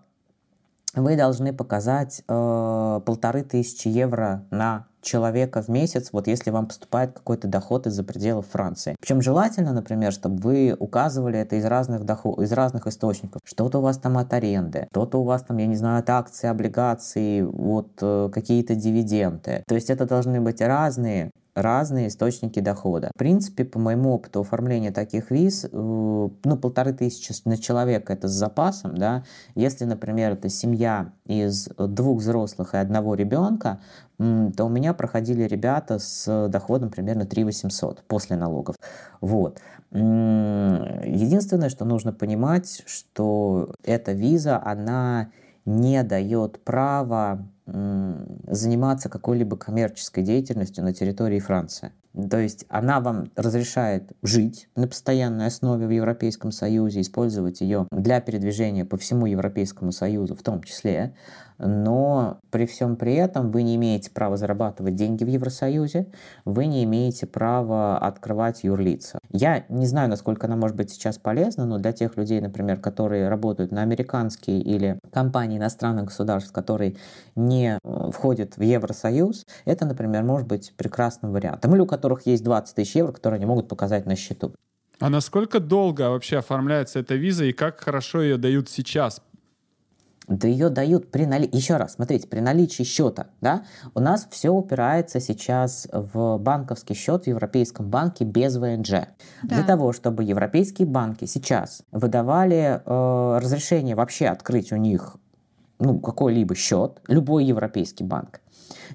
вы 0.95 1.15
должны 1.15 1.53
показать 1.53 2.23
э, 2.27 3.01
полторы 3.05 3.43
тысячи 3.43 3.87
евро 3.87 4.43
на 4.51 4.87
человека 5.05 5.61
в 5.61 5.69
месяц, 5.69 6.09
вот 6.11 6.27
если 6.27 6.49
вам 6.49 6.65
поступает 6.65 7.13
какой-то 7.13 7.47
доход 7.47 7.87
из-за 7.87 8.03
пределов 8.03 8.47
Франции. 8.47 8.95
Причем 8.99 9.21
желательно, 9.21 9.71
например, 9.71 10.11
чтобы 10.11 10.41
вы 10.41 10.75
указывали 10.77 11.39
это 11.39 11.55
из 11.55 11.65
разных 11.65 12.03
доход, 12.03 12.39
из 12.39 12.51
разных 12.51 12.87
источников. 12.87 13.41
Что-то 13.45 13.77
у 13.77 13.81
вас 13.81 13.97
там 13.97 14.17
от 14.17 14.33
аренды, 14.33 14.87
что-то 14.91 15.19
у 15.19 15.23
вас 15.23 15.43
там, 15.43 15.57
я 15.57 15.67
не 15.67 15.75
знаю, 15.75 15.99
от 15.99 16.09
акций, 16.09 16.49
облигаций, 16.49 17.43
вот 17.43 17.89
э, 18.01 18.29
какие-то 18.33 18.75
дивиденды. 18.75 19.63
То 19.67 19.75
есть 19.75 19.89
это 19.89 20.05
должны 20.05 20.41
быть 20.41 20.61
разные 20.61 21.31
разные 21.55 22.09
источники 22.09 22.59
дохода. 22.59 23.09
В 23.15 23.17
принципе, 23.17 23.63
по 23.63 23.79
моему 23.79 24.13
опыту 24.13 24.41
оформления 24.41 24.91
таких 24.91 25.31
виз, 25.31 25.65
э, 25.65 25.67
ну, 25.71 26.57
полторы 26.57 26.93
тысячи 26.93 27.33
на 27.45 27.57
человека 27.57 28.13
это 28.13 28.27
с 28.27 28.33
запасом, 28.33 28.95
да. 28.97 29.23
Если, 29.55 29.85
например, 29.85 30.33
это 30.33 30.49
семья 30.49 31.13
из 31.25 31.69
двух 31.77 32.19
взрослых 32.19 32.73
и 32.73 32.77
одного 32.77 33.15
ребенка, 33.15 33.79
то 34.17 34.65
у 34.65 34.69
меня 34.69 34.93
проходили 34.93 35.43
ребята 35.43 35.99
с 35.99 36.47
доходом 36.47 36.89
примерно 36.89 37.25
3 37.25 37.43
800 37.45 38.03
после 38.07 38.37
налогов. 38.37 38.75
Вот. 39.19 39.59
Единственное, 39.91 41.69
что 41.69 41.85
нужно 41.85 42.13
понимать, 42.13 42.83
что 42.85 43.73
эта 43.83 44.13
виза, 44.13 44.61
она 44.63 45.31
не 45.65 46.03
дает 46.03 46.63
права 46.63 47.45
заниматься 47.67 49.09
какой-либо 49.09 49.57
коммерческой 49.57 50.23
деятельностью 50.23 50.83
на 50.83 50.93
территории 50.93 51.39
Франции. 51.39 51.91
То 52.29 52.37
есть 52.37 52.65
она 52.69 53.01
вам 53.01 53.31
разрешает 53.35 54.13
жить 54.21 54.69
на 54.75 54.87
постоянной 54.87 55.47
основе 55.47 55.85
в 55.85 55.89
Европейском 55.89 56.51
Союзе, 56.51 57.01
использовать 57.01 57.61
ее 57.61 57.87
для 57.91 58.21
передвижения 58.21 58.85
по 58.85 58.97
всему 58.97 59.25
Европейскому 59.25 59.91
Союзу 59.91 60.35
в 60.35 60.43
том 60.43 60.63
числе, 60.63 61.15
но 61.57 62.39
при 62.49 62.65
всем 62.65 62.95
при 62.95 63.15
этом 63.15 63.51
вы 63.51 63.63
не 63.63 63.75
имеете 63.75 64.11
права 64.11 64.37
зарабатывать 64.37 64.95
деньги 64.95 65.23
в 65.23 65.27
Евросоюзе, 65.27 66.07
вы 66.43 66.65
не 66.65 66.83
имеете 66.83 67.25
права 67.27 67.97
открывать 67.97 68.63
юрлица. 68.63 69.19
Я 69.31 69.65
не 69.69 69.85
знаю, 69.85 70.09
насколько 70.09 70.47
она 70.47 70.55
может 70.55 70.75
быть 70.75 70.91
сейчас 70.91 71.17
полезна, 71.17 71.65
но 71.65 71.77
для 71.77 71.91
тех 71.91 72.17
людей, 72.17 72.41
например, 72.41 72.79
которые 72.79 73.29
работают 73.29 73.71
на 73.71 73.81
американские 73.81 74.61
или 74.61 74.99
компании 75.11 75.57
иностранных 75.57 76.05
государств, 76.05 76.51
которые 76.51 76.95
не 77.35 77.77
э, 77.83 78.11
входят 78.11 78.57
в 78.57 78.61
Евросоюз, 78.61 79.45
это, 79.65 79.85
например, 79.85 80.23
может 80.23 80.47
быть 80.47 80.73
прекрасным 80.77 81.31
вариантом. 81.31 81.73
Или 81.73 81.81
у 81.81 81.85
которых 81.85 82.25
есть 82.25 82.43
20 82.43 82.75
тысяч 82.75 82.95
евро, 82.95 83.11
которые 83.11 83.37
они 83.37 83.45
могут 83.45 83.67
показать 83.67 84.05
на 84.05 84.15
счету. 84.15 84.53
А 84.99 85.09
насколько 85.09 85.59
долго 85.59 86.09
вообще 86.09 86.37
оформляется 86.37 86.99
эта 86.99 87.15
виза 87.15 87.45
и 87.45 87.51
как 87.51 87.81
хорошо 87.81 88.21
ее 88.21 88.37
дают 88.37 88.69
сейчас? 88.69 89.21
Да 90.27 90.47
ее 90.47 90.69
дают 90.69 91.11
при 91.11 91.25
наличии, 91.25 91.55
еще 91.55 91.77
раз, 91.77 91.93
смотрите, 91.93 92.27
при 92.27 92.39
наличии 92.39 92.83
счета, 92.83 93.27
да, 93.41 93.63
у 93.93 93.99
нас 93.99 94.27
все 94.31 94.49
упирается 94.49 95.19
сейчас 95.19 95.87
в 95.91 96.37
банковский 96.37 96.95
счет 96.95 97.25
в 97.25 97.27
Европейском 97.27 97.89
банке 97.89 98.25
без 98.25 98.57
ВНЖ. 98.57 98.89
Да. 98.89 99.07
Для 99.43 99.63
того, 99.63 99.93
чтобы 99.93 100.23
европейские 100.23 100.87
банки 100.87 101.25
сейчас 101.25 101.83
выдавали 101.91 102.81
э, 102.83 103.39
разрешение 103.39 103.95
вообще 103.95 104.27
открыть 104.27 104.71
у 104.71 104.77
них 104.77 105.17
ну, 105.79 105.99
какой-либо 105.99 106.55
счет, 106.55 107.01
любой 107.07 107.45
европейский 107.45 108.03
банк, 108.03 108.41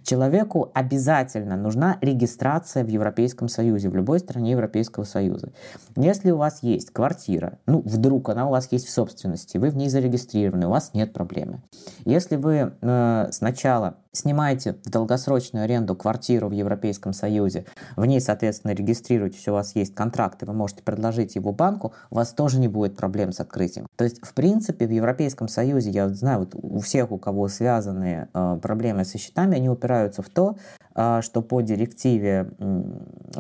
Человеку 0.03 0.71
обязательно 0.75 1.57
нужна 1.57 1.99
регистрация 2.01 2.85
в 2.85 2.89
Европейском 2.89 3.49
Союзе, 3.49 3.89
в 3.89 3.97
любой 3.97 4.19
стране 4.21 4.53
Европейского 4.53 5.05
Союза. 5.05 5.53
Если 5.97 6.31
у 6.31 6.37
вас 6.37 6.63
есть 6.63 6.91
квартира, 6.91 7.59
ну, 7.67 7.83
вдруг 7.85 8.29
она 8.29 8.47
у 8.47 8.51
вас 8.51 8.69
есть 8.71 8.87
в 8.87 8.91
собственности, 8.91 9.59
вы 9.59 9.71
в 9.71 9.77
ней 9.77 9.89
зарегистрированы, 9.89 10.67
у 10.67 10.71
вас 10.71 10.93
нет 10.95 11.13
проблемы. 11.13 11.63
Если 12.05 12.37
вы 12.37 12.73
э, 12.81 13.29
сначала 13.33 13.97
снимаете 14.13 14.77
в 14.85 14.91
долгосрочную 14.91 15.65
аренду 15.65 15.95
квартиру 15.95 16.49
в 16.49 16.53
Европейском 16.53 17.13
Союзе, 17.13 17.65
в 17.97 18.05
ней, 18.05 18.21
соответственно, 18.21 18.73
регистрируетесь, 18.73 19.47
у 19.49 19.53
вас 19.53 19.77
есть 19.77 19.95
контракт, 19.95 20.43
и 20.43 20.47
вы 20.47 20.53
можете 20.53 20.83
предложить 20.83 21.37
его 21.37 21.53
банку, 21.53 21.93
у 22.11 22.17
вас 22.17 22.33
тоже 22.33 22.59
не 22.59 22.69
будет 22.69 22.97
проблем 22.97 23.33
с 23.33 23.41
открытием. 23.41 23.87
То 23.97 24.05
есть, 24.05 24.25
в 24.25 24.35
принципе, 24.35 24.87
в 24.87 24.91
Европейском 24.91 25.49
Союзе, 25.49 25.91
я 25.91 26.09
знаю, 26.09 26.41
вот 26.41 26.55
у 26.55 26.81
всех, 26.81 27.13
у 27.13 27.19
кого 27.19 27.49
связаны 27.49 28.29
э, 28.33 28.59
проблемы 28.61 29.05
со 29.05 29.19
счетами, 29.19 29.57
они 29.57 29.69
упираются 29.69 29.90
в 30.23 30.29
то, 30.29 30.57
э, 30.95 31.21
что 31.23 31.43
по 31.43 31.61
директиве 31.61 32.51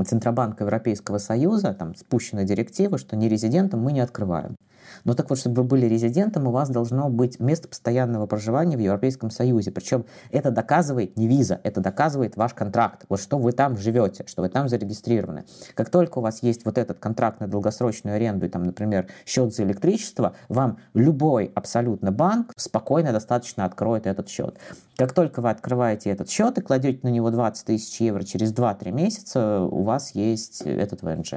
Центробанка 0.04 0.64
Европейского 0.64 1.18
Союза, 1.18 1.74
там 1.74 1.94
спущена 1.94 2.44
директива, 2.44 2.98
что 2.98 3.16
нерезидентам 3.16 3.80
мы 3.80 3.92
не 3.92 4.00
открываем. 4.00 4.56
Но 5.04 5.14
так 5.14 5.30
вот, 5.30 5.38
чтобы 5.38 5.62
вы 5.62 5.68
были 5.68 5.86
резидентом, 5.86 6.46
у 6.46 6.50
вас 6.50 6.70
должно 6.70 7.08
быть 7.08 7.40
место 7.40 7.68
постоянного 7.68 8.26
проживания 8.26 8.76
в 8.76 8.80
Европейском 8.80 9.30
Союзе. 9.30 9.70
Причем 9.70 10.04
это 10.30 10.50
доказывает 10.50 11.16
не 11.16 11.26
виза, 11.28 11.60
это 11.62 11.80
доказывает 11.80 12.36
ваш 12.36 12.54
контракт. 12.54 13.04
Вот 13.08 13.20
что 13.20 13.38
вы 13.38 13.52
там 13.52 13.76
живете, 13.76 14.24
что 14.26 14.42
вы 14.42 14.48
там 14.48 14.68
зарегистрированы. 14.68 15.44
Как 15.74 15.90
только 15.90 16.18
у 16.18 16.22
вас 16.22 16.42
есть 16.42 16.64
вот 16.64 16.78
этот 16.78 16.98
контракт 16.98 17.40
на 17.40 17.48
долгосрочную 17.48 18.16
аренду 18.16 18.46
и 18.46 18.48
там, 18.48 18.64
например, 18.64 19.06
счет 19.26 19.54
за 19.54 19.64
электричество, 19.64 20.34
вам 20.48 20.78
любой 20.94 21.50
абсолютно 21.54 22.12
банк 22.12 22.52
спокойно 22.56 23.12
достаточно 23.12 23.64
откроет 23.64 24.06
этот 24.06 24.28
счет. 24.28 24.58
Как 24.96 25.12
только 25.12 25.40
вы 25.40 25.50
открываете 25.50 26.10
этот 26.10 26.28
счет 26.28 26.58
и 26.58 26.60
кладете 26.60 27.00
на 27.02 27.08
него 27.08 27.30
20 27.30 27.66
тысяч 27.66 28.00
евро 28.00 28.22
через 28.22 28.52
2-3 28.52 28.92
месяца, 28.92 29.60
у 29.62 29.82
вас 29.82 30.14
есть 30.14 30.62
этот 30.62 31.02
ВНЖ. 31.02 31.34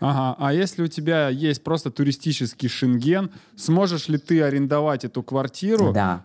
Ага, 0.00 0.36
а 0.38 0.52
если 0.52 0.82
у 0.82 0.88
тебя 0.88 1.28
есть 1.28 1.64
просто 1.64 1.90
туристический 1.90 2.68
шенген, 2.68 3.30
сможешь 3.56 4.08
ли 4.08 4.18
ты 4.18 4.42
арендовать 4.42 5.04
эту 5.04 5.22
квартиру? 5.22 5.92
Да. 5.92 6.24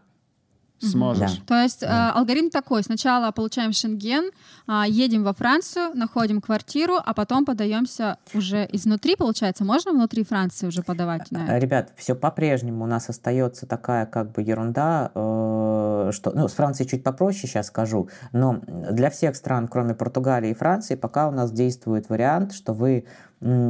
Сможешь. 0.83 1.41
То 1.47 1.61
есть 1.61 1.83
э, 1.83 1.87
алгоритм 1.87 2.49
такой: 2.49 2.83
сначала 2.83 3.31
получаем 3.31 3.71
шенген, 3.71 4.31
а, 4.67 4.85
едем 4.87 5.23
во 5.23 5.33
Францию, 5.33 5.91
находим 5.95 6.41
квартиру, 6.41 6.95
а 7.03 7.13
потом 7.13 7.45
подаемся 7.45 8.17
уже 8.33 8.67
изнутри, 8.71 9.15
получается, 9.15 9.63
можно 9.63 9.91
внутри 9.91 10.23
Франции 10.23 10.67
уже 10.67 10.83
подавать 10.83 11.31
на 11.31 11.45
это? 11.45 11.57
Ребят, 11.57 11.91
все 11.95 12.15
по-прежнему 12.15 12.83
у 12.83 12.87
нас 12.87 13.09
остается 13.09 13.65
такая 13.65 14.05
как 14.05 14.31
бы 14.31 14.41
ерунда, 14.41 15.11
э, 15.13 16.11
что, 16.11 16.31
ну, 16.31 16.47
с 16.47 16.53
Францией 16.53 16.89
чуть 16.89 17.03
попроще 17.03 17.47
сейчас 17.47 17.67
скажу, 17.67 18.09
но 18.31 18.59
для 18.67 19.09
всех 19.09 19.35
стран, 19.35 19.67
кроме 19.67 19.93
Португалии 19.93 20.51
и 20.51 20.53
Франции, 20.53 20.95
пока 20.95 21.29
у 21.29 21.31
нас 21.31 21.51
действует 21.51 22.09
вариант, 22.09 22.53
что 22.53 22.73
вы 22.73 23.05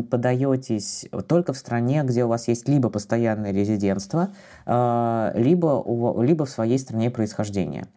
подаетесь 0.10 1.06
только 1.28 1.54
в 1.54 1.58
стране, 1.58 2.04
где 2.04 2.26
у 2.26 2.28
вас 2.28 2.48
есть 2.48 2.68
либо 2.68 2.90
постоянное 2.90 3.52
резидентство, 3.52 4.30
э, 4.66 5.32
либо, 5.36 5.84
либо 6.22 6.46
в 6.46 6.50
своей 6.50 6.78
стране 6.78 7.10
происхождения. 7.10 7.88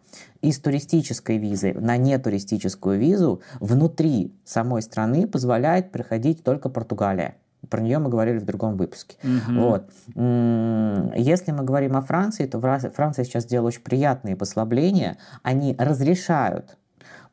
Из 0.41 0.59
туристической 0.59 1.39
визы 1.39 1.75
на 1.75 1.97
нетуристическую 1.97 2.99
визу 2.99 3.43
внутри 3.61 4.35
самой 4.45 4.83
страны 4.83 5.27
позволяет 5.27 5.93
приходить 5.93 6.43
только 6.43 6.69
Португалия. 6.69 7.37
Про 7.69 7.81
нее 7.81 7.99
мы 7.99 8.09
говорили 8.09 8.39
в 8.39 8.45
другом 8.45 8.77
выпуске. 8.77 9.17
Мгм. 9.23 9.61
Вот. 9.61 9.91
Если 10.15 11.51
мы 11.53 11.65
говорим 11.65 11.97
о 11.97 12.01
Франции, 12.01 12.47
то 12.47 12.61
Фра- 12.61 12.91
Франция 12.95 13.25
сейчас 13.25 13.45
сделала 13.45 13.69
очень 13.69 13.83
приятные 13.83 14.37
послабления. 14.37 15.17
Они 15.43 15.75
разрешают 15.79 16.77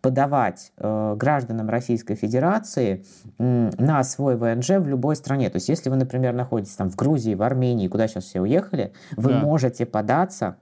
подавать 0.03 0.73
э, 0.77 1.15
гражданам 1.17 1.69
Российской 1.69 2.15
Федерации 2.15 3.05
м, 3.39 3.71
на 3.77 4.03
свой 4.03 4.35
ВНЖ 4.35 4.71
в 4.71 4.85
любой 4.85 5.15
стране. 5.15 5.49
То 5.49 5.55
есть, 5.55 5.69
если 5.69 5.89
вы, 5.89 5.95
например, 5.95 6.33
находитесь 6.33 6.75
там 6.75 6.89
в 6.89 6.97
Грузии, 6.97 7.33
в 7.35 7.41
Армении, 7.41 7.87
куда 7.87 8.09
сейчас 8.09 8.25
все 8.25 8.41
уехали, 8.41 8.91
вы 9.15 9.31
Да. 9.31 9.39
можете 9.39 9.85
податься, 9.85 10.57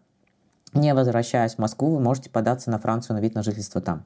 не 0.76 0.94
возвращаясь 0.94 1.56
в 1.56 1.58
Москву, 1.58 1.96
вы 1.96 2.00
можете 2.00 2.30
податься 2.30 2.70
на 2.70 2.78
Францию 2.78 3.16
на 3.18 3.20
вид 3.20 3.34
на 3.34 3.42
жительство 3.42 3.82
там. 3.82 4.04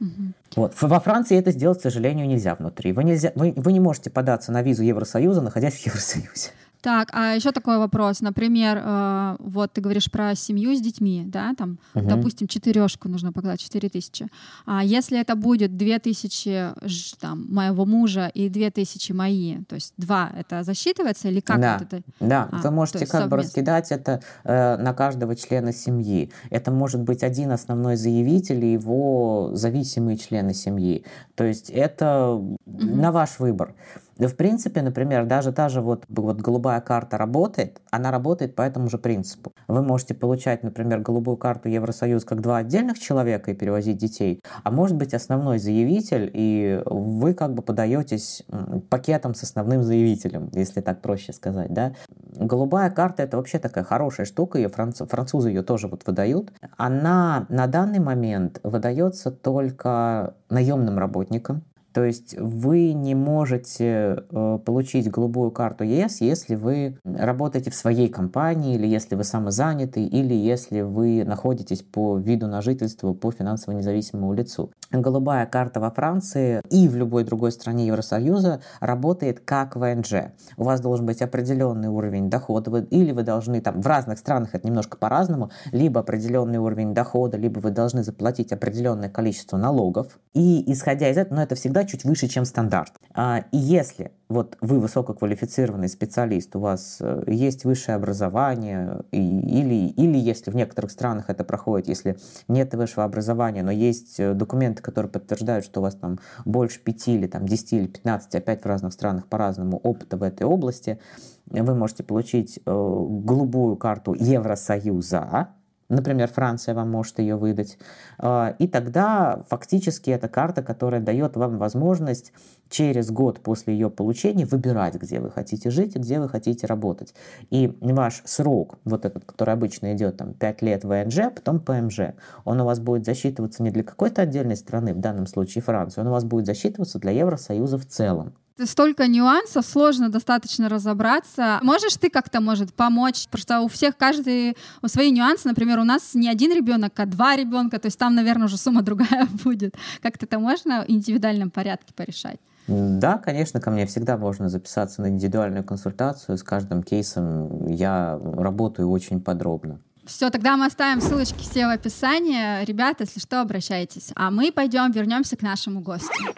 Мгм. 0.00 0.34
Вот. 0.54 0.74
Во 0.82 1.00
Франции 1.00 1.38
это 1.38 1.50
сделать, 1.50 1.78
к 1.78 1.82
сожалению, 1.82 2.28
нельзя 2.28 2.54
внутри. 2.54 2.92
Вы, 2.92 3.04
нельзя, 3.04 3.32
вы, 3.36 3.54
вы 3.56 3.72
не 3.72 3.80
можете 3.80 4.10
податься 4.10 4.52
на 4.52 4.60
визу 4.60 4.82
Евросоюза, 4.82 5.40
находясь 5.40 5.74
в 5.74 5.86
Евросоюзе. 5.86 6.50
Так, 6.80 7.08
а 7.12 7.34
еще 7.34 7.50
такой 7.52 7.78
вопрос. 7.78 8.20
Например, 8.20 8.80
э, 8.84 9.36
вот 9.40 9.72
ты 9.72 9.80
говоришь 9.80 10.10
про 10.10 10.34
семью 10.36 10.74
с 10.76 10.80
детьми, 10.80 11.24
да, 11.26 11.52
там, 11.58 11.78
Мгм. 11.94 12.08
допустим, 12.08 12.46
четырешку 12.46 13.08
нужно 13.08 13.32
показать, 13.32 13.60
четыре 13.60 13.88
тысячи. 13.88 14.26
А 14.64 14.84
если 14.84 15.18
это 15.20 15.34
будет 15.34 15.76
две 15.76 15.98
тысячи 15.98 16.72
ж- 16.86 17.14
там, 17.20 17.46
моего 17.52 17.84
мужа 17.84 18.30
и 18.32 18.48
две 18.48 18.70
тысячи 18.70 19.10
мои, 19.12 19.58
то 19.64 19.74
есть 19.74 19.92
два, 19.96 20.30
это 20.38 20.62
засчитывается 20.62 21.28
или 21.28 21.40
как 21.40 21.60
Да. 21.60 21.78
вот 21.80 21.92
это? 21.92 22.02
Да, 22.20 22.48
А, 22.52 22.56
вы 22.58 22.70
можете 22.70 23.00
как 23.06 23.22
бы 23.24 23.30
совместно. 23.30 23.36
раскидать 23.38 23.90
это 23.92 24.22
э, 24.44 24.76
на 24.76 24.94
каждого 24.94 25.34
члена 25.34 25.72
семьи. 25.72 26.30
Это 26.50 26.70
может 26.70 27.00
быть 27.02 27.22
один 27.24 27.50
основной 27.50 27.96
заявитель 27.96 28.64
и 28.64 28.72
его 28.74 29.50
зависимые 29.54 30.16
члены 30.16 30.54
семьи. 30.54 31.04
То 31.34 31.44
есть 31.44 31.70
это 31.70 32.40
на 32.66 33.10
ваш 33.10 33.38
выбор. 33.40 33.74
В 34.18 34.34
принципе, 34.34 34.82
например, 34.82 35.26
даже 35.26 35.52
та 35.52 35.68
же 35.68 35.80
вот, 35.80 36.04
вот 36.08 36.40
голубая 36.40 36.80
карта 36.80 37.18
работает, 37.18 37.80
она 37.90 38.10
работает 38.10 38.56
по 38.56 38.62
этому 38.62 38.90
же 38.90 38.98
принципу. 38.98 39.52
Вы 39.68 39.82
можете 39.82 40.14
получать, 40.14 40.64
например, 40.64 41.00
голубую 41.00 41.36
карту 41.36 41.68
Евросоюз 41.68 42.24
как 42.24 42.40
два 42.40 42.58
отдельных 42.58 42.98
человека 42.98 43.52
и 43.52 43.54
перевозить 43.54 43.96
детей, 43.96 44.40
а 44.64 44.70
может 44.72 44.96
быть 44.96 45.14
основной 45.14 45.58
заявитель, 45.58 46.30
и 46.34 46.82
вы 46.84 47.32
как 47.34 47.54
бы 47.54 47.62
подаетесь 47.62 48.42
пакетом 48.90 49.34
с 49.34 49.44
основным 49.44 49.84
заявителем, 49.84 50.50
если 50.52 50.80
так 50.80 51.00
проще 51.00 51.32
сказать, 51.32 51.72
да. 51.72 51.92
Голубая 52.34 52.90
карта 52.90 53.22
это 53.22 53.36
вообще 53.36 53.58
такая 53.58 53.84
хорошая 53.84 54.26
штука, 54.26 54.58
ее 54.58 54.68
франц- 54.68 55.06
французы 55.06 55.50
ее 55.50 55.62
тоже 55.62 55.86
вот 55.86 56.06
выдают. 56.06 56.52
Она 56.76 57.46
на 57.48 57.66
данный 57.68 58.00
момент 58.00 58.60
выдается 58.64 59.30
только 59.30 60.34
наемным 60.50 60.98
работникам. 60.98 61.62
То 61.98 62.04
есть 62.04 62.36
вы 62.38 62.92
не 62.92 63.16
можете 63.16 64.22
э, 64.30 64.58
получить 64.64 65.10
голубую 65.10 65.50
карту 65.50 65.82
ЕС, 65.82 66.20
если 66.20 66.54
вы 66.54 66.96
работаете 67.04 67.72
в 67.72 67.74
своей 67.74 68.08
компании, 68.08 68.76
или 68.76 68.86
если 68.86 69.16
вы 69.16 69.24
самозанятый, 69.24 70.06
или 70.06 70.32
если 70.32 70.82
вы 70.82 71.24
находитесь 71.24 71.82
по 71.82 72.16
виду 72.16 72.46
на 72.46 72.62
жительство 72.62 73.14
по 73.14 73.32
финансово 73.32 73.74
независимому 73.74 74.32
лицу. 74.32 74.70
Голубая 74.92 75.44
карта 75.46 75.80
во 75.80 75.90
Франции 75.90 76.62
и 76.70 76.86
в 76.86 76.94
любой 76.94 77.24
другой 77.24 77.50
стране 77.50 77.88
Евросоюза 77.88 78.60
работает 78.78 79.40
как 79.40 79.74
ВНЖ. 79.74 80.30
У 80.56 80.62
вас 80.62 80.80
должен 80.80 81.04
быть 81.04 81.20
определенный 81.20 81.88
уровень 81.88 82.30
дохода, 82.30 82.70
вы- 82.70 82.86
или 82.90 83.10
вы 83.10 83.24
должны 83.24 83.60
там 83.60 83.82
в 83.82 83.86
разных 83.88 84.20
странах 84.20 84.50
это 84.52 84.68
немножко 84.68 84.96
по-разному, 84.96 85.50
либо 85.72 85.98
определенный 85.98 86.58
уровень 86.58 86.94
дохода, 86.94 87.36
либо 87.36 87.58
вы 87.58 87.72
должны 87.72 88.04
заплатить 88.04 88.52
определенное 88.52 89.08
количество 89.08 89.56
налогов. 89.56 90.20
И 90.32 90.62
исходя 90.72 91.10
из 91.10 91.16
этого, 91.18 91.38
но 91.38 91.42
это 91.42 91.56
всегда 91.56 91.87
чуть 91.88 92.04
выше, 92.04 92.28
чем 92.28 92.44
стандарт. 92.44 92.92
А, 93.14 93.44
и 93.50 93.56
если 93.58 94.12
вот 94.28 94.56
вы 94.60 94.78
высококвалифицированный 94.78 95.88
специалист, 95.88 96.54
у 96.54 96.60
вас 96.60 96.98
э, 97.00 97.24
есть 97.26 97.64
высшее 97.64 97.96
образование, 97.96 99.00
и- 99.10 99.40
или, 99.40 99.88
или 99.88 100.18
если 100.18 100.50
в 100.50 100.56
некоторых 100.56 100.90
странах 100.90 101.30
это 101.30 101.44
проходит, 101.44 101.88
если 101.88 102.18
нет 102.46 102.74
высшего 102.74 103.04
образования, 103.04 103.62
но 103.62 103.72
есть 103.72 104.20
э, 104.20 104.34
документы, 104.34 104.82
которые 104.82 105.10
подтверждают, 105.10 105.64
что 105.64 105.80
у 105.80 105.82
вас 105.82 105.94
там 105.94 106.18
больше 106.44 106.80
5 106.80 107.08
или 107.08 107.26
там 107.26 107.46
10 107.46 107.72
или 107.72 107.86
15, 107.86 108.34
опять 108.34 108.62
в 108.62 108.66
разных 108.66 108.92
странах 108.92 109.26
по-разному 109.26 109.78
опыта 109.78 110.16
в 110.16 110.22
этой 110.22 110.46
области, 110.46 110.98
вы 111.46 111.74
можете 111.74 112.04
получить 112.04 112.58
э, 112.58 112.60
голубую 112.70 113.76
карту 113.76 114.14
Евросоюза, 114.14 115.48
Например, 115.88 116.28
Франция 116.28 116.74
вам 116.74 116.90
может 116.90 117.18
ее 117.18 117.36
выдать. 117.36 117.78
А, 118.18 118.54
И 118.58 118.68
тогда 118.68 119.42
фактически 119.48 120.10
это 120.10 120.28
карта, 120.28 120.62
которая 120.62 121.00
дает 121.00 121.36
вам 121.36 121.56
возможность 121.58 122.32
через 122.68 123.10
год 123.10 123.40
после 123.40 123.72
ее 123.72 123.88
получения 123.88 124.44
выбирать, 124.44 124.96
где 124.96 125.18
вы 125.20 125.30
хотите 125.30 125.70
жить 125.70 125.96
и 125.96 125.98
где 125.98 126.20
вы 126.20 126.28
хотите 126.28 126.66
работать. 126.66 127.14
И 127.48 127.74
ваш 127.80 128.22
срок, 128.26 128.78
вот 128.84 129.06
этот, 129.06 129.24
который 129.24 129.54
обычно 129.54 129.94
идет 129.94 130.18
там 130.18 130.34
5 130.34 130.62
лет 130.62 130.84
ВНЖ, 130.84 131.18
а 131.20 131.30
потом 131.30 131.60
ПМЖ, 131.60 132.00
он 132.44 132.60
у 132.60 132.64
вас 132.66 132.80
будет 132.80 133.06
засчитываться 133.06 133.62
не 133.62 133.70
для 133.70 133.82
какой-то 133.82 134.22
отдельной 134.22 134.56
страны, 134.56 134.92
в 134.92 134.98
данном 135.00 135.26
случае 135.26 135.62
Франции, 135.62 136.02
он 136.02 136.08
у 136.08 136.12
вас 136.12 136.24
будет 136.24 136.44
засчитываться 136.44 136.98
для 136.98 137.12
Евросоюза 137.12 137.78
в 137.78 137.86
целом. 137.86 138.34
Столько 138.64 139.06
нюансов, 139.06 139.64
сложно 139.64 140.08
достаточно 140.08 140.68
разобраться. 140.68 141.60
Можешь 141.62 141.96
ты 141.96 142.10
как-то, 142.10 142.40
может, 142.40 142.74
помочь? 142.74 143.26
Потому 143.26 143.42
что 143.42 143.60
у 143.60 143.68
всех 143.68 143.96
каждый 143.96 144.56
свои 144.86 145.10
нюансы. 145.10 145.46
Например, 145.46 145.78
у 145.78 145.84
нас 145.84 146.14
не 146.14 146.28
один 146.28 146.52
ребенок, 146.52 146.92
а 146.98 147.06
два 147.06 147.36
ребенка. 147.36 147.78
То 147.78 147.86
есть 147.86 147.98
там, 147.98 148.14
наверное, 148.14 148.46
уже 148.46 148.56
сумма 148.56 148.82
другая 148.88 149.28
будет. 149.44 149.76
Как-то 150.02 150.26
это 150.26 150.38
можно 150.38 150.84
в 150.84 150.90
индивидуальном 150.90 151.50
порядке 151.50 151.92
порешать? 151.94 152.38
Да, 152.66 153.16
конечно, 153.16 153.60
ко 153.60 153.70
мне 153.70 153.86
всегда 153.86 154.18
можно 154.18 154.48
записаться 154.48 155.00
на 155.00 155.08
индивидуальную 155.08 155.64
консультацию. 155.64 156.36
С 156.36 156.42
каждым 156.42 156.82
кейсом 156.82 157.66
я 157.68 158.18
работаю 158.22 158.90
очень 158.90 159.20
подробно. 159.20 159.80
Все, 160.04 160.30
тогда 160.30 160.56
мы 160.56 160.66
оставим 160.66 161.00
ссылочки 161.00 161.40
все 161.40 161.66
в 161.66 161.70
описании. 161.70 162.64
Ребята, 162.64 163.04
если 163.04 163.20
что, 163.20 163.40
обращайтесь. 163.40 164.10
А 164.14 164.30
мы 164.30 164.50
пойдем, 164.52 164.90
вернемся 164.90 165.36
к 165.36 165.42
нашему 165.42 165.80
гостю. 165.80 166.34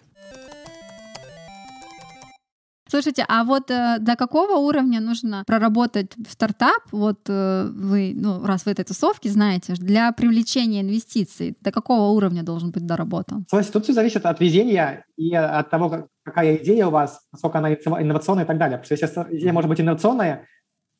Слушайте, 2.91 3.25
а 3.29 3.45
вот 3.45 3.71
э, 3.71 3.99
до 4.01 4.17
какого 4.17 4.57
уровня 4.59 5.01
нужно 5.01 5.45
проработать 5.47 6.13
стартап? 6.29 6.83
Вот 6.91 7.21
э, 7.29 7.69
вы, 7.73 8.13
ну, 8.17 8.45
раз 8.45 8.67
вы 8.67 8.73
этой 8.73 8.85
тусовки 8.85 9.29
знаете, 9.29 9.75
для 9.75 10.11
привлечения 10.11 10.81
инвестиций, 10.81 11.57
до 11.61 11.71
какого 11.71 12.11
уровня 12.11 12.43
должен 12.43 12.73
быть 12.73 12.85
доработан? 12.85 13.45
Слушайте, 13.49 13.73
тут 13.75 13.85
все 13.85 13.93
зависит 13.93 14.27
от 14.27 14.41
везения 14.41 15.05
и 15.17 15.33
от 15.35 15.71
того, 15.71 15.89
как- 15.89 16.07
какая 16.25 16.57
идея 16.57 16.89
у 16.89 16.91
вас, 16.91 17.21
насколько 17.33 17.59
она 17.59 17.73
инно- 17.73 18.03
инновационная 18.03 18.43
и 18.45 18.47
так 18.49 18.59
далее. 18.59 18.79
Потому 18.79 18.97
что 18.97 19.07
если 19.07 19.37
идея 19.39 19.53
может 19.53 19.69
быть 19.71 19.81
инновационная, 19.81 20.47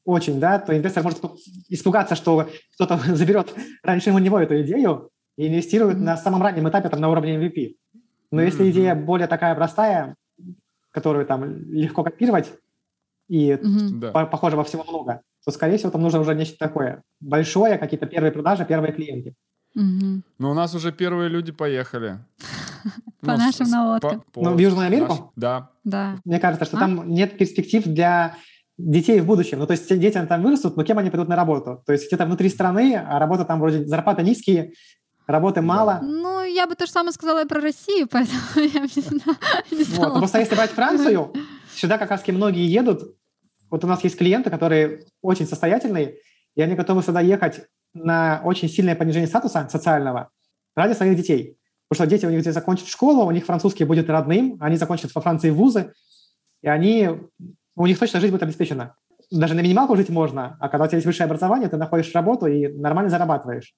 очень, 0.05 0.39
да, 0.39 0.61
то 0.61 0.77
инвестор 0.77 1.03
может 1.03 1.21
испугаться, 1.69 2.15
что 2.15 2.49
кто-то 2.75 2.99
заберет 3.17 3.53
раньше 3.83 4.13
него 4.13 4.39
эту 4.39 4.63
идею 4.63 5.11
и 5.37 5.49
инвестирует 5.49 5.97
Мгм. 5.97 6.05
на 6.05 6.17
самом 6.17 6.41
раннем 6.43 6.69
этапе, 6.69 6.89
там, 6.89 7.01
на 7.01 7.09
уровне 7.09 7.35
MVP. 7.37 7.75
Но 8.31 8.43
если 8.43 8.63
Мгм. 8.63 8.71
идея 8.71 8.95
более 8.95 9.27
такая 9.27 9.57
простая, 9.57 10.15
которую 10.91 11.27
там 11.27 11.45
легко 11.73 12.03
копировать 12.05 12.53
и. 13.29 13.59
Да. 13.63 14.11
по- 14.13 14.27
похоже 14.27 14.57
во 14.57 14.65
всего 14.65 14.85
много, 14.85 15.21
то, 15.45 15.51
скорее 15.51 15.77
всего, 15.77 15.91
там 15.91 16.03
нужно 16.03 16.21
уже 16.21 16.35
нечто 16.35 16.57
такое 16.59 17.03
большое, 17.21 17.79
какие-то 17.79 18.07
первые 18.07 18.33
продажи, 18.33 18.65
первые 18.65 18.93
клиенты. 18.93 19.35
Мгм. 19.75 20.25
Но 20.39 20.51
у 20.51 20.55
нас 20.55 20.75
уже 20.75 20.91
первые 20.93 21.29
люди 21.29 21.53
поехали. 21.53 22.19
По 23.21 23.33
Ну, 23.33 23.37
нашим 23.39 23.67
с- 23.67 23.71
наводкам. 23.71 24.25
по- 24.33 24.43
Ну, 24.43 24.55
в 24.55 24.59
Южную 24.59 24.87
Америку? 24.87 25.09
наш- 25.13 25.21
Да. 25.37 25.71
Да. 25.85 26.17
Мне 26.25 26.41
кажется, 26.41 26.65
что 26.65 26.77
А? 26.77 26.81
там 26.81 27.09
нет 27.09 27.39
перспектив 27.39 27.85
для 27.85 28.35
детей 28.79 29.21
в 29.21 29.27
будущем. 29.27 29.59
Ну, 29.59 29.67
то 29.67 29.73
есть 29.73 29.89
дети 30.01 30.21
там 30.27 30.43
вырастут, 30.43 30.77
но 30.77 30.83
кем 30.85 30.99
они 30.99 31.11
пойдут 31.11 31.29
на 31.29 31.37
работу? 31.37 31.83
То 31.87 31.93
есть 31.93 32.07
где-то 32.09 32.25
внутри 32.27 32.49
страны, 32.49 32.97
а 32.97 33.19
работа 33.19 33.45
там 33.45 33.61
вроде 33.61 33.85
зарплаты 33.87 34.23
низкие, 34.23 34.73
работы 35.31 35.61
мало. 35.61 36.01
Ну, 36.03 36.43
я 36.43 36.67
бы 36.67 36.75
то 36.75 36.87
же 36.87 36.93
самое 36.93 37.13
сказала 37.13 37.43
и 37.43 37.47
про 37.47 37.61
Россию, 37.61 38.09
поэтому 38.11 38.41
я 38.57 38.81
не 38.81 39.77
не 39.77 39.85
Вот. 39.85 40.15
Но 40.15 40.19
просто 40.19 40.41
если 40.41 40.55
брать 40.55 40.71
Францию, 40.71 41.33
сюда 41.75 41.99
как 41.99 42.11
раз 42.11 42.27
многие 42.29 42.67
едут. 42.67 43.17
Вот 43.71 43.85
у 43.85 43.87
нас 43.87 44.03
есть 44.03 44.19
клиенты, 44.19 44.51
которые 44.51 45.05
очень 45.23 45.47
состоятельные, 45.47 46.17
и 46.57 46.63
они 46.63 46.75
готовы 46.75 47.03
сюда 47.03 47.21
ехать 47.21 47.63
на 47.95 48.41
очень 48.45 48.69
сильное 48.69 48.97
понижение 48.97 49.29
статуса 49.29 49.69
социального 49.71 50.31
ради 50.75 50.95
своих 50.95 51.17
детей. 51.17 51.57
Потому 51.89 52.07
что 52.07 52.17
дети 52.17 52.27
у 52.27 52.31
них 52.31 52.41
здесь 52.41 52.55
закончат 52.55 52.89
школу, 52.89 53.25
у 53.25 53.31
них 53.31 53.45
французский 53.45 53.85
будет 53.85 54.09
родным, 54.09 54.57
они 54.61 54.77
закончат 54.77 55.13
во 55.15 55.21
Франции 55.21 55.51
вузы, 55.51 55.93
и 56.63 56.69
они, 56.69 57.09
у 57.75 57.87
них 57.87 57.99
точно 57.99 58.21
жизнь 58.21 58.33
будет 58.33 58.45
обеспечена. 58.45 58.95
Даже 59.31 59.55
на 59.55 59.61
минималку 59.61 59.97
жить 59.97 60.09
можно, 60.09 60.57
а 60.61 60.69
когда 60.69 60.85
у 60.85 60.89
тебя 60.89 60.99
есть 60.99 61.07
высшее 61.07 61.27
образование, 61.27 61.69
ты 61.69 61.77
находишь 61.77 62.15
работу 62.15 62.47
и 62.47 62.69
нормально 62.69 63.11
зарабатываешь. 63.11 63.75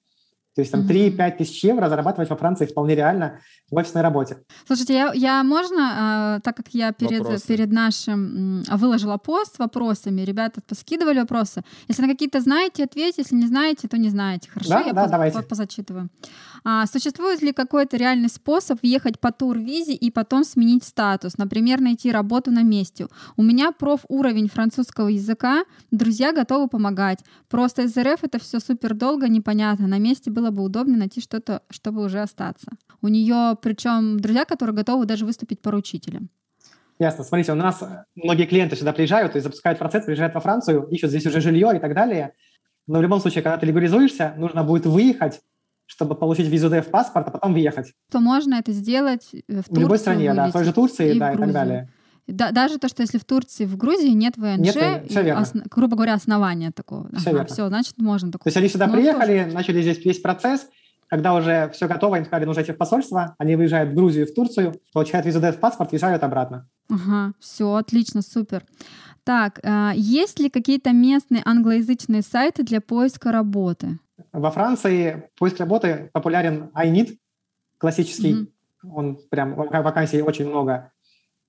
То 0.55 0.61
есть 0.61 0.71
там 0.71 0.81
3-5 0.81 1.37
тысяч 1.37 1.63
евро 1.63 1.89
зарабатывать 1.89 2.29
во 2.29 2.35
Франции 2.35 2.67
вполне 2.67 2.95
реально 2.95 3.39
в 3.71 3.75
офисной 3.75 4.03
работе. 4.03 4.37
Слушайте, 4.67 4.93
я, 4.93 5.11
я 5.13 5.43
можно, 5.43 6.37
э, 6.37 6.41
так 6.43 6.55
как 6.55 6.67
я 6.69 6.91
перед, 6.91 7.43
перед 7.45 7.71
нашим 7.71 8.61
э, 8.61 8.75
выложила 8.75 9.17
пост 9.17 9.55
с 9.55 9.59
вопросами, 9.59 10.21
ребята 10.21 10.61
поскидывали 10.61 11.19
вопросы. 11.19 11.63
Если 11.87 12.03
на 12.03 12.07
какие-то 12.07 12.39
знаете, 12.39 12.83
ответьте, 12.83 13.23
если 13.23 13.35
не 13.35 13.47
знаете, 13.47 13.87
то 13.87 13.97
не 13.97 14.09
знаете. 14.09 14.49
Хорошо, 14.51 14.69
да, 14.69 14.81
я 14.81 14.93
да, 14.93 15.01
поз, 15.03 15.11
давайте. 15.11 15.41
позачитываю. 15.41 16.09
А, 16.65 16.85
существует 16.85 17.41
ли 17.41 17.51
какой-то 17.51 17.97
реальный 17.97 18.29
способ 18.29 18.81
въехать 18.81 19.19
по 19.19 19.31
тур-визе 19.31 19.93
и 19.93 20.09
потом 20.11 20.43
сменить 20.43 20.83
статус? 20.83 21.37
Например, 21.37 21.81
найти 21.81 22.11
работу 22.11 22.51
на 22.51 22.63
месте. 22.63 23.07
У 23.35 23.43
меня 23.43 23.71
профуровень 23.71 24.47
французского 24.47 25.09
языка, 25.09 25.65
друзья 25.91 26.31
готовы 26.31 26.67
помогать. 26.67 27.19
Просто 27.49 27.83
из 27.83 27.97
РФ 27.97 28.23
это 28.23 28.39
все 28.39 28.59
супер 28.59 28.93
долго, 28.93 29.27
непонятно. 29.27 29.87
На 29.87 29.99
месте 29.99 30.31
было 30.31 30.51
бы 30.51 30.63
удобно 30.63 30.97
найти 30.97 31.19
что-то, 31.19 31.61
чтобы 31.69 32.03
уже 32.03 32.21
остаться. 32.21 32.71
У 33.01 33.09
нее 33.09 33.57
причем 33.61 34.19
друзья, 34.19 34.45
которые 34.45 34.75
готовы 34.75 35.05
даже 35.05 35.25
выступить 35.25 35.61
поручителем. 35.61 36.29
Ясно. 36.99 37.23
Смотрите, 37.23 37.51
у 37.51 37.55
нас 37.55 37.83
многие 38.15 38.45
клиенты 38.45 38.75
сюда 38.75 38.93
приезжают, 38.93 39.35
есть 39.35 39.43
запускают 39.43 39.79
процесс, 39.79 40.05
приезжают 40.05 40.33
во 40.33 40.39
Францию, 40.39 40.87
ищут 40.89 41.09
здесь 41.09 41.25
уже 41.25 41.41
жилье 41.41 41.75
и 41.75 41.79
так 41.79 41.93
далее. 41.93 42.33
Но 42.87 42.99
в 42.99 43.01
любом 43.01 43.19
случае, 43.19 43.43
когда 43.43 43.57
ты 43.57 43.65
легализуешься, 43.65 44.33
нужно 44.37 44.63
будет 44.63 44.85
выехать, 44.85 45.41
чтобы 45.93 46.15
получить 46.15 46.47
визу 46.47 46.69
в 46.69 46.89
паспорт, 46.89 47.27
а 47.27 47.31
потом 47.31 47.53
въехать. 47.53 47.93
То 48.11 48.19
можно 48.19 48.55
это 48.55 48.71
сделать 48.71 49.29
э, 49.33 49.61
в, 49.61 49.69
в 49.69 49.77
любой 49.79 49.99
стране, 49.99 50.33
да, 50.33 50.47
в 50.47 50.51
той 50.51 50.63
же 50.63 50.73
Турции, 50.73 51.15
и 51.15 51.19
да, 51.19 51.33
и 51.33 51.37
так 51.37 51.51
далее. 51.51 51.89
Да, 52.25 52.51
даже 52.51 52.79
то, 52.79 52.87
что 52.87 53.03
если 53.03 53.17
в 53.17 53.25
Турции, 53.25 53.65
в 53.65 53.77
Грузии 53.77 54.09
нет 54.09 54.37
ВНЖ, 54.37 54.75
нет, 54.75 55.05
все 55.09 55.21
верно. 55.21 55.41
Ос, 55.41 55.51
грубо 55.69 55.95
говоря, 55.95 56.13
основания 56.13 56.71
такого. 56.71 57.09
Все, 57.09 57.29
ага, 57.29 57.39
верно. 57.39 57.53
все 57.53 57.67
значит, 57.67 57.97
можно 57.97 58.31
такое. 58.31 58.45
То 58.45 58.47
есть 58.47 58.57
они 58.57 58.69
сюда 58.69 58.87
Ну, 58.87 58.93
приехали, 58.93 59.43
тоже. 59.43 59.55
начали 59.55 59.81
здесь 59.81 60.03
весь 60.03 60.19
процесс, 60.19 60.67
когда 61.07 61.35
уже 61.35 61.69
все 61.73 61.87
готово, 61.87 62.15
им 62.15 62.25
сказали, 62.25 62.45
нужно 62.45 62.61
идти 62.61 62.71
в 62.71 62.77
посольство, 62.77 63.35
они 63.37 63.55
выезжают 63.55 63.91
в 63.91 63.93
Грузию, 63.93 64.25
в 64.25 64.33
Турцию, 64.33 64.79
получают 64.93 65.25
визу 65.25 65.39
в 65.39 65.59
паспорт, 65.59 65.93
езжают 65.93 66.23
обратно. 66.23 66.67
Ага, 66.89 67.33
все, 67.39 67.75
отлично, 67.75 68.21
супер. 68.21 68.63
Так, 69.23 69.59
а, 69.63 69.91
есть 69.95 70.39
ли 70.39 70.49
какие-то 70.49 70.91
местные 70.91 71.41
англоязычные 71.45 72.23
сайты 72.23 72.63
для 72.63 72.81
поиска 72.81 73.31
работы? 73.31 73.99
Во 74.31 74.51
Франции 74.51 75.29
поиск 75.37 75.59
работы 75.59 76.09
популярен 76.13 76.71
iNeed, 76.75 77.17
классический, 77.77 78.33
Мгм. 78.33 78.95
он 78.95 79.19
прям, 79.29 79.55
вак- 79.55 79.83
вакансий 79.83 80.21
очень 80.21 80.47
много. 80.47 80.91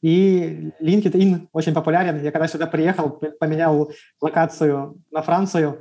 И 0.03 0.71
LinkedIn 0.81 1.49
очень 1.53 1.73
популярен. 1.75 2.23
Я 2.23 2.31
когда 2.31 2.47
сюда 2.49 2.67
приехал, 2.67 3.11
поменял 3.41 3.91
локацию 4.21 5.03
на 5.11 5.23
Францию, 5.23 5.81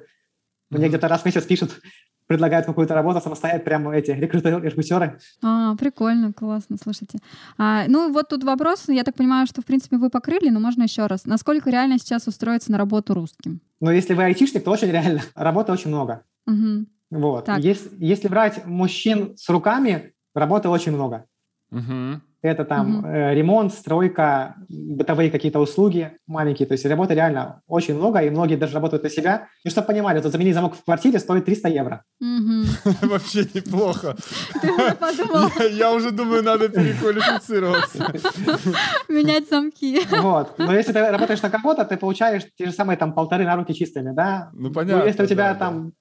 мне 0.70 0.82
Мгм. 0.86 0.90
где-то 0.90 1.08
раз 1.08 1.22
в 1.22 1.26
месяц 1.26 1.44
пишут, 1.46 1.82
предлагают 2.28 2.66
какую-то 2.66 2.94
работу 2.96 3.20
самостоятельно, 3.22 3.66
прямо 3.66 3.96
эти 3.96 4.12
рекрутеры, 4.12 4.62
рекрутеры. 4.62 5.20
А, 5.44 5.76
прикольно, 5.76 6.32
классно, 6.32 6.78
слушайте. 6.82 7.20
А, 7.58 7.84
ну, 7.88 8.12
вот 8.14 8.30
тут 8.30 8.44
вопрос, 8.46 8.86
я 8.88 9.04
так 9.04 9.16
понимаю, 9.16 9.46
что, 9.46 9.62
в 9.62 9.66
принципе, 9.66 9.98
вы 9.98 10.10
покрыли, 10.10 10.50
но 10.50 10.60
можно 10.62 10.84
еще 10.84 11.06
раз. 11.08 11.26
Насколько 11.26 11.70
реально 11.70 12.00
сейчас 12.00 12.28
устроиться 12.28 12.72
на 12.72 12.78
работу 12.78 13.14
русским? 13.14 13.60
Но 13.82 13.92
если 13.92 14.14
вы 14.14 14.24
айтишник, 14.24 14.64
то 14.64 14.72
очень 14.72 14.90
реально. 14.90 15.22
Работы 15.36 15.72
очень 15.74 15.90
много. 15.90 16.24
Мгм. 16.46 16.88
Вот. 17.12 17.46
Так. 17.46 17.60
Если, 17.60 17.90
если 18.00 18.28
брать 18.28 18.66
мужчин 18.66 19.38
с 19.38 19.48
руками, 19.50 20.14
работы 20.34 20.70
очень 20.70 20.92
много. 20.94 21.26
Мгм. 21.72 22.22
Это 22.44 22.66
там 22.66 22.98
Мгм. 22.98 23.06
э, 23.06 23.34
ремонт, 23.36 23.74
стройка, 23.74 24.56
бытовые 24.68 25.32
какие-то 25.32 25.60
услуги 25.62 26.12
маленькие. 26.28 26.68
То 26.68 26.74
есть 26.74 26.86
работы 26.86 27.14
реально 27.14 27.62
очень 27.68 27.96
много, 27.96 28.20
и 28.20 28.30
многие 28.30 28.58
даже 28.58 28.74
работают 28.74 29.04
на 29.04 29.10
себя. 29.10 29.48
И 29.64 29.70
чтобы 29.70 29.88
понимали, 29.88 30.20
то 30.20 30.30
заменить 30.30 30.54
замок 30.54 30.76
в 30.76 30.84
квартире 30.84 31.20
стоит 31.20 31.46
300 31.46 31.70
евро. 31.70 32.04
Вообще 32.20 33.48
неплохо. 33.54 34.18
Ты 34.62 34.72
уже 34.74 34.94
подумал 34.96 35.50
Я, 35.72 35.94
уже 35.94 36.12
думаю, 36.12 36.44
надо 36.44 36.68
переквалифицироваться. 36.68 38.12
менять 39.08 39.50
замки. 39.50 40.02
Вот. 40.22 40.60
Но 40.60 40.74
если 40.76 40.92
ты 40.92 41.00
работаешь 41.00 41.42
на 41.42 41.50
кого-то, 41.50 41.86
ты 41.86 41.96
получаешь 41.96 42.44
те 42.58 42.66
же 42.66 42.74
самые 42.74 42.98
там 42.98 43.14
полторы 43.14 43.46
на 43.46 43.56
руки 43.56 43.74
чистыми, 43.74 44.12
да? 44.14 44.50
Ну, 44.54 44.70
понятно. 44.72 45.08
если 45.08 45.24
у 45.24 45.28
тебя 45.28 45.56
там 45.56 45.94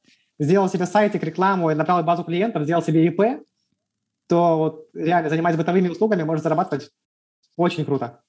сделал 0.43 0.68
себе 0.68 0.86
сайтик, 0.86 1.22
рекламу, 1.22 1.70
и 1.70 1.74
набрал 1.74 2.03
базу 2.03 2.24
клиентов, 2.24 2.64
сделал 2.64 2.82
себе 2.82 3.07
ИП, 3.07 3.45
то 4.28 4.59
вот 4.59 4.88
реально 4.95 5.30
занимаясь 5.30 5.57
бытовыми 5.57 5.88
услугами, 5.88 6.22
можешь 6.22 6.43
зарабатывать 6.43 6.90
очень 7.57 7.84
круто. 7.84 8.20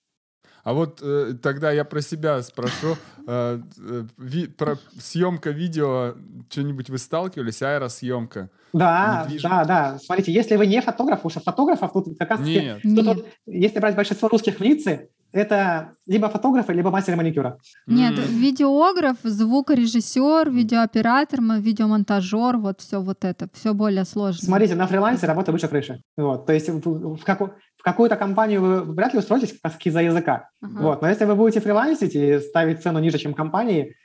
А 0.64 0.74
вот 0.74 1.02
э, 1.02 1.34
тогда 1.42 1.72
я 1.72 1.84
про 1.84 2.02
себя 2.02 2.42
спрошу. 2.42 2.96
Э, 3.26 3.62
э, 3.80 4.04
ви- 4.18 4.48
про 4.48 4.76
съемка 5.00 5.52
видео, 5.52 6.16
что-нибудь 6.50 6.90
вы 6.90 6.98
сталкивались? 6.98 7.62
Аэросъемка? 7.62 8.50
Да, 8.74 9.26
Недвижим- 9.26 9.50
да, 9.50 9.64
да. 9.64 10.00
Смотрите, 10.00 10.34
если 10.34 10.58
вы 10.58 10.68
не 10.68 10.82
фотограф, 10.82 11.22
что 11.30 11.40
фотографов 11.40 11.94
тут 11.94 12.18
как 12.20 12.32
раз 12.32 12.42
Нет. 12.42 12.82
Тут 12.82 12.92
Нет, 12.92 13.06
вот, 13.06 13.28
если 13.46 13.80
брать 13.80 13.96
большинство 13.96 14.28
русских 14.28 14.60
в 14.60 14.62
лице, 14.62 15.08
это 15.34 15.92
либо 16.08 16.30
фотографы, 16.30 16.72
либо 16.74 16.90
мастер 16.92 17.16
маникюра. 17.16 17.58
нет, 17.88 18.18
М. 18.18 18.26
видеограф, 18.26 19.18
звукорежиссер, 19.24 20.50
видеооператор, 20.50 21.40
видеомонтажер, 21.42 22.58
вот 22.58 22.82
все 22.82 23.02
вот 23.02 23.26
это, 23.26 23.48
все 23.54 23.74
более 23.74 24.06
сложно. 24.06 24.46
Смотрите, 24.46 24.76
на 24.76 24.88
фрилансе 24.88 25.26
работа 25.28 25.52
выше 25.52 25.68
крыши. 25.68 26.02
Вот. 26.18 26.46
То 26.46 26.54
есть 26.54 26.70
в, 26.70 27.16
в 27.18 27.24
каку- 27.24 27.52
в 27.78 27.84
какую-то 27.84 28.16
компанию 28.16 28.62
вы 28.62 28.82
вряд 28.94 29.14
ли 29.14 29.20
устроитесь 29.20 29.52
как 29.52 29.72
раз 29.74 29.78
из-за 29.84 30.02
языка. 30.02 30.50
Ага. 30.62 30.82
Вот. 30.82 31.02
Но 31.02 31.10
если 31.10 31.26
вы 31.26 31.36
будете 31.36 31.60
фрилансить 31.60 32.16
и 32.16 32.40
ставить 32.40 32.82
цену 32.82 33.00
ниже, 33.00 33.18
чем 33.18 33.34
компании, 33.34 33.96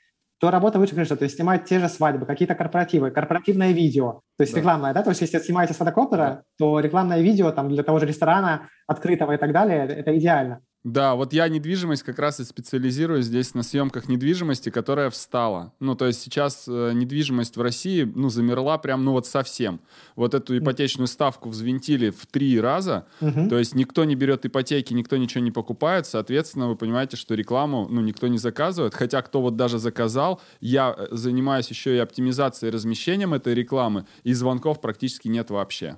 то 0.40 0.50
работа 0.52 0.78
выше 0.78 0.94
крыши. 0.94 1.16
То 1.16 1.24
есть 1.24 1.34
снимать 1.36 1.64
те 1.64 1.80
же 1.80 1.88
свадьбы, 1.88 2.24
какие-то 2.24 2.54
корпоративы, 2.54 3.10
корпоративное 3.10 3.72
видео. 3.72 4.20
То 4.36 4.42
есть 4.42 4.52
Да. 4.54 4.60
рекламное, 4.60 4.94
да? 4.94 5.02
То 5.02 5.10
есть 5.10 5.20
если 5.20 5.38
снимаете 5.40 5.74
с 5.74 5.76
фотокоптера, 5.76 6.22
Да. 6.22 6.42
то 6.58 6.78
рекламное 6.80 7.20
видео 7.20 7.50
там, 7.50 7.68
для 7.68 7.82
того 7.82 7.98
же 7.98 8.06
ресторана, 8.06 8.68
открытого 8.86 9.32
и 9.32 9.36
так 9.36 9.52
далее, 9.52 9.84
это 9.88 10.16
идеально. 10.16 10.60
Да, 10.84 11.16
вот 11.16 11.32
я 11.32 11.48
недвижимость 11.48 12.04
как 12.04 12.18
раз 12.20 12.38
и 12.38 12.44
специализируюсь 12.44 13.26
здесь 13.26 13.52
на 13.52 13.62
съемках 13.64 14.08
недвижимости, 14.08 14.70
которая 14.70 15.10
встала. 15.10 15.72
Ну, 15.80 15.96
то 15.96 16.06
есть 16.06 16.22
сейчас 16.22 16.66
э, 16.68 16.92
недвижимость 16.94 17.56
в 17.56 17.60
России, 17.60 18.04
ну, 18.04 18.28
замерла 18.28 18.78
прям, 18.78 19.04
ну, 19.04 19.12
вот 19.12 19.26
совсем. 19.26 19.80
Вот 20.14 20.34
эту 20.34 20.56
ипотечную 20.56 21.08
ставку 21.08 21.48
взвинтили 21.48 22.10
в 22.10 22.26
три 22.26 22.60
раза, 22.60 23.06
Мгм. 23.20 23.48
то 23.48 23.58
есть 23.58 23.74
никто 23.74 24.04
не 24.04 24.14
берет 24.14 24.46
ипотеки, 24.46 24.94
никто 24.94 25.16
ничего 25.16 25.42
не 25.42 25.50
покупает, 25.50 26.06
соответственно, 26.06 26.68
вы 26.68 26.76
понимаете, 26.76 27.16
что 27.16 27.34
рекламу, 27.34 27.88
ну, 27.90 28.00
никто 28.00 28.28
не 28.28 28.38
заказывает, 28.38 28.94
хотя 28.94 29.20
кто 29.22 29.42
вот 29.42 29.56
даже 29.56 29.78
заказал, 29.78 30.40
я 30.60 30.94
э, 30.96 31.08
занимаюсь 31.10 31.68
еще 31.68 31.96
и 31.96 31.98
оптимизацией, 31.98 32.70
размещением 32.72 33.34
этой 33.34 33.52
рекламы, 33.52 34.06
и 34.22 34.32
звонков 34.32 34.80
практически 34.80 35.26
нет 35.26 35.50
вообще. 35.50 35.96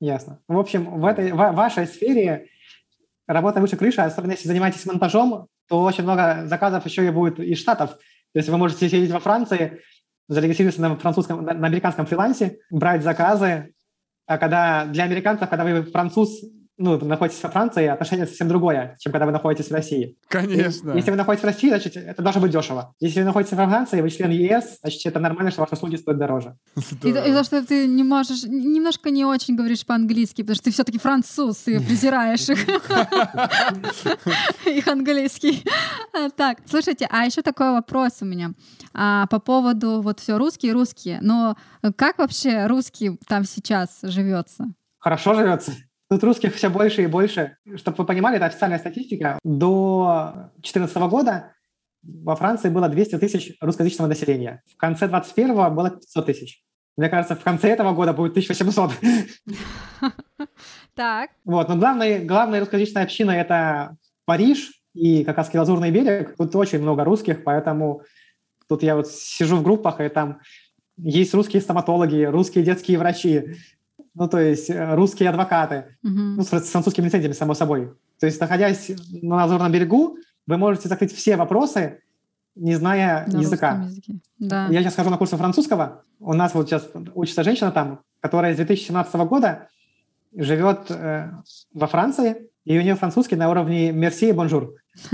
Ясно. 0.00 0.40
В 0.48 0.58
общем, 0.58 1.00
в 1.00 1.04
этой 1.06 1.32
в 1.32 1.36
вашей 1.36 1.86
сфере 1.86 2.48
работа 3.26 3.60
выше 3.60 3.76
крыши, 3.76 4.00
особенно 4.00 4.32
если 4.32 4.48
занимаетесь 4.48 4.86
монтажом, 4.86 5.48
то 5.68 5.82
очень 5.82 6.04
много 6.04 6.46
заказов 6.46 6.84
еще 6.84 7.06
и 7.06 7.10
будет 7.10 7.38
из 7.38 7.58
Штатов. 7.58 7.90
То 7.90 8.38
есть 8.38 8.48
вы 8.48 8.58
можете 8.58 8.88
сидеть 8.88 9.10
во 9.10 9.20
Франции, 9.20 9.80
зарегистрироваться 10.28 10.82
на 10.82 10.96
французском, 10.96 11.44
на 11.44 11.66
американском 11.66 12.06
фрилансе, 12.06 12.58
брать 12.70 13.02
заказы, 13.02 13.74
а 14.26 14.38
когда 14.38 14.86
для 14.86 15.04
американцев, 15.04 15.48
когда 15.48 15.64
вы 15.64 15.82
француз, 15.82 16.42
ну, 16.76 16.98
находитесь 17.04 17.42
во 17.42 17.50
Франции, 17.50 17.86
отношение 17.86 18.26
совсем 18.26 18.48
другое, 18.48 18.96
чем 18.98 19.12
когда 19.12 19.26
вы 19.26 19.32
находитесь 19.32 19.70
в 19.70 19.72
России. 19.72 20.16
Конечно. 20.28 20.92
Если 20.92 21.10
вы 21.10 21.16
находитесь 21.16 21.44
в 21.44 21.46
России, 21.46 21.68
значит, 21.68 21.96
это 21.96 22.20
должно 22.20 22.40
быть 22.40 22.50
дешево. 22.50 22.94
Если 22.98 23.20
вы 23.20 23.26
находитесь 23.26 23.56
во 23.56 23.66
Франции, 23.66 24.00
вы 24.00 24.10
член 24.10 24.30
ЕС, 24.30 24.78
значит, 24.80 25.06
это 25.06 25.20
нормально, 25.20 25.52
что 25.52 25.60
ваши 25.60 25.74
услуги 25.74 25.96
стоят 25.96 26.18
дороже. 26.18 26.56
И, 27.02 27.08
и 27.08 27.12
то, 27.12 27.44
что 27.44 27.64
ты 27.64 27.86
не 27.86 28.02
можешь, 28.02 28.42
немножко 28.44 29.10
не 29.10 29.24
очень 29.24 29.54
говоришь 29.54 29.86
по-английски, 29.86 30.42
потому 30.42 30.56
что 30.56 30.64
ты 30.64 30.70
все-таки 30.72 30.98
француз, 30.98 31.58
ты 31.58 31.78
презираешь 31.80 32.48
их, 32.48 32.66
их 34.66 34.88
английский. 34.88 35.62
Так, 36.36 36.58
слушайте, 36.66 37.06
а 37.10 37.24
еще 37.24 37.42
такой 37.42 37.72
вопрос 37.72 38.18
у 38.20 38.24
меня 38.24 38.52
А, 38.92 39.26
по 39.28 39.38
поводу 39.38 40.00
вот 40.02 40.20
все 40.20 40.38
русские, 40.38 40.72
русские. 40.72 41.18
Но 41.22 41.56
как 41.96 42.18
вообще 42.18 42.66
русский 42.66 43.18
там 43.28 43.44
сейчас 43.44 44.00
живется? 44.02 44.74
хорошо 45.04 45.34
живется. 45.34 45.72
Тут 46.10 46.22
русских 46.22 46.54
все 46.54 46.68
больше 46.68 47.02
и 47.02 47.06
больше. 47.06 47.56
Чтобы 47.76 47.98
вы 47.98 48.04
понимали, 48.04 48.36
это 48.36 48.46
официальная 48.46 48.78
статистика. 48.78 49.38
До 49.42 50.50
2014 50.56 50.96
года 51.10 51.52
во 52.02 52.36
Франции 52.36 52.68
было 52.68 52.88
200 52.88 53.18
тысяч 53.18 53.56
русскоязычного 53.60 54.08
населения. 54.08 54.62
В 54.70 54.76
конце 54.76 55.08
21 55.08 55.74
было 55.74 55.90
500 55.90 56.26
тысяч. 56.26 56.62
Мне 56.96 57.08
кажется, 57.08 57.34
в 57.34 57.42
конце 57.42 57.70
этого 57.70 57.92
года 57.92 58.12
будет 58.12 58.32
1800. 58.32 58.92
Так. 60.94 61.30
Вот. 61.44 61.68
Но 61.68 61.76
главная, 61.76 62.24
главная 62.24 62.60
русскоязычная 62.60 63.02
община– 63.02 63.30
это 63.32 63.96
Париж, 64.26 64.80
и 64.94 65.24
раз 65.24 65.52
Лазурный 65.52 65.90
берег, 65.90 66.36
тут 66.36 66.54
очень 66.54 66.80
много 66.80 67.02
русских, 67.02 67.42
поэтому 67.42 68.02
тут 68.68 68.84
я 68.84 68.94
вот 68.94 69.08
сижу 69.08 69.56
в 69.56 69.64
группах, 69.64 70.00
и 70.00 70.08
там 70.08 70.40
есть 70.96 71.34
русские 71.34 71.62
стоматологи, 71.62 72.22
русские 72.22 72.62
детские 72.62 72.98
врачи, 72.98 73.56
ну, 74.14 74.28
то 74.28 74.38
есть 74.38 74.70
э, 74.70 74.94
русские 74.94 75.30
адвокаты, 75.30 75.96
Мгм. 76.02 76.36
ну, 76.36 76.42
с 76.42 76.48
французскими 76.48 77.06
лицензиями, 77.06 77.34
само 77.34 77.54
собой. 77.54 77.92
То 78.20 78.26
есть, 78.26 78.40
находясь 78.40 78.90
на 79.22 79.36
Лазурном 79.36 79.72
берегу, 79.72 80.16
вы 80.46 80.56
можете 80.56 80.88
закрыть 80.88 81.12
все 81.14 81.36
вопросы, 81.36 82.00
не 82.54 82.76
зная 82.76 83.26
На 83.26 83.40
языка. 83.40 83.88
Да. 84.38 84.68
Я 84.70 84.82
сейчас 84.82 84.94
хожу 84.94 85.10
на 85.10 85.16
курсы 85.18 85.36
французского. 85.36 86.02
У 86.20 86.32
нас 86.34 86.54
вот 86.54 86.68
сейчас 86.68 86.88
учится 87.14 87.42
женщина 87.42 87.72
там, 87.72 88.00
которая 88.20 88.52
с 88.54 88.56
2017 88.56 89.14
года 89.16 89.68
живет 90.36 90.86
э, 90.90 91.30
во 91.72 91.86
Франции, 91.88 92.48
и 92.64 92.78
у 92.78 92.82
нее 92.82 92.94
французский 92.94 93.36
на 93.36 93.50
уровне 93.50 93.92
«merci» 93.92 94.28
и 94.28 94.32
«bonjour». 94.32 94.74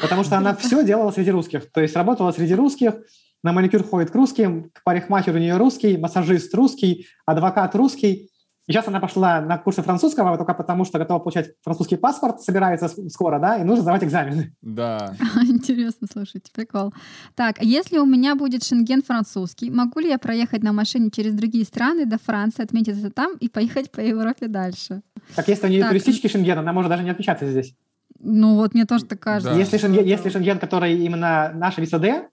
Потому 0.00 0.24
что 0.24 0.36
она 0.36 0.54
все 0.54 0.84
делала 0.84 1.10
среди 1.10 1.30
русских. 1.30 1.70
То 1.72 1.80
есть 1.80 1.96
работала 1.96 2.32
среди 2.32 2.54
русских, 2.54 2.94
на 3.42 3.52
маникюр 3.52 3.82
ходит 3.82 4.10
к 4.10 4.14
русским, 4.14 4.70
к 4.70 4.82
парикмахеру 4.84 5.36
у 5.36 5.40
нее 5.40 5.56
русский, 5.56 5.96
массажист 5.96 6.54
русский, 6.54 7.06
адвокат 7.26 7.74
русский. 7.74 8.30
И 8.66 8.72
сейчас 8.72 8.86
она 8.86 9.00
пошла 9.00 9.40
на 9.40 9.58
курсы 9.58 9.82
французского 9.82 10.36
только 10.36 10.54
потому, 10.54 10.84
что 10.84 10.98
готова 10.98 11.18
получать 11.18 11.54
французский 11.62 11.96
паспорт, 11.96 12.40
собирается 12.40 12.88
скоро, 13.08 13.40
да, 13.40 13.56
и 13.56 13.64
нужно 13.64 13.82
сдавать 13.82 14.04
экзамены. 14.04 14.54
Да. 14.62 15.16
Интересно, 15.42 16.06
слушайте, 16.12 16.52
прикол. 16.54 16.92
Так, 17.34 17.58
а 17.58 17.64
если 17.64 17.98
у 17.98 18.06
меня 18.06 18.36
будет 18.36 18.62
шенген 18.62 19.02
французский, 19.02 19.70
могу 19.70 19.98
ли 19.98 20.08
я 20.08 20.18
проехать 20.18 20.62
на 20.62 20.72
машине 20.72 21.10
через 21.10 21.34
другие 21.34 21.64
страны 21.64 22.06
до 22.06 22.18
Франции, 22.18 22.62
отметить 22.62 22.98
это 22.98 23.10
там 23.10 23.36
и 23.38 23.48
поехать 23.48 23.90
по 23.90 24.00
Европе 24.00 24.46
дальше? 24.46 25.02
Так 25.34 25.48
если 25.48 25.66
у 25.66 25.70
нее 25.70 25.80
Так. 25.80 25.90
туристический 25.90 26.28
шенген, 26.28 26.58
она 26.58 26.72
может 26.72 26.90
даже 26.90 27.02
не 27.02 27.10
отмечаться 27.10 27.50
здесь. 27.50 27.74
Ну 28.20 28.54
вот 28.54 28.74
мне 28.74 28.84
тоже 28.84 29.04
так 29.04 29.18
кажется. 29.18 29.52
Да. 29.52 29.58
Если, 29.58 29.78
шенген, 29.78 30.04
если 30.04 30.28
шенген, 30.28 30.58
который 30.58 30.96
именно 31.04 31.50
наша 31.54 31.80
виза 31.80 31.98
Д, 31.98 32.28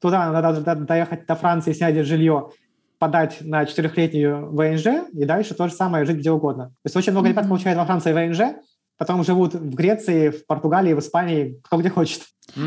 туда 0.00 0.30
надо 0.32 0.60
до- 0.60 0.74
доехать 0.74 1.26
до 1.26 1.36
Франции, 1.36 1.72
снять 1.72 1.96
жилье, 2.06 2.50
подать 2.98 3.38
на 3.40 3.64
четырехлетнюю 3.64 4.50
ВНЖ 4.52 5.08
и 5.12 5.24
дальше 5.24 5.54
то 5.54 5.68
же 5.68 5.74
самое 5.74 6.04
жить 6.04 6.18
где 6.18 6.30
угодно. 6.30 6.66
То 6.66 6.86
есть 6.86 6.96
очень 6.96 7.12
много 7.12 7.28
ребят 7.28 7.48
получают 7.48 7.78
во 7.78 7.86
Франции 7.86 8.12
ВНЖ, 8.12 8.56
потом 8.98 9.24
живут 9.24 9.54
в 9.54 9.74
Греции, 9.74 10.30
в 10.30 10.46
Португалии, 10.46 10.92
в 10.92 10.98
Испании, 10.98 11.60
кто 11.62 11.78
где 11.78 11.88
хочет. 11.88 12.22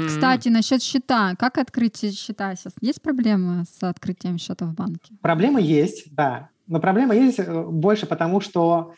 Кстати, 0.07 0.49
насчет 0.49 0.81
счета. 0.81 1.35
Как 1.37 1.57
открыть 1.57 1.97
счета 1.97 2.55
сейчас? 2.55 2.73
Есть 2.81 3.01
проблемы 3.01 3.65
с 3.65 3.83
открытием 3.83 4.37
счета 4.37 4.65
в 4.65 4.73
банке? 4.73 5.13
Проблемы 5.21 5.61
есть, 5.61 6.13
да. 6.15 6.49
Но 6.67 6.79
проблема 6.79 7.13
есть 7.13 7.39
э, 7.39 7.63
больше 7.63 8.05
потому, 8.05 8.39
что 8.39 8.93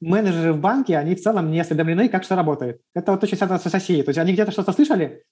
менеджеры 0.00 0.52
в 0.52 0.60
банке, 0.60 0.96
они 0.96 1.14
в 1.14 1.20
целом 1.20 1.50
не 1.50 1.60
осведомлены, 1.60 2.08
как 2.08 2.24
что 2.24 2.36
работает. 2.36 2.80
Это 2.94 3.12
вот 3.12 3.22
очень 3.22 3.36
связано 3.36 3.58
с 3.58 3.66
Россией. 3.66 4.02
То 4.02 4.10
есть 4.10 4.18
они 4.18 4.32
где-то 4.32 4.52
что-то 4.52 4.72
слышали, 4.72 5.24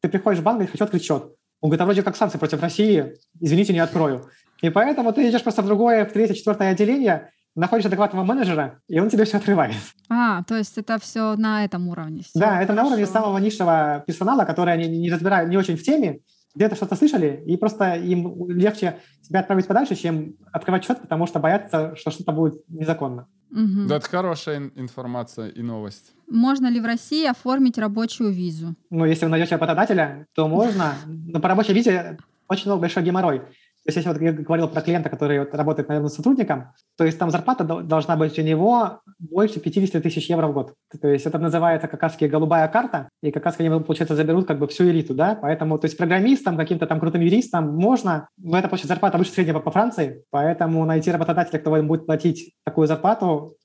ты 0.00 0.08
приходишь 0.08 0.40
в 0.40 0.44
банк 0.44 0.62
и 0.62 0.66
хочу 0.66 0.84
открыть 0.84 1.04
счет. 1.04 1.34
Он 1.62 1.70
говорит, 1.70 1.80
а 1.80 1.84
вроде 1.84 2.02
как 2.02 2.16
санкции 2.16 2.38
против 2.38 2.60
России, 2.60 3.14
извините, 3.40 3.72
не 3.72 3.78
открою. 3.78 4.24
И 4.60 4.68
поэтому 4.68 5.12
ты 5.12 5.30
идешь 5.30 5.42
просто 5.42 5.62
в 5.62 5.66
другое, 5.66 6.04
в 6.04 6.12
третье, 6.12 6.34
четвертое 6.34 6.70
отделение, 6.72 7.30
находишь 7.54 7.86
адекватного 7.86 8.24
менеджера, 8.24 8.80
и 8.88 8.98
он 8.98 9.08
тебе 9.08 9.24
все 9.24 9.36
открывает. 9.36 9.74
А, 10.10 10.42
то 10.42 10.56
есть 10.56 10.76
это 10.76 10.98
все 10.98 11.36
на 11.36 11.64
этом 11.64 11.88
уровне. 11.88 12.22
Всё 12.22 12.40
да, 12.40 12.60
это 12.60 12.72
на 12.72 12.82
уровне 12.84 13.04
хорошо. 13.06 13.20
самого 13.20 13.38
низшего 13.38 14.02
персонала, 14.06 14.44
который 14.44 14.74
они 14.74 14.88
не 14.88 15.10
разбирают, 15.10 15.50
не 15.50 15.56
очень 15.56 15.76
в 15.76 15.82
теме, 15.82 16.18
где-то 16.54 16.74
что-то 16.74 16.96
слышали, 16.96 17.42
и 17.46 17.56
просто 17.56 17.94
им 17.94 18.48
легче 18.50 18.96
себя 19.22 19.40
отправить 19.40 19.66
подальше, 19.68 19.94
чем 19.94 20.34
открывать 20.52 20.84
счет, 20.84 21.00
потому 21.00 21.26
что 21.26 21.38
боятся, 21.38 21.94
что 21.96 22.10
что-то 22.10 22.32
будет 22.32 22.54
незаконно. 22.68 23.28
Мгм. 23.50 23.86
Да, 23.86 23.96
это 23.96 24.08
хорошая 24.08 24.56
ин- 24.58 24.72
информация 24.76 25.48
и 25.48 25.62
новость. 25.62 26.12
Можно 26.32 26.68
ли 26.68 26.80
в 26.80 26.86
России 26.86 27.26
оформить 27.26 27.76
рабочую 27.76 28.32
визу? 28.32 28.74
Ну, 28.88 29.04
если 29.04 29.26
вы 29.26 29.30
найдете 29.30 29.56
работодателя, 29.56 30.26
то 30.34 30.48
можно. 30.48 30.94
Но 31.06 31.40
по 31.40 31.48
рабочей 31.48 31.74
визе 31.74 32.16
очень 32.48 32.66
много 32.66 32.80
большой 32.80 33.02
геморрой. 33.02 33.42
То 33.84 33.88
есть, 33.88 33.96
если 33.96 34.10
вот 34.10 34.20
я 34.22 34.32
говорил 34.32 34.68
про 34.68 34.80
клиента, 34.80 35.10
который 35.10 35.40
вот 35.40 35.52
работает, 35.54 35.88
наверное, 35.88 36.08
сотрудником, 36.08 36.68
то 36.96 37.04
есть 37.04 37.18
там 37.18 37.32
зарплата 37.32 37.64
дол- 37.64 37.82
должна 37.82 38.16
быть 38.16 38.38
у 38.38 38.42
него 38.42 39.00
больше 39.18 39.58
50 39.58 40.00
тысяч 40.00 40.30
евро 40.30 40.46
в 40.46 40.52
год. 40.52 40.74
То 41.00 41.08
есть 41.08 41.26
это 41.26 41.38
называется 41.38 41.88
как 41.88 42.00
раз 42.00 42.16
голубая 42.16 42.68
карта, 42.68 43.08
и 43.22 43.32
как 43.32 43.44
раз 43.44 43.56
они, 43.58 43.68
получается, 43.68 44.14
заберут 44.14 44.46
как 44.46 44.60
бы 44.60 44.68
всю 44.68 44.84
элиту, 44.84 45.14
да, 45.14 45.34
поэтому, 45.34 45.78
то 45.78 45.86
есть 45.86 45.98
программистам, 45.98 46.56
каким-то 46.56 46.86
там 46.86 47.00
крутым 47.00 47.22
юристам 47.22 47.74
можно, 47.74 48.28
но 48.38 48.56
это, 48.56 48.68
получается, 48.68 48.94
зарплата 48.94 49.18
выше 49.18 49.32
среднего 49.32 49.58
по 49.58 49.72
Франции, 49.72 50.22
поэтому 50.30 50.84
найти 50.84 51.10
работодателя, 51.10 51.58
кто 51.58 51.82
будет 51.82 52.06
платить 52.06 52.54
такую 52.64 52.86
зарплату, 52.86 53.56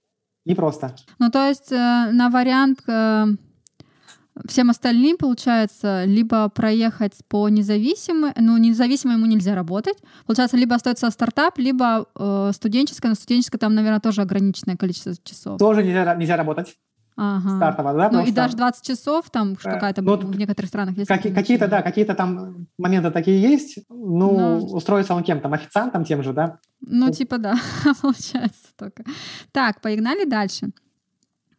непросто. 0.48 0.95
Ну, 1.20 1.30
то 1.30 1.48
есть 1.48 1.72
э, 1.72 1.76
на 2.12 2.30
вариант 2.30 2.80
э, 2.88 3.26
всем 4.48 4.70
остальным, 4.70 5.18
получается, 5.18 6.06
либо 6.06 6.50
проехать 6.50 7.14
по 7.28 7.50
независимой, 7.50 8.32
ну, 8.36 8.58
независимо 8.58 9.14
ему 9.14 9.26
нельзя 9.26 9.56
работать. 9.56 9.98
Получается, 10.26 10.58
либо 10.58 10.76
остается 10.76 11.10
стартап, 11.12 11.58
либо 11.58 12.06
э, 12.16 12.52
студенческая, 12.54 13.10
но 13.10 13.16
студенческая 13.16 13.58
там, 13.58 13.76
наверное, 13.76 14.00
тоже 14.00 14.22
ограниченное 14.22 14.78
количество 14.78 15.14
часов. 15.24 15.60
Тоже 15.60 15.84
нельзя, 15.84 16.16
нельзя 16.16 16.38
работать 16.38 16.78
Ага. 17.20 17.57
стартово, 17.57 17.93
да, 17.93 18.09
Ну, 18.11 18.20
и 18.20 18.26
потому 18.28 18.36
даже 18.36 18.49
что- 18.49 18.57
20 18.57 18.86
часов 18.86 19.30
там 19.32 19.57
что 19.59 19.70
Э, 19.70 19.74
какая-то 19.74 20.01
ну, 20.03 20.18
в 20.18 20.38
некоторых 20.38 20.70
странах 20.70 20.95
есть. 20.97 21.07
Каки- 21.09 21.32
какие-то, 21.32 21.68
да, 21.68 21.82
какие-то 21.82 22.13
там 22.13 22.68
моменты 22.78 23.09
такие 23.11 23.41
есть. 23.41 23.80
Ну, 23.89 24.32
Ну. 24.39 24.57
устроиться 24.76 25.15
он 25.15 25.24
кем 25.24 25.39
там, 25.41 25.53
официантом 25.53 26.05
тем 26.05 26.22
же, 26.24 26.32
да? 26.34 26.59
Ну, 26.82 27.09
типа, 27.11 27.39
да, 27.39 27.55
получается 28.01 28.68
только. 28.78 29.03
Так, 29.51 29.82
погнали 29.82 30.26
дальше. 30.26 30.70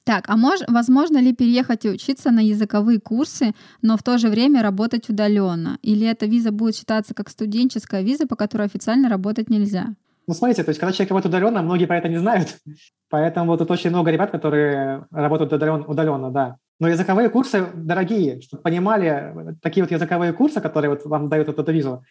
Так, 0.04 0.24
а 0.28 0.36
мож, 0.36 0.61
возможно 0.68 1.18
ли 1.18 1.34
переехать 1.34 1.84
и 1.84 1.90
учиться 1.90 2.30
на 2.30 2.40
языковые 2.40 2.98
курсы, 3.00 3.52
но 3.82 3.96
в 3.98 4.02
то 4.02 4.16
же 4.16 4.28
время 4.30 4.62
работать 4.62 5.11
удаленно? 5.11 5.78
Или 5.82 6.06
эта 6.06 6.24
виза 6.26 6.50
будет 6.50 6.76
считаться 6.76 7.12
как 7.14 7.28
студенческая 7.28 8.02
виза, 8.02 8.26
по 8.26 8.34
которой 8.36 8.66
официально 8.66 9.09
работать 9.11 9.50
нельзя? 9.50 9.88
Ну, 10.29 10.35
смотрите, 10.35 10.62
то 10.62 10.68
есть, 10.68 10.79
когда 10.79 10.93
человек 10.93 11.11
работает 11.11 11.35
удаленно, 11.35 11.62
многие 11.62 11.87
про 11.87 11.97
это 11.97 12.09
не 12.09 12.18
знают. 12.18 12.59
Поэтому 13.09 13.57
тут 13.57 13.70
очень 13.70 13.89
много 13.89 14.11
ребят, 14.11 14.31
которые 14.31 15.07
работают 15.11 15.55
удаленно, 15.55 15.87
удаленно, 15.87 16.31
да. 16.31 16.57
Но 16.79 16.87
языковые 16.87 17.31
курсы 17.31 17.66
дорогие, 17.74 18.43
чтобы 18.43 18.62
понимали, 18.62 19.57
такие 19.62 19.83
вот 19.83 19.91
языковые 19.91 20.35
курсы, 20.35 20.61
которые 20.61 20.91
вот 20.91 21.07
вам 21.07 21.31
дают 21.31 21.49
вот 21.49 21.59
эту 21.59 21.72
визу, 21.72 22.05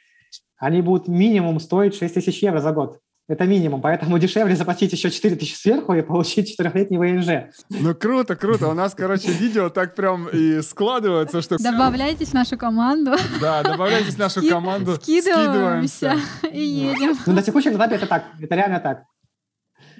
они 0.57 0.81
будут 0.81 1.07
минимум 1.07 1.59
стоить 1.59 1.95
6 1.95 2.15
тысяч 2.15 2.41
евро 2.41 2.59
за 2.59 2.71
год. 2.71 2.99
Это 3.27 3.45
минимум, 3.45 3.81
поэтому 3.81 4.17
дешевле 4.19 4.55
заплатить 4.55 4.93
еще 4.93 5.09
4 5.11 5.35
тысячи 5.35 5.55
сверху 5.55 5.93
и 5.93 6.01
получить 6.01 6.49
четырехлетний 6.49 6.97
ВНЖ. 6.97 7.53
Ну 7.69 7.93
круто, 7.93 8.35
круто. 8.35 8.69
У 8.69 8.73
нас, 8.73 8.95
короче, 8.95 9.31
видео 9.31 9.69
так 9.69 9.95
прям 9.95 10.27
и 10.29 10.61
складывается, 10.61 11.41
что... 11.41 11.57
Добавляйтесь 11.57 12.29
в 12.29 12.33
нашу 12.33 12.57
команду, 12.57 13.15
Да, 13.41 13.63
добавляйтесь 13.63 14.15
в 14.15 14.19
нашу 14.19 14.39
ски- 14.39 14.49
команду. 14.49 14.95
скидываемся 14.95 16.15
и 16.51 16.61
едем. 16.61 17.17
Ну, 17.25 17.33
на 17.33 17.41
текущем 17.41 17.75
этапе 17.75 17.95
это 17.95 18.07
так, 18.07 18.25
это 18.39 18.55
реально 18.55 18.79
так. 18.79 19.03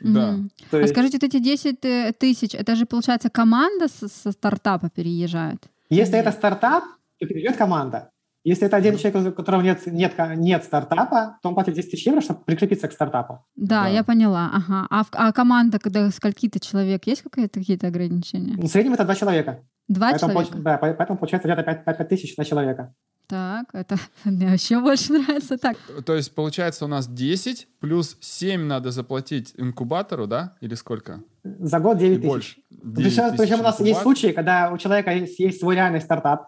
Да. 0.02 0.38
То 0.70 0.78
А 0.78 0.82
есть, 0.82 0.94
скажите, 0.94 1.18
вот 1.18 1.24
эти 1.24 1.40
10 1.40 1.84
э, 1.84 2.14
тысяч, 2.18 2.54
это 2.54 2.76
же, 2.76 2.86
получается, 2.86 3.30
команда 3.30 3.88
со, 3.88 4.08
со 4.08 4.32
стартапа 4.32 4.90
переезжает? 4.90 5.64
если 5.90 6.18
это 6.20 6.32
стартап, 6.32 6.84
то 7.20 7.26
перейдет 7.26 7.58
команда. 7.58 8.12
Если 8.48 8.66
это 8.66 8.78
один 8.78 8.96
человек, 8.98 9.34
у 9.34 9.36
которого 9.36 9.62
нет, 9.62 9.82
нет, 9.88 10.14
нет 10.38 10.64
стартапа, 10.64 11.38
то 11.44 11.50
он 11.50 11.54
платит 11.54 11.74
10 11.74 11.92
тысяч 11.92 12.06
евро, 12.08 12.22
чтобы 12.22 12.40
прикрепиться 12.46 12.88
к 12.88 12.94
стартапу. 12.94 13.44
Да, 13.58 13.84
Да. 13.84 13.88
я 13.90 14.04
поняла. 14.06 14.50
Ага. 14.54 14.88
А, 14.90 15.04
в- 15.04 15.10
а 15.12 15.34
команда, 15.34 15.80
когда 15.80 16.10
скольки-то 16.12 16.58
человек, 16.62 17.06
есть 17.08 17.24
какие-то 17.24 17.60
какие-то 17.60 17.88
ограничения? 17.88 18.56
В 18.56 18.68
среднем 18.68 18.94
это 18.94 19.04
два 19.04 19.16
человека. 19.16 19.60
Два 19.90 20.12
поэтому, 20.12 20.32
человека? 20.32 20.54
получ- 20.54 20.62
да, 20.64 20.78
по- 20.78 20.94
поэтому 20.94 21.20
получается 21.20 21.50
где-то 21.50 21.64
5, 21.64 21.84
5 21.84 22.08
тысяч 22.10 22.38
на 22.38 22.46
человека. 22.46 22.94
Так, 23.28 23.66
это 23.74 23.98
мне 24.24 24.48
вообще 24.50 24.80
больше 24.80 25.12
нравится. 25.12 25.58
Так, 25.58 25.76
То 26.06 26.16
есть, 26.16 26.34
получается, 26.34 26.86
у 26.86 26.88
нас 26.88 27.06
10 27.10 27.68
плюс 27.82 28.16
7 28.22 28.62
надо 28.64 28.92
заплатить 28.92 29.54
инкубатору, 29.58 30.26
да? 30.26 30.56
Или 30.62 30.76
сколько? 30.76 31.20
За 31.44 31.80
год 31.82 31.98
И 31.98 32.00
9 32.00 32.18
тысяч. 32.22 32.28
больше. 32.30 32.56
Причем, 32.70 32.94
9 32.94 33.32
тысяч 33.32 33.38
причем 33.40 33.60
у 33.60 33.64
нас 33.64 33.80
есть 33.82 33.90
инкубатор. 33.92 34.04
случаи, 34.04 34.32
когда 34.34 34.72
у 34.72 34.78
человека 34.78 35.12
есть, 35.12 35.38
есть 35.40 35.60
свой 35.60 35.76
реальный 35.76 36.00
стартап 36.00 36.48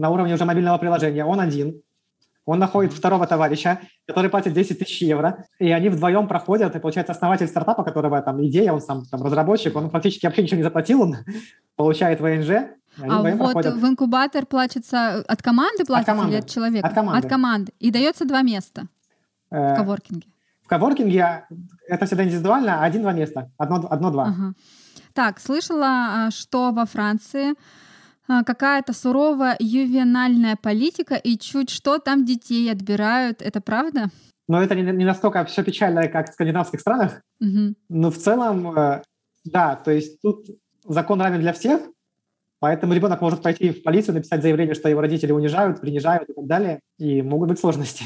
на 0.00 0.10
уровне 0.10 0.34
уже 0.34 0.44
мобильного 0.44 0.78
приложения, 0.78 1.24
он 1.24 1.40
один, 1.40 1.82
он 2.46 2.58
находит 2.58 2.92
второго 2.92 3.26
товарища, 3.26 3.80
который 4.06 4.30
платит 4.30 4.54
10 4.54 4.78
тысяч 4.78 5.02
евро, 5.02 5.44
и 5.58 5.70
они 5.70 5.90
вдвоем 5.90 6.26
проходят, 6.26 6.74
и 6.74 6.80
получается 6.80 7.12
основатель 7.12 7.46
стартапа, 7.46 7.84
которого 7.84 8.20
там 8.22 8.42
идея, 8.46 8.72
он 8.72 8.80
сам 8.80 9.04
там 9.04 9.22
разработчик, 9.22 9.76
он 9.76 9.90
фактически 9.90 10.24
вообще 10.26 10.42
ничего 10.42 10.56
не 10.56 10.62
заплатил, 10.62 11.02
он 11.02 11.16
получает 11.76 12.20
ВНЖ, 12.20 12.50
они 12.98 13.10
а 13.10 13.22
вот 13.22 13.38
проходят. 13.52 13.74
в 13.74 13.86
инкубатор 13.86 14.46
платится 14.46 15.18
от 15.28 15.42
команды 15.42 15.84
платится 15.84 16.12
команды. 16.12 16.32
или 16.32 16.40
от 16.40 16.48
человека? 16.48 16.88
От 16.88 16.94
команды. 16.94 17.18
От 17.18 17.30
команды. 17.30 17.72
И 17.78 17.90
дается 17.90 18.24
два 18.24 18.42
места 18.42 18.86
Э, 19.50 19.74
в 19.74 19.76
коворкинге. 19.76 20.28
В 20.62 20.68
коворкинге 20.68 21.44
это 21.88 22.06
всегда 22.06 22.24
индивидуально, 22.24 22.82
один-два 22.84 23.12
места, 23.12 23.50
одно- 23.58 23.88
одно-два. 23.90 24.24
Ага. 24.26 24.54
Так, 25.12 25.40
слышала, 25.40 25.86
а, 25.88 26.30
что 26.30 26.70
во 26.70 26.84
Франции 26.86 27.50
а, 27.50 27.54
какая-то 28.46 28.92
суровая 28.92 29.56
ювенальная 29.58 30.56
политика, 30.56 31.14
и 31.14 31.38
чуть 31.38 31.70
что 31.70 31.98
там 31.98 32.24
детей 32.24 32.70
отбирают. 32.70 33.42
Это 33.42 33.60
правда? 33.60 34.06
Но 34.48 34.62
это 34.62 34.74
не, 34.74 34.82
не 34.82 35.04
настолько 35.04 35.44
все 35.44 35.62
печально, 35.62 36.08
как 36.08 36.30
в 36.30 36.32
скандинавских 36.32 36.80
странах, 36.80 37.20
Мгм. 37.40 37.74
Но 37.88 38.10
в 38.10 38.18
целом, 38.18 38.78
э, 38.78 39.02
да, 39.44 39.76
то 39.76 39.90
есть 39.90 40.20
тут 40.20 40.46
закон 40.84 41.20
равен 41.20 41.40
для 41.40 41.52
всех, 41.52 41.80
Поэтому 42.60 42.92
ребенок 42.92 43.22
может 43.22 43.42
пойти 43.42 43.70
в 43.70 43.82
полицию, 43.82 44.16
написать 44.16 44.42
заявление, 44.42 44.74
что 44.74 44.88
его 44.88 45.00
родители 45.00 45.32
унижают, 45.32 45.80
принижают 45.80 46.28
и 46.28 46.34
так 46.34 46.46
далее, 46.46 46.80
и 46.98 47.22
могут 47.22 47.48
быть 47.48 47.58
сложности. 47.58 48.04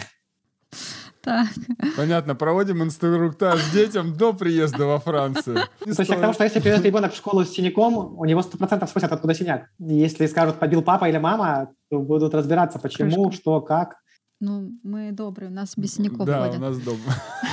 Так. 1.25 1.49
Понятно, 1.97 2.35
проводим 2.35 2.83
инструктаж 2.83 3.61
детям 3.73 4.15
до 4.15 4.33
приезда 4.35 4.87
во 4.87 4.99
Францию. 5.01 5.57
То 5.81 5.89
есть 5.89 5.99
я 6.11 6.17
к 6.17 6.21
тому, 6.21 6.33
что 6.35 6.45
если 6.45 6.61
придет 6.61 6.85
ребенок 6.85 7.13
в 7.13 7.17
школу 7.17 7.45
с 7.45 7.51
синяком, 7.51 8.19
у 8.19 8.25
него 8.25 8.41
100% 8.41 8.87
спросят, 8.87 9.13
откуда 9.13 9.35
синяк. 9.35 9.69
Если 9.79 10.27
скажут, 10.27 10.59
побил 10.59 10.83
папа 10.83 11.09
или 11.09 11.19
мама, 11.19 11.71
то 11.91 11.99
будут 12.01 12.35
разбираться, 12.35 12.79
почему, 12.79 13.25
Крышка. 13.29 13.41
что, 13.43 13.61
как. 13.63 13.97
Ну, 14.41 14.73
мы 14.83 15.13
добрые, 15.13 15.51
у 15.51 15.55
нас 15.55 15.73
без 15.77 15.95
синяков 15.95 16.27
Да, 16.27 16.43
у 16.43 16.47
ходят. 16.47 16.61
нас 16.61 16.79
дома. 16.79 16.99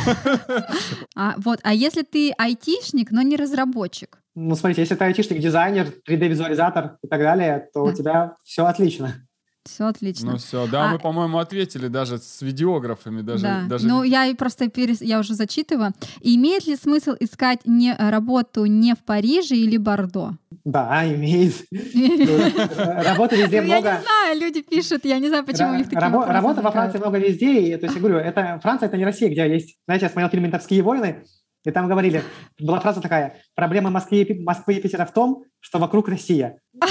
А, 1.16 1.36
вот, 1.38 1.60
а 1.64 1.74
если 1.74 2.02
ты 2.02 2.32
айтишник, 2.38 3.12
но 3.12 3.22
не 3.22 3.36
разработчик? 3.36 4.20
Ну, 4.36 4.56
смотрите, 4.56 4.82
если 4.82 4.96
ты 4.96 5.04
айтишник, 5.06 5.40
дизайнер, 5.40 5.94
3D-визуализатор 6.10 6.98
и 7.04 7.08
так 7.08 7.20
далее, 7.20 7.70
то 7.74 7.84
у 7.84 7.92
тебя 7.94 8.36
все 8.44 8.66
отлично. 8.66 9.28
Все 9.64 9.86
отлично. 9.86 10.32
Ну 10.32 10.38
все, 10.38 10.66
да, 10.68 10.86
А- 10.86 10.94
мы, 10.94 11.00
по-моему, 11.00 11.38
ответили 11.38 11.88
даже 11.88 12.18
с 12.18 12.42
видеографами, 12.42 13.22
даже, 13.22 13.44
да. 13.44 13.62
даже 13.70 13.88
Ну, 13.88 14.02
я 14.04 14.26
и 14.26 14.34
просто 14.34 14.70
перес... 14.70 15.02
я 15.02 15.20
уже 15.20 15.36
зачитываю. 15.36 15.94
Имеет 16.22 16.66
ли 16.66 16.76
смысл 16.76 17.12
искать 17.20 17.60
не 17.66 17.94
работу 17.96 18.66
не 18.66 18.96
в 18.96 19.00
Париже 19.06 19.56
или 19.56 19.78
Бордо? 19.78 20.32
Да, 20.66 21.06
имеет. 21.14 21.54
Работы 22.78 23.36
везде 23.36 23.62
Ну, 23.62 23.68
я 23.68 23.80
много. 23.80 23.98
не 23.98 24.02
знаю, 24.04 24.40
люди 24.42 24.62
пишут, 24.64 25.06
я 25.06 25.20
не 25.20 25.28
знаю, 25.30 25.46
почему 25.46 25.74
у 25.74 25.76
них 25.76 25.86
такие 25.86 26.00
Рабо- 26.02 26.12
вопросы 26.20 26.34
Работы 26.34 26.62
во. 26.62 26.72
Франции 26.72 26.98
много 26.98 27.18
везде. 27.20 27.60
И, 27.74 27.78
то 27.78 27.86
есть, 27.86 27.96
я 27.96 28.02
говорю, 28.02 28.18
это, 28.18 28.60
Франция— 28.64 28.88
это 28.90 28.98
не 28.98 29.06
Россия, 29.06 29.30
где 29.30 29.48
есть... 29.48 29.78
Знаете, 29.86 30.06
я 30.06 30.10
смотрел 30.10 30.30
фильм 30.30 30.44
«Ментовские 30.44 30.82
войны», 30.82 31.24
и 31.64 31.70
там 31.70 31.88
говорили, 31.88 32.24
была 32.60 32.80
фраза 32.80 33.02
такая, 33.02 33.36
проблема 33.54 33.92
Москвы 33.92 34.22
и 34.22 34.82
Питера 34.82 35.06
в 35.06 35.14
том, 35.14 35.44
что 35.60 35.78
вокруг 35.78 36.08
Россия. 36.10 36.58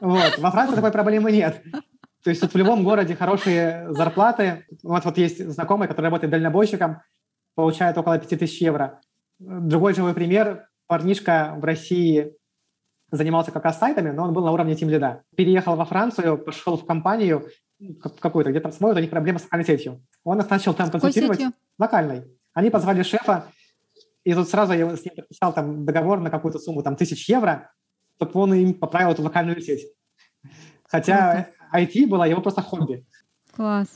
Вот. 0.00 0.38
Во 0.38 0.50
Франции 0.50 0.74
такой 0.74 0.92
проблемы 0.92 1.32
нет. 1.32 1.62
То 2.24 2.30
есть 2.30 2.40
тут 2.40 2.52
в 2.52 2.56
любом 2.56 2.84
городе 2.84 3.14
хорошие 3.14 3.92
зарплаты. 3.92 4.66
Вот, 4.82 5.04
вот 5.04 5.18
есть 5.18 5.44
знакомый, 5.48 5.88
который 5.88 6.06
работает 6.06 6.30
дальнобойщиком, 6.30 7.02
получает 7.54 7.96
около 7.96 8.18
5000 8.18 8.60
евро. 8.60 9.00
Другой 9.38 9.94
живой 9.94 10.14
пример. 10.14 10.68
Парнишка 10.86 11.54
в 11.56 11.64
России 11.64 12.34
занимался 13.10 13.50
как 13.50 13.64
раз 13.64 13.78
сайтами, 13.78 14.10
но 14.10 14.24
он 14.24 14.32
был 14.32 14.44
на 14.44 14.52
уровне 14.52 14.74
тим 14.74 14.88
лида. 14.88 15.22
Переехал 15.36 15.76
во 15.76 15.84
Францию, 15.84 16.38
пошел 16.38 16.76
в 16.76 16.84
компанию 16.84 17.46
какую-то, 18.20 18.50
где 18.50 18.60
там 18.60 18.72
смотрят, 18.72 18.98
у 18.98 19.00
них 19.00 19.10
проблемы 19.10 19.38
с 19.38 19.44
локальной 19.44 19.64
сетью. 19.64 20.02
Он 20.24 20.40
их 20.40 20.50
начал 20.50 20.74
там 20.74 20.90
консультировать. 20.90 21.40
Локальной. 21.78 22.24
Они 22.52 22.70
позвали 22.70 23.02
шефа, 23.02 23.46
и 24.24 24.34
тут 24.34 24.48
сразу 24.48 24.72
я 24.72 24.96
с 24.96 25.04
ним 25.04 25.14
подписал 25.14 25.52
там 25.52 25.84
договор 25.86 26.20
на 26.20 26.30
какую-то 26.30 26.58
сумму, 26.58 26.82
там, 26.82 26.96
тысяч 26.96 27.28
евро, 27.28 27.70
чтобы 28.18 28.40
он 28.40 28.54
им 28.54 28.74
поправил 28.74 29.12
эту 29.12 29.22
локальную 29.22 29.60
сеть. 29.60 29.86
Хотя 30.84 31.48
IT 31.72 32.06
было 32.06 32.24
его 32.24 32.40
просто 32.40 32.62
хобби. 32.62 33.04
Класс. 33.54 33.88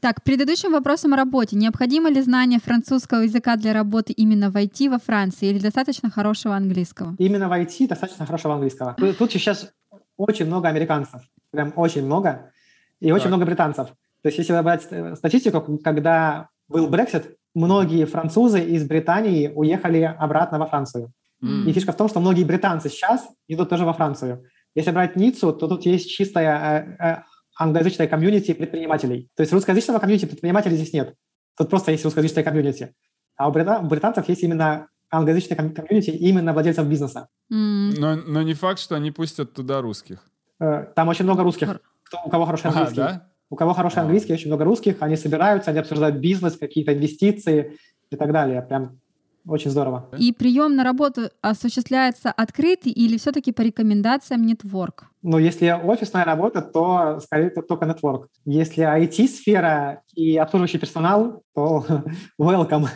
Так, 0.00 0.16
к 0.16 0.22
предыдущим 0.22 0.72
вопросам 0.72 1.12
о 1.14 1.16
работе. 1.16 1.56
Необходимо 1.56 2.08
ли 2.08 2.20
знание 2.22 2.60
французского 2.60 3.20
языка 3.22 3.56
для 3.56 3.72
работы 3.72 4.12
именно 4.12 4.50
в 4.50 4.56
IT 4.56 4.90
во 4.90 4.98
Франции 4.98 5.48
или 5.48 5.58
достаточно 5.58 6.10
хорошего 6.10 6.54
английского? 6.54 7.16
Именно 7.18 7.48
в 7.48 7.52
IT 7.52 7.88
достаточно 7.88 8.26
хорошего 8.26 8.54
английского. 8.54 8.94
Тут 9.18 9.32
сейчас 9.32 9.72
очень 10.16 10.46
много 10.46 10.68
американцев, 10.68 11.22
прям 11.50 11.72
очень 11.76 12.04
много, 12.04 12.52
и 13.00 13.10
очень 13.12 13.24
Так. 13.24 13.32
много 13.32 13.46
британцев. 13.46 13.88
То 14.22 14.28
есть 14.28 14.38
если 14.38 14.60
брать 14.62 14.86
э, 14.90 15.14
статистику, 15.16 15.78
когда 15.82 16.48
был 16.68 16.88
Brexit, 16.88 17.34
многие 17.54 18.04
французы 18.04 18.60
из 18.60 18.86
Британии 18.86 19.52
уехали 19.54 20.02
обратно 20.02 20.58
во 20.58 20.66
Францию. 20.66 21.12
М. 21.42 21.66
И 21.68 21.72
фишка 21.72 21.92
в 21.92 21.96
том, 21.96 22.08
что 22.08 22.20
многие 22.20 22.44
британцы 22.44 22.88
сейчас 22.88 23.26
идут 23.48 23.68
тоже 23.68 23.84
во 23.84 23.92
Францию. 23.92 24.44
Если 24.74 24.90
брать 24.90 25.16
Ниццу, 25.16 25.52
то 25.52 25.68
тут 25.68 25.86
есть 25.86 26.10
чистая 26.10 26.96
э, 27.00 27.04
э, 27.04 27.22
англоязычная 27.58 28.06
комьюнити 28.08 28.52
предпринимателей. 28.54 29.28
То 29.36 29.42
есть 29.42 29.52
русскоязычного 29.52 29.98
комьюнити 29.98 30.26
предпринимателей 30.26 30.76
здесь 30.76 30.92
нет. 30.92 31.14
Тут 31.56 31.70
просто 31.70 31.92
есть 31.92 32.04
русскоязычная 32.04 32.44
комьюнити. 32.44 32.94
А 33.36 33.48
у, 33.48 33.52
брита- 33.52 33.80
у 33.80 33.86
британцев 33.86 34.28
есть 34.28 34.42
именно 34.42 34.88
англоязычная 35.10 35.56
ком- 35.56 35.74
комьюнити 35.74 36.10
именно 36.10 36.52
владельцев 36.52 36.86
бизнеса. 36.86 37.28
М, 37.50 37.90
Но, 37.98 38.16
но 38.16 38.42
не 38.42 38.54
факт, 38.54 38.78
что 38.78 38.94
они 38.96 39.10
пустят 39.10 39.54
туда 39.54 39.80
русских. 39.80 40.22
Э, 40.60 40.86
Там 40.94 41.08
очень 41.08 41.24
много 41.24 41.42
русских, 41.44 41.80
кто, 42.04 42.18
у 42.24 42.30
кого 42.30 42.44
хороший 42.46 42.66
А, 42.66 42.70
английский. 42.70 42.96
да? 42.96 43.28
У 43.50 43.56
кого 43.56 43.72
хороший 43.72 43.98
А. 43.98 44.02
английский, 44.02 44.34
очень 44.34 44.48
много 44.48 44.64
русских, 44.64 44.96
они 45.00 45.16
собираются, 45.16 45.70
они 45.70 45.80
обсуждают 45.80 46.16
бизнес, 46.16 46.56
какие-то 46.58 46.92
инвестиции 46.94 47.78
и 48.10 48.16
так 48.16 48.32
далее. 48.32 48.60
Прям 48.62 49.00
очень 49.48 49.70
здорово. 49.70 50.08
И 50.18 50.32
прием 50.32 50.76
на 50.76 50.84
работу 50.84 51.30
осуществляется 51.40 52.30
открытый 52.30 52.92
или 52.92 53.16
все-таки 53.16 53.52
по 53.52 53.62
рекомендациям 53.62 54.46
Network? 54.46 55.04
Но 55.22 55.38
если 55.38 55.70
офисная 55.70 56.24
работа, 56.24 56.62
то 56.62 57.18
скорее 57.20 57.50
то 57.50 57.62
только 57.62 57.86
network. 57.86 58.26
Если 58.44 58.84
IT-сфера 58.84 60.02
и 60.14 60.36
обслуживающий 60.36 60.78
персонал, 60.78 61.42
то 61.54 61.84
welcome. 62.40 62.86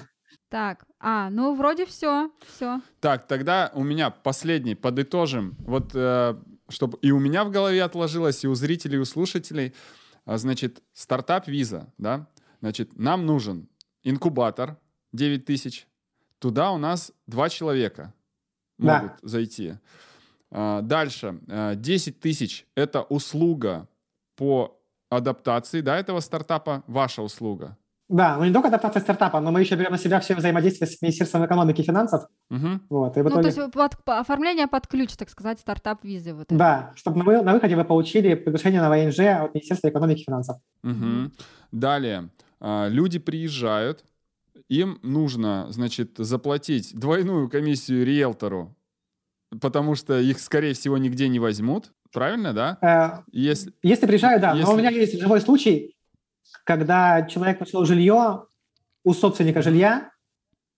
Так, 0.49 0.85
а, 1.01 1.31
ну 1.31 1.55
вроде 1.55 1.87
все, 1.87 2.31
все. 2.55 2.81
Так, 3.01 3.27
тогда 3.27 3.73
у 3.75 3.83
меня 3.83 4.11
последний, 4.11 4.75
подытожим. 4.75 5.57
Вот, 5.61 5.95
чтобы 6.69 6.99
и 7.03 7.11
у 7.11 7.19
меня 7.19 7.45
в 7.45 7.51
голове 7.51 7.83
отложилось, 7.83 8.45
и 8.45 8.49
у 8.49 8.55
зрителей, 8.55 8.97
и 8.97 9.01
у 9.01 9.05
слушателей. 9.05 9.75
А, 10.25 10.39
Значит, 10.39 10.83
стартап-виза, 10.93 11.93
да? 11.99 12.29
Значит, 12.61 12.97
нам 12.99 13.27
нужен 13.27 13.69
инкубатор 14.03 14.79
9 15.13 15.45
тысяч. 15.45 15.87
Туда 16.43 16.73
у 16.73 16.79
нас 16.79 17.13
два 17.29 17.49
человека 17.49 18.13
Да. 18.79 18.99
могут 19.03 19.13
зайти. 19.23 19.75
А, 20.51 20.81
Дальше, 20.83 21.39
а, 21.49 21.77
10 21.77 22.19
тысяч— 22.19 22.67
это 22.77 23.03
услуга 23.03 23.87
по 24.37 24.77
адаптации, 25.09 25.83
да, 25.83 25.97
этого 25.97 26.19
стартапа, 26.21 26.83
ваша 26.89 27.23
услуга. 27.23 27.77
Да, 28.09 28.37
ну 28.39 28.45
не 28.45 28.53
только 28.53 28.69
адаптация 28.69 29.01
стартапа, 29.01 29.41
но 29.41 29.53
мы 29.53 29.61
еще 29.61 29.77
берем 29.77 29.93
на 29.93 29.99
себя 29.99 30.19
все 30.19 30.35
взаимодействие 30.35 30.89
с 30.91 31.01
Министерством 31.01 31.47
экономики 31.47 31.81
и 31.81 31.85
финансов. 31.85 32.25
Мгм. 32.51 32.83
Вот, 32.91 33.17
и 33.17 33.21
в 33.21 33.25
Ну, 33.25 33.31
то 33.31 33.41
итоге- 33.41 33.61
есть 33.63 33.73
под- 33.73 34.05
по- 34.05 34.19
оформление 34.19 34.67
под 34.67 34.87
ключ, 34.89 35.15
так 35.17 35.31
сказать, 35.31 35.61
стартап-визы. 35.61 36.35
Вот 36.35 36.47
это. 36.51 36.57
Да, 36.57 36.93
чтобы 36.97 37.19
на, 37.19 37.25
вы- 37.25 37.43
на 37.43 37.53
выходе 37.55 37.77
вы 37.77 37.85
получили 37.85 38.35
приглашение 38.35 38.81
на 38.83 38.91
ВНЖ 38.91 39.21
от 39.45 39.55
Министерства 39.55 39.89
экономики 39.91 40.23
и 40.23 40.25
финансов. 40.25 40.57
Мгм. 40.83 41.33
Далее, 41.71 42.29
а, 42.61 42.89
люди 42.89 43.19
приезжают, 43.21 44.05
им 44.81 44.99
нужно, 45.03 45.67
значит, 45.71 46.13
заплатить 46.17 46.95
двойную 46.99 47.51
комиссию 47.51 48.07
риэлтору, 48.07 48.75
потому 49.61 49.95
что 49.95 50.19
их, 50.19 50.39
скорее 50.41 50.73
всего, 50.73 50.97
нигде 50.99 51.29
не 51.29 51.39
возьмут. 51.39 51.93
Правильно, 52.13 52.53
да? 52.53 52.79
Э, 52.81 53.23
Если... 53.33 53.73
Если 53.83 54.07
приезжаю, 54.07 54.41
да. 54.41 54.53
Если- 54.53 54.65
Но 54.67 54.75
у 54.75 54.79
меня 54.79 54.91
есть 54.91 55.21
живой 55.21 55.41
случай, 55.41 55.95
когда 56.65 57.23
человек 57.23 57.61
нашел 57.61 57.85
жилье 57.85 58.47
у 59.05 59.13
собственника 59.15 59.63
жилья 59.63 60.11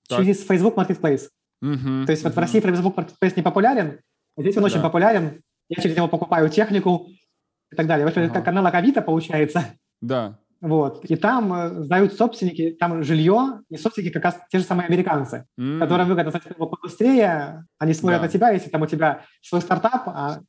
Так. 0.09 0.21
через 0.21 0.45
Facebook 0.45 0.77
Marketplace. 0.77 1.29
Мгм, 1.61 2.05
То 2.07 2.13
есть 2.13 2.25
вот 2.25 2.35
в. 2.35 2.39
России 2.39 2.61
Facebook 2.61 2.97
Marketplace 2.97 3.33
не 3.37 3.43
популярен, 3.43 4.01
а 4.37 4.41
здесь 4.43 4.57
он 4.57 4.65
очень 4.65 4.77
Да. 4.77 4.83
популярен. 4.83 5.41
Я 5.69 5.83
через 5.83 5.97
него 5.97 6.09
покупаю 6.09 6.49
технику 6.51 7.09
и 7.73 7.77
так 7.77 7.87
далее. 7.87 8.05
В 8.07 8.09
общем, 8.09 8.23
это 8.23 8.31
Ага. 8.33 8.41
как 8.41 8.45
канал 8.47 8.67
Авито 8.67 9.03
получается. 9.03 9.75
Да. 10.01 10.39
Вот. 10.67 11.05
И 11.05 11.15
там 11.17 11.53
э, 11.53 11.83
сдают 11.83 12.15
собственники, 12.15 12.75
там 12.81 13.03
жилье, 13.05 13.61
и 13.69 13.77
собственники 13.77 14.13
как 14.13 14.25
раз 14.25 14.39
те 14.51 14.59
же 14.59 14.65
самые 14.65 14.87
американцы, 14.87 15.45
М, 15.59 15.79
которым 15.79 16.09
выгодно 16.09 16.31
сдать 16.31 16.47
его 16.47 16.67
побыстрее. 16.67 17.67
Они 17.79 17.93
смотрят 17.93 18.21
Да. 18.21 18.27
на 18.27 18.33
тебя, 18.33 18.51
если 18.51 18.71
там 18.71 18.81
у 18.83 18.87
тебя 18.87 19.21
свой 19.43 19.61
стартап, 19.61 20.05
а 20.09 20.41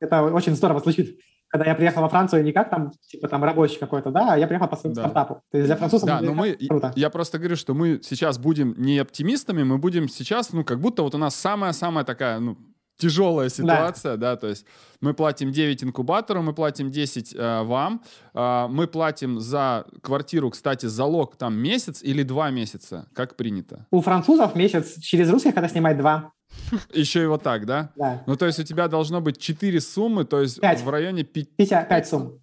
это 0.00 0.22
очень 0.22 0.54
здорово 0.54 0.78
звучит. 0.80 1.18
Когда 1.48 1.66
я 1.66 1.74
приехал 1.74 2.02
во 2.02 2.08
Францию 2.08 2.44
не 2.44 2.52
как 2.52 2.70
там, 2.70 2.92
типа 3.10 3.26
там 3.28 3.42
рабочий 3.42 3.78
какой-то, 3.80 4.10
да, 4.10 4.34
а 4.34 4.38
я 4.38 4.46
приехал 4.46 4.68
по 4.68 4.76
своему 4.76 4.94
Да. 4.94 5.02
стартапу. 5.02 5.42
То 5.50 5.58
есть 5.58 5.66
для 5.68 5.76
французов 5.76 6.06
Да, 6.08 6.20
но 6.20 6.32
мы, 6.34 6.52
круто. 6.68 6.92
я 6.96 7.10
просто 7.10 7.38
говорю, 7.38 7.56
что 7.56 7.74
мы 7.74 8.00
сейчас 8.04 8.38
будем 8.38 8.74
не 8.78 8.98
оптимистами, 9.00 9.64
мы 9.64 9.78
будем 9.78 10.08
сейчас, 10.08 10.52
ну, 10.52 10.64
как 10.64 10.80
будто 10.80 11.02
вот 11.02 11.14
у 11.14 11.18
нас 11.18 11.34
самая-самая 11.34 12.04
такая, 12.04 12.38
ну, 12.40 12.56
тяжелая 12.96 13.48
ситуация, 13.48 14.16
да. 14.16 14.36
то 14.36 14.46
есть 14.46 14.66
мы 15.00 15.14
платим 15.14 15.52
9 15.52 15.84
инкубатору, 15.84 16.42
мы 16.42 16.52
платим 16.52 16.90
10 16.90 17.34
э, 17.34 17.62
вам, 17.62 18.02
э, 18.34 18.66
мы 18.68 18.86
платим 18.86 19.40
за 19.40 19.84
квартиру, 20.02 20.50
кстати, 20.50 20.86
залог 20.86 21.36
там 21.36 21.56
месяц 21.56 22.02
или 22.02 22.22
два 22.22 22.50
месяца, 22.50 23.08
как 23.14 23.36
принято. 23.36 23.86
У 23.90 24.00
французов 24.00 24.54
месяц 24.54 24.98
через 25.00 25.30
русских, 25.30 25.54
когда 25.54 25.68
снимать 25.68 25.98
два. 25.98 26.32
Еще 26.92 27.24
и 27.24 27.26
вот 27.26 27.42
так, 27.42 27.66
да? 27.66 27.90
Да. 27.96 28.22
Ну, 28.26 28.36
то 28.36 28.46
есть 28.46 28.58
у 28.58 28.62
тебя 28.62 28.88
должно 28.88 29.20
быть 29.20 29.38
4 29.38 29.80
суммы, 29.80 30.24
то 30.24 30.40
есть 30.40 30.60
Пять. 30.60 30.82
в 30.82 30.88
районе 30.88 31.22
5, 31.22 31.56
Пять, 31.56 31.88
пять 31.88 32.08
сумм. 32.08 32.40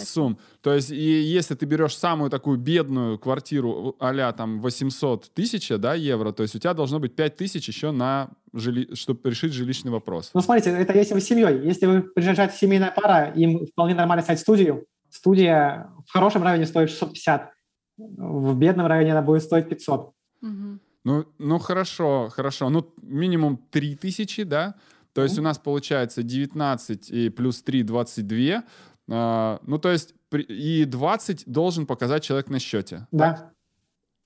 Сумм. 0.00 0.38
То 0.60 0.74
есть 0.74 0.90
и 0.90 1.22
если 1.22 1.54
ты 1.54 1.66
берешь 1.66 1.96
самую 1.96 2.30
такую 2.30 2.58
бедную 2.58 3.18
квартиру 3.18 3.96
а 3.98 4.32
там 4.32 4.60
800 4.60 5.30
тысяч 5.32 5.68
да, 5.68 5.94
евро, 5.94 6.32
то 6.32 6.42
есть 6.42 6.54
у 6.54 6.58
тебя 6.58 6.74
должно 6.74 6.98
быть 6.98 7.14
5 7.14 7.36
тысяч 7.36 7.68
еще 7.68 7.90
на 7.90 8.30
жили... 8.52 8.94
чтобы 8.94 9.30
решить 9.30 9.52
жилищный 9.52 9.90
вопрос. 9.90 10.30
Ну, 10.34 10.40
смотрите, 10.40 10.70
это 10.70 10.92
если 10.96 11.14
вы 11.14 11.20
с 11.20 11.24
семьей. 11.24 11.66
Если 11.66 11.86
вы 11.86 12.02
приезжаете 12.02 12.56
семейная 12.56 12.92
пара, 12.94 13.32
им 13.32 13.66
вполне 13.66 13.94
нормально 13.94 14.24
снять 14.24 14.40
студию. 14.40 14.86
Студия 15.10 15.90
в 16.06 16.12
хорошем 16.12 16.42
районе 16.42 16.66
стоит 16.66 16.90
650, 16.90 17.50
в 17.96 18.54
бедном 18.56 18.86
районе 18.86 19.12
она 19.12 19.22
будет 19.22 19.42
стоить 19.42 19.68
500. 19.68 20.12
Мгм. 20.40 20.80
Ну, 21.04 21.24
ну 21.38 21.58
хорошо, 21.58 22.28
хорошо. 22.30 22.68
Ну, 22.70 22.92
минимум 23.02 23.58
3 23.70 23.96
тысячи, 23.96 24.42
да? 24.42 24.74
То 25.12 25.22
есть 25.22 25.38
у 25.38 25.42
нас 25.42 25.58
получается 25.58 26.22
19 26.22 27.10
и 27.10 27.30
плюс 27.30 27.62
3 27.62 27.82
22. 27.82 28.62
А, 29.10 29.58
ну, 29.66 29.78
то 29.78 29.90
есть 29.90 30.14
и 30.32 30.84
20 30.84 31.44
должен 31.46 31.86
показать 31.86 32.22
человек 32.22 32.48
на 32.48 32.58
счете. 32.58 33.06
Да. 33.10 33.52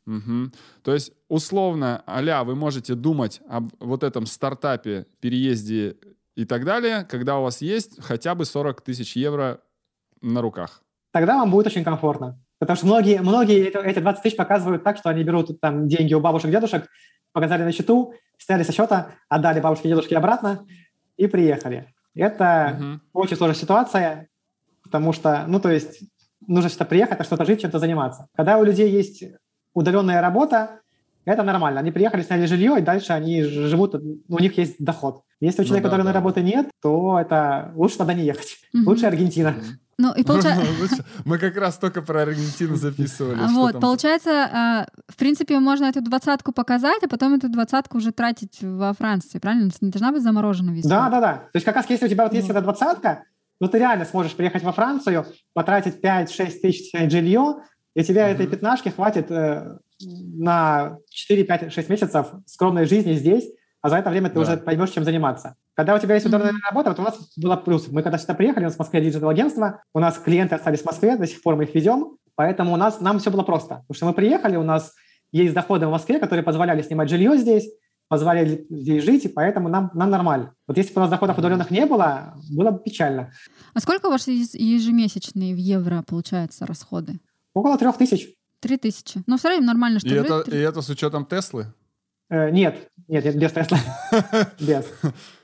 Мгм. 0.07 0.53
То 0.82 0.93
есть, 0.93 1.12
условно, 1.28 2.05
аля, 2.07 2.45
вы 2.45 2.55
можете 2.55 2.95
думать 2.95 3.41
об 3.49 3.72
вот 3.80 4.03
этом 4.03 4.26
стартапе, 4.26 5.07
переезде 5.20 5.97
и 6.37 6.45
так 6.45 6.64
далее, 6.64 7.05
когда 7.05 7.39
у 7.39 7.43
вас 7.43 7.62
есть 7.62 8.03
хотя 8.03 8.35
бы 8.35 8.45
40 8.45 8.82
тысяч 8.82 9.16
евро 9.16 9.61
на 10.20 10.43
руках. 10.43 10.82
Тогда 11.12 11.37
вам 11.39 11.51
будет 11.51 11.68
очень 11.68 11.85
комфортно. 11.85 12.39
Потому 12.59 12.76
что 12.76 12.87
многие, 12.87 13.20
многие 13.20 13.68
эти 13.68 13.99
20 13.99 14.22
тысяч 14.22 14.37
показывают 14.37 14.85
так, 14.85 14.97
что 14.99 15.09
они 15.11 15.22
берут 15.22 15.61
там 15.61 15.89
деньги 15.89 16.14
у 16.14 16.20
бабушек, 16.20 16.51
дедушек, 16.51 16.89
показали 17.32 17.62
на 17.62 17.72
счету, 17.72 18.14
сняли 18.39 18.62
со 18.62 18.72
счета, 18.72 19.12
отдали 19.28 19.61
бабушке, 19.61 19.89
дедушке 19.89 20.16
обратно 20.16 20.66
и 21.16 21.26
приехали. 21.26 21.93
Это 22.14 22.76
Мгм. 22.78 23.03
очень 23.12 23.37
сложная 23.37 23.57
ситуация, 23.57 24.28
потому 24.85 25.12
что, 25.12 25.45
ну, 25.49 25.59
то 25.61 25.70
есть, 25.70 26.01
нужно 26.47 26.68
что-то 26.68 26.85
приехать, 26.85 27.18
а 27.20 27.24
что-то 27.24 27.45
жить, 27.45 27.61
чем-то 27.62 27.78
заниматься. 27.78 28.26
Когда 28.37 28.59
у 28.59 28.64
людей 28.64 28.91
есть 28.91 29.24
удаленная 29.74 30.20
работа, 30.20 30.80
это 31.24 31.43
нормально. 31.43 31.80
Они 31.80 31.91
приехали, 31.91 32.22
сняли 32.22 32.47
жилье, 32.47 32.78
и 32.78 32.82
дальше 32.82 33.12
они 33.12 33.43
живут, 33.43 33.95
у 33.95 34.39
них 34.39 34.57
есть 34.59 34.76
доход. 34.78 35.22
Если 35.41 35.61
у 35.61 35.62
Ну 35.62 35.68
человека 35.68 35.89
да, 35.89 35.95
удаленной 35.95 36.12
да. 36.12 36.18
работы 36.18 36.43
нет, 36.43 36.68
то 36.82 37.18
это 37.18 37.72
лучше 37.74 37.99
туда 37.99 38.14
не 38.14 38.24
ехать. 38.24 38.59
Мгм. 38.72 38.87
Лучше 38.89 39.07
Аргентина. 39.07 39.55
Ну 39.97 40.12
и 40.12 40.22
получается... 40.24 40.62
Лучше- 40.80 41.05
Мы 41.24 41.39
как 41.39 41.57
раз 41.57 41.78
только 41.78 42.03
про 42.03 42.22
Аргентину 42.22 42.76
записывали. 42.76 43.39
А 43.41 43.49
Вот, 43.49 43.72
там- 43.72 43.80
получается, 43.80 44.30
а, 44.53 44.87
в 45.09 45.16
принципе, 45.16 45.59
можно 45.61 45.87
эту 45.87 46.03
двадцатку 46.03 46.53
показать, 46.53 47.03
а 47.05 47.09
потом 47.09 47.35
эту 47.35 47.49
двадцатку 47.49 47.99
уже 47.99 48.11
тратить 48.12 48.59
во 48.61 48.93
Франции, 48.93 49.39
правильно? 49.39 49.70
Не 49.80 49.91
должна 49.91 50.12
быть 50.12 50.22
заморожена 50.22 50.70
везде. 50.72 50.89
Да, 50.89 51.09
да, 51.11 51.20
да. 51.20 51.32
То 51.35 51.51
есть 51.55 51.64
как 51.64 51.76
раз 51.76 51.87
если 51.89 52.07
у 52.07 52.09
тебя 52.09 52.24
вот 52.24 52.32
есть 52.35 52.49
Ну. 52.49 52.53
эта 52.55 52.61
двадцатка, 52.62 53.22
ну 53.61 53.68
ты 53.68 53.78
реально 53.78 54.05
сможешь 54.05 54.34
приехать 54.34 54.62
во 54.62 54.72
Францию, 54.72 55.26
потратить 55.52 56.00
5-6 56.00 56.61
тысяч 56.61 56.90
снять 56.90 57.11
жилье, 57.11 57.57
и 57.94 58.02
тебе 58.02 58.22
этой 58.22 58.46
Мгм. 58.46 58.52
пятнашки 58.52 58.88
хватит 58.88 59.30
э, 59.30 59.78
на 60.00 60.98
4-5-6 61.11 61.88
месяцев 61.88 62.26
скромной 62.46 62.86
жизни 62.86 63.12
здесь, 63.14 63.48
а 63.82 63.88
за 63.90 63.96
это 63.96 64.11
время 64.11 64.28
ты 64.28 64.34
Да. 64.36 64.40
уже 64.40 64.57
поймешь, 64.57 64.90
чем 64.90 65.05
заниматься. 65.05 65.57
Когда 65.74 65.94
у 65.94 65.98
тебя 65.98 66.14
есть 66.14 66.26
удаленная 66.26 66.52
Мгм. 66.52 66.62
работа, 66.70 66.90
вот 66.90 66.98
у 66.98 67.02
нас 67.02 67.18
было 67.36 67.57
плюс. 67.57 67.88
Мы 67.88 68.02
когда 68.02 68.18
сюда 68.18 68.34
приехали, 68.34 68.64
у 68.64 68.66
нас 68.68 68.76
в 68.76 68.78
Москве 68.78 69.00
digital-агентство, 69.01 69.82
у 69.94 69.98
нас 69.98 70.18
клиенты 70.18 70.55
остались 70.55 70.82
в 70.82 70.86
Москве, 70.86 71.16
до 71.16 71.26
сих 71.26 71.42
пор 71.42 71.57
мы 71.57 71.64
их 71.64 71.74
ведем, 71.74 72.16
поэтому 72.34 72.72
у 72.72 72.76
нас, 72.76 73.00
нам 73.00 73.18
все 73.18 73.30
было 73.30 73.42
просто. 73.42 73.76
Потому 73.86 73.94
что 73.94 74.07
мы 74.07 74.12
приехали, 74.14 74.57
у 74.57 74.62
нас 74.62 74.94
есть 75.32 75.52
доходы 75.55 75.86
в 75.86 75.90
Москве, 75.90 76.18
которые 76.18 76.44
позволяли 76.44 76.82
снимать 76.82 77.09
жилье 77.11 77.36
здесь, 77.36 77.68
позволяли 78.15 78.65
здесь 78.71 79.03
жить, 79.03 79.25
и 79.25 79.29
поэтому 79.29 79.69
нам, 79.69 79.91
нам 79.93 80.09
нормально. 80.09 80.55
Вот 80.69 80.77
если 80.79 80.95
бы 80.95 81.01
у 81.01 81.03
нас 81.03 81.11
доходов 81.11 81.37
удаленных 81.37 81.71
не 81.73 81.85
было, 81.85 82.35
было 82.53 82.71
бы 82.71 82.79
печально. 82.79 83.33
А 83.75 83.81
сколько 83.81 84.09
ваши 84.09 84.31
ежемесячные 84.31 85.53
в 85.53 85.57
евро, 85.59 86.05
получается, 86.07 86.65
расходы? 86.65 87.21
Около 87.55 87.77
трех 87.77 87.97
тысяч. 87.99 88.29
Три 88.61 88.77
тысячи. 88.77 89.23
Ну, 89.27 89.37
в 89.37 89.41
среднем 89.41 89.67
нормально, 89.67 89.99
что 89.99 90.09
И 90.09 90.12
жить. 90.12 90.25
это, 90.27 90.45
Три- 90.45 90.59
и 90.59 90.61
это 90.61 90.81
с 90.81 90.89
учетом 90.89 91.27
Теслы? 91.27 91.67
Э, 92.31 92.51
нет, 92.51 92.89
нет, 93.07 93.25
нет, 93.25 93.37
без 93.37 93.53
Тесла. 93.53 93.79
Без. 94.61 94.87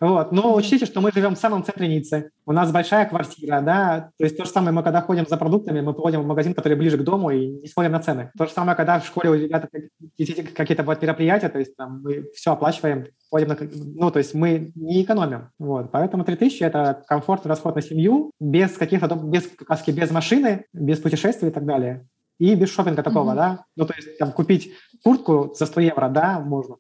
Вот. 0.01 0.33
Но 0.33 0.55
учтите, 0.55 0.87
что 0.87 1.01
мы 1.01 1.12
живем 1.12 1.35
в 1.35 1.39
самом 1.39 1.62
центре 1.62 1.89
Ниццы. 1.89 2.31
У 2.47 2.53
нас 2.53 2.72
большая 2.72 3.07
квартира, 3.07 3.61
да. 3.61 4.11
То 4.18 4.24
есть 4.24 4.37
то 4.37 4.45
же 4.45 4.51
самое, 4.51 4.72
мы 4.72 4.83
когда 4.83 5.03
ходим 5.03 5.26
за 5.26 5.37
продуктами, 5.37 5.83
мы 5.83 5.93
ходим 5.93 6.22
в 6.22 6.26
магазин, 6.26 6.55
который 6.55 6.78
ближе 6.78 6.97
к 6.97 7.03
дому, 7.03 7.31
и 7.31 7.49
не 7.49 7.68
смотрим 7.68 7.93
на 7.93 8.01
цены. 8.01 8.31
То 8.37 8.47
же 8.47 8.53
самое, 8.53 8.76
когда 8.76 8.99
в 8.99 9.07
школе 9.07 9.31
у 9.31 9.35
ребят 9.35 9.68
какие- 10.16 10.43
какие-то 10.43 10.83
бывают 10.83 11.03
мероприятия, 11.03 11.51
то 11.51 11.59
есть 11.59 11.76
там 11.76 12.01
мы 12.03 12.24
все 12.35 12.53
оплачиваем, 12.53 13.07
ходим 13.31 13.49
на... 13.49 13.59
Ну, 13.61 14.11
то 14.11 14.18
есть 14.18 14.33
мы 14.33 14.72
не 14.74 15.03
экономим. 15.03 15.51
Вот. 15.59 15.93
Поэтому 15.93 16.24
3000– 16.24 16.62
это 16.64 17.03
комфортный 17.07 17.51
расход 17.51 17.76
на 17.76 17.83
семью, 17.83 18.31
без 18.41 18.72
каких-то, 18.72 19.14
без, 19.16 19.49
раз-таки 19.68 19.93
без 19.93 20.11
машины, 20.11 20.64
без 20.72 20.99
путешествий 20.99 21.51
и 21.51 21.53
так 21.53 21.66
далее. 21.66 22.07
И 22.41 22.55
без 22.57 22.70
шопинга 22.70 23.03
такого, 23.03 23.28
Мгм. 23.30 23.36
да. 23.36 23.64
Ну, 23.76 23.86
то 23.86 23.95
есть 23.97 24.18
там 24.18 24.32
купить 24.32 24.72
куртку 25.05 25.55
за 25.57 25.66
100 25.66 25.80
евро, 25.82 26.09
да, 26.09 26.41
можно. 26.41 26.76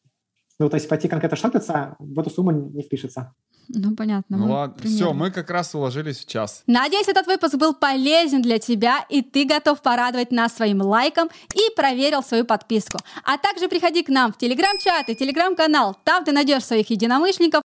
Ну, 0.58 0.68
то 0.68 0.76
есть 0.76 0.88
пойти 0.88 1.06
конкретно 1.08 1.36
шопиться, 1.36 1.94
в 1.98 2.18
эту 2.18 2.30
сумму 2.30 2.50
не 2.50 2.82
впишется. 2.82 3.32
Ну, 3.72 3.94
понятно. 3.94 4.36
Ну 4.36 4.52
ладно, 4.52 4.76
все, 4.80 4.88
примерно. 4.98 5.12
мы 5.14 5.30
как 5.30 5.48
раз 5.50 5.74
уложились 5.74 6.18
в 6.18 6.26
час. 6.26 6.64
Надеюсь, 6.66 7.06
этот 7.08 7.26
выпуск 7.28 7.54
был 7.54 7.72
полезен 7.72 8.42
для 8.42 8.58
тебя, 8.58 9.04
и 9.08 9.22
ты 9.22 9.44
готов 9.44 9.80
порадовать 9.80 10.32
нас 10.32 10.54
своим 10.54 10.82
лайком 10.82 11.28
и 11.54 11.74
проверил 11.76 12.22
свою 12.22 12.44
подписку. 12.44 12.98
А 13.24 13.38
также 13.38 13.68
приходи 13.68 14.02
к 14.02 14.08
нам 14.08 14.32
в 14.32 14.38
телеграм-чат 14.38 15.08
и 15.08 15.14
телеграм-канал. 15.14 15.96
Там 16.04 16.24
ты 16.24 16.32
найдешь 16.32 16.64
своих 16.64 16.90
единомышленников 16.90 17.62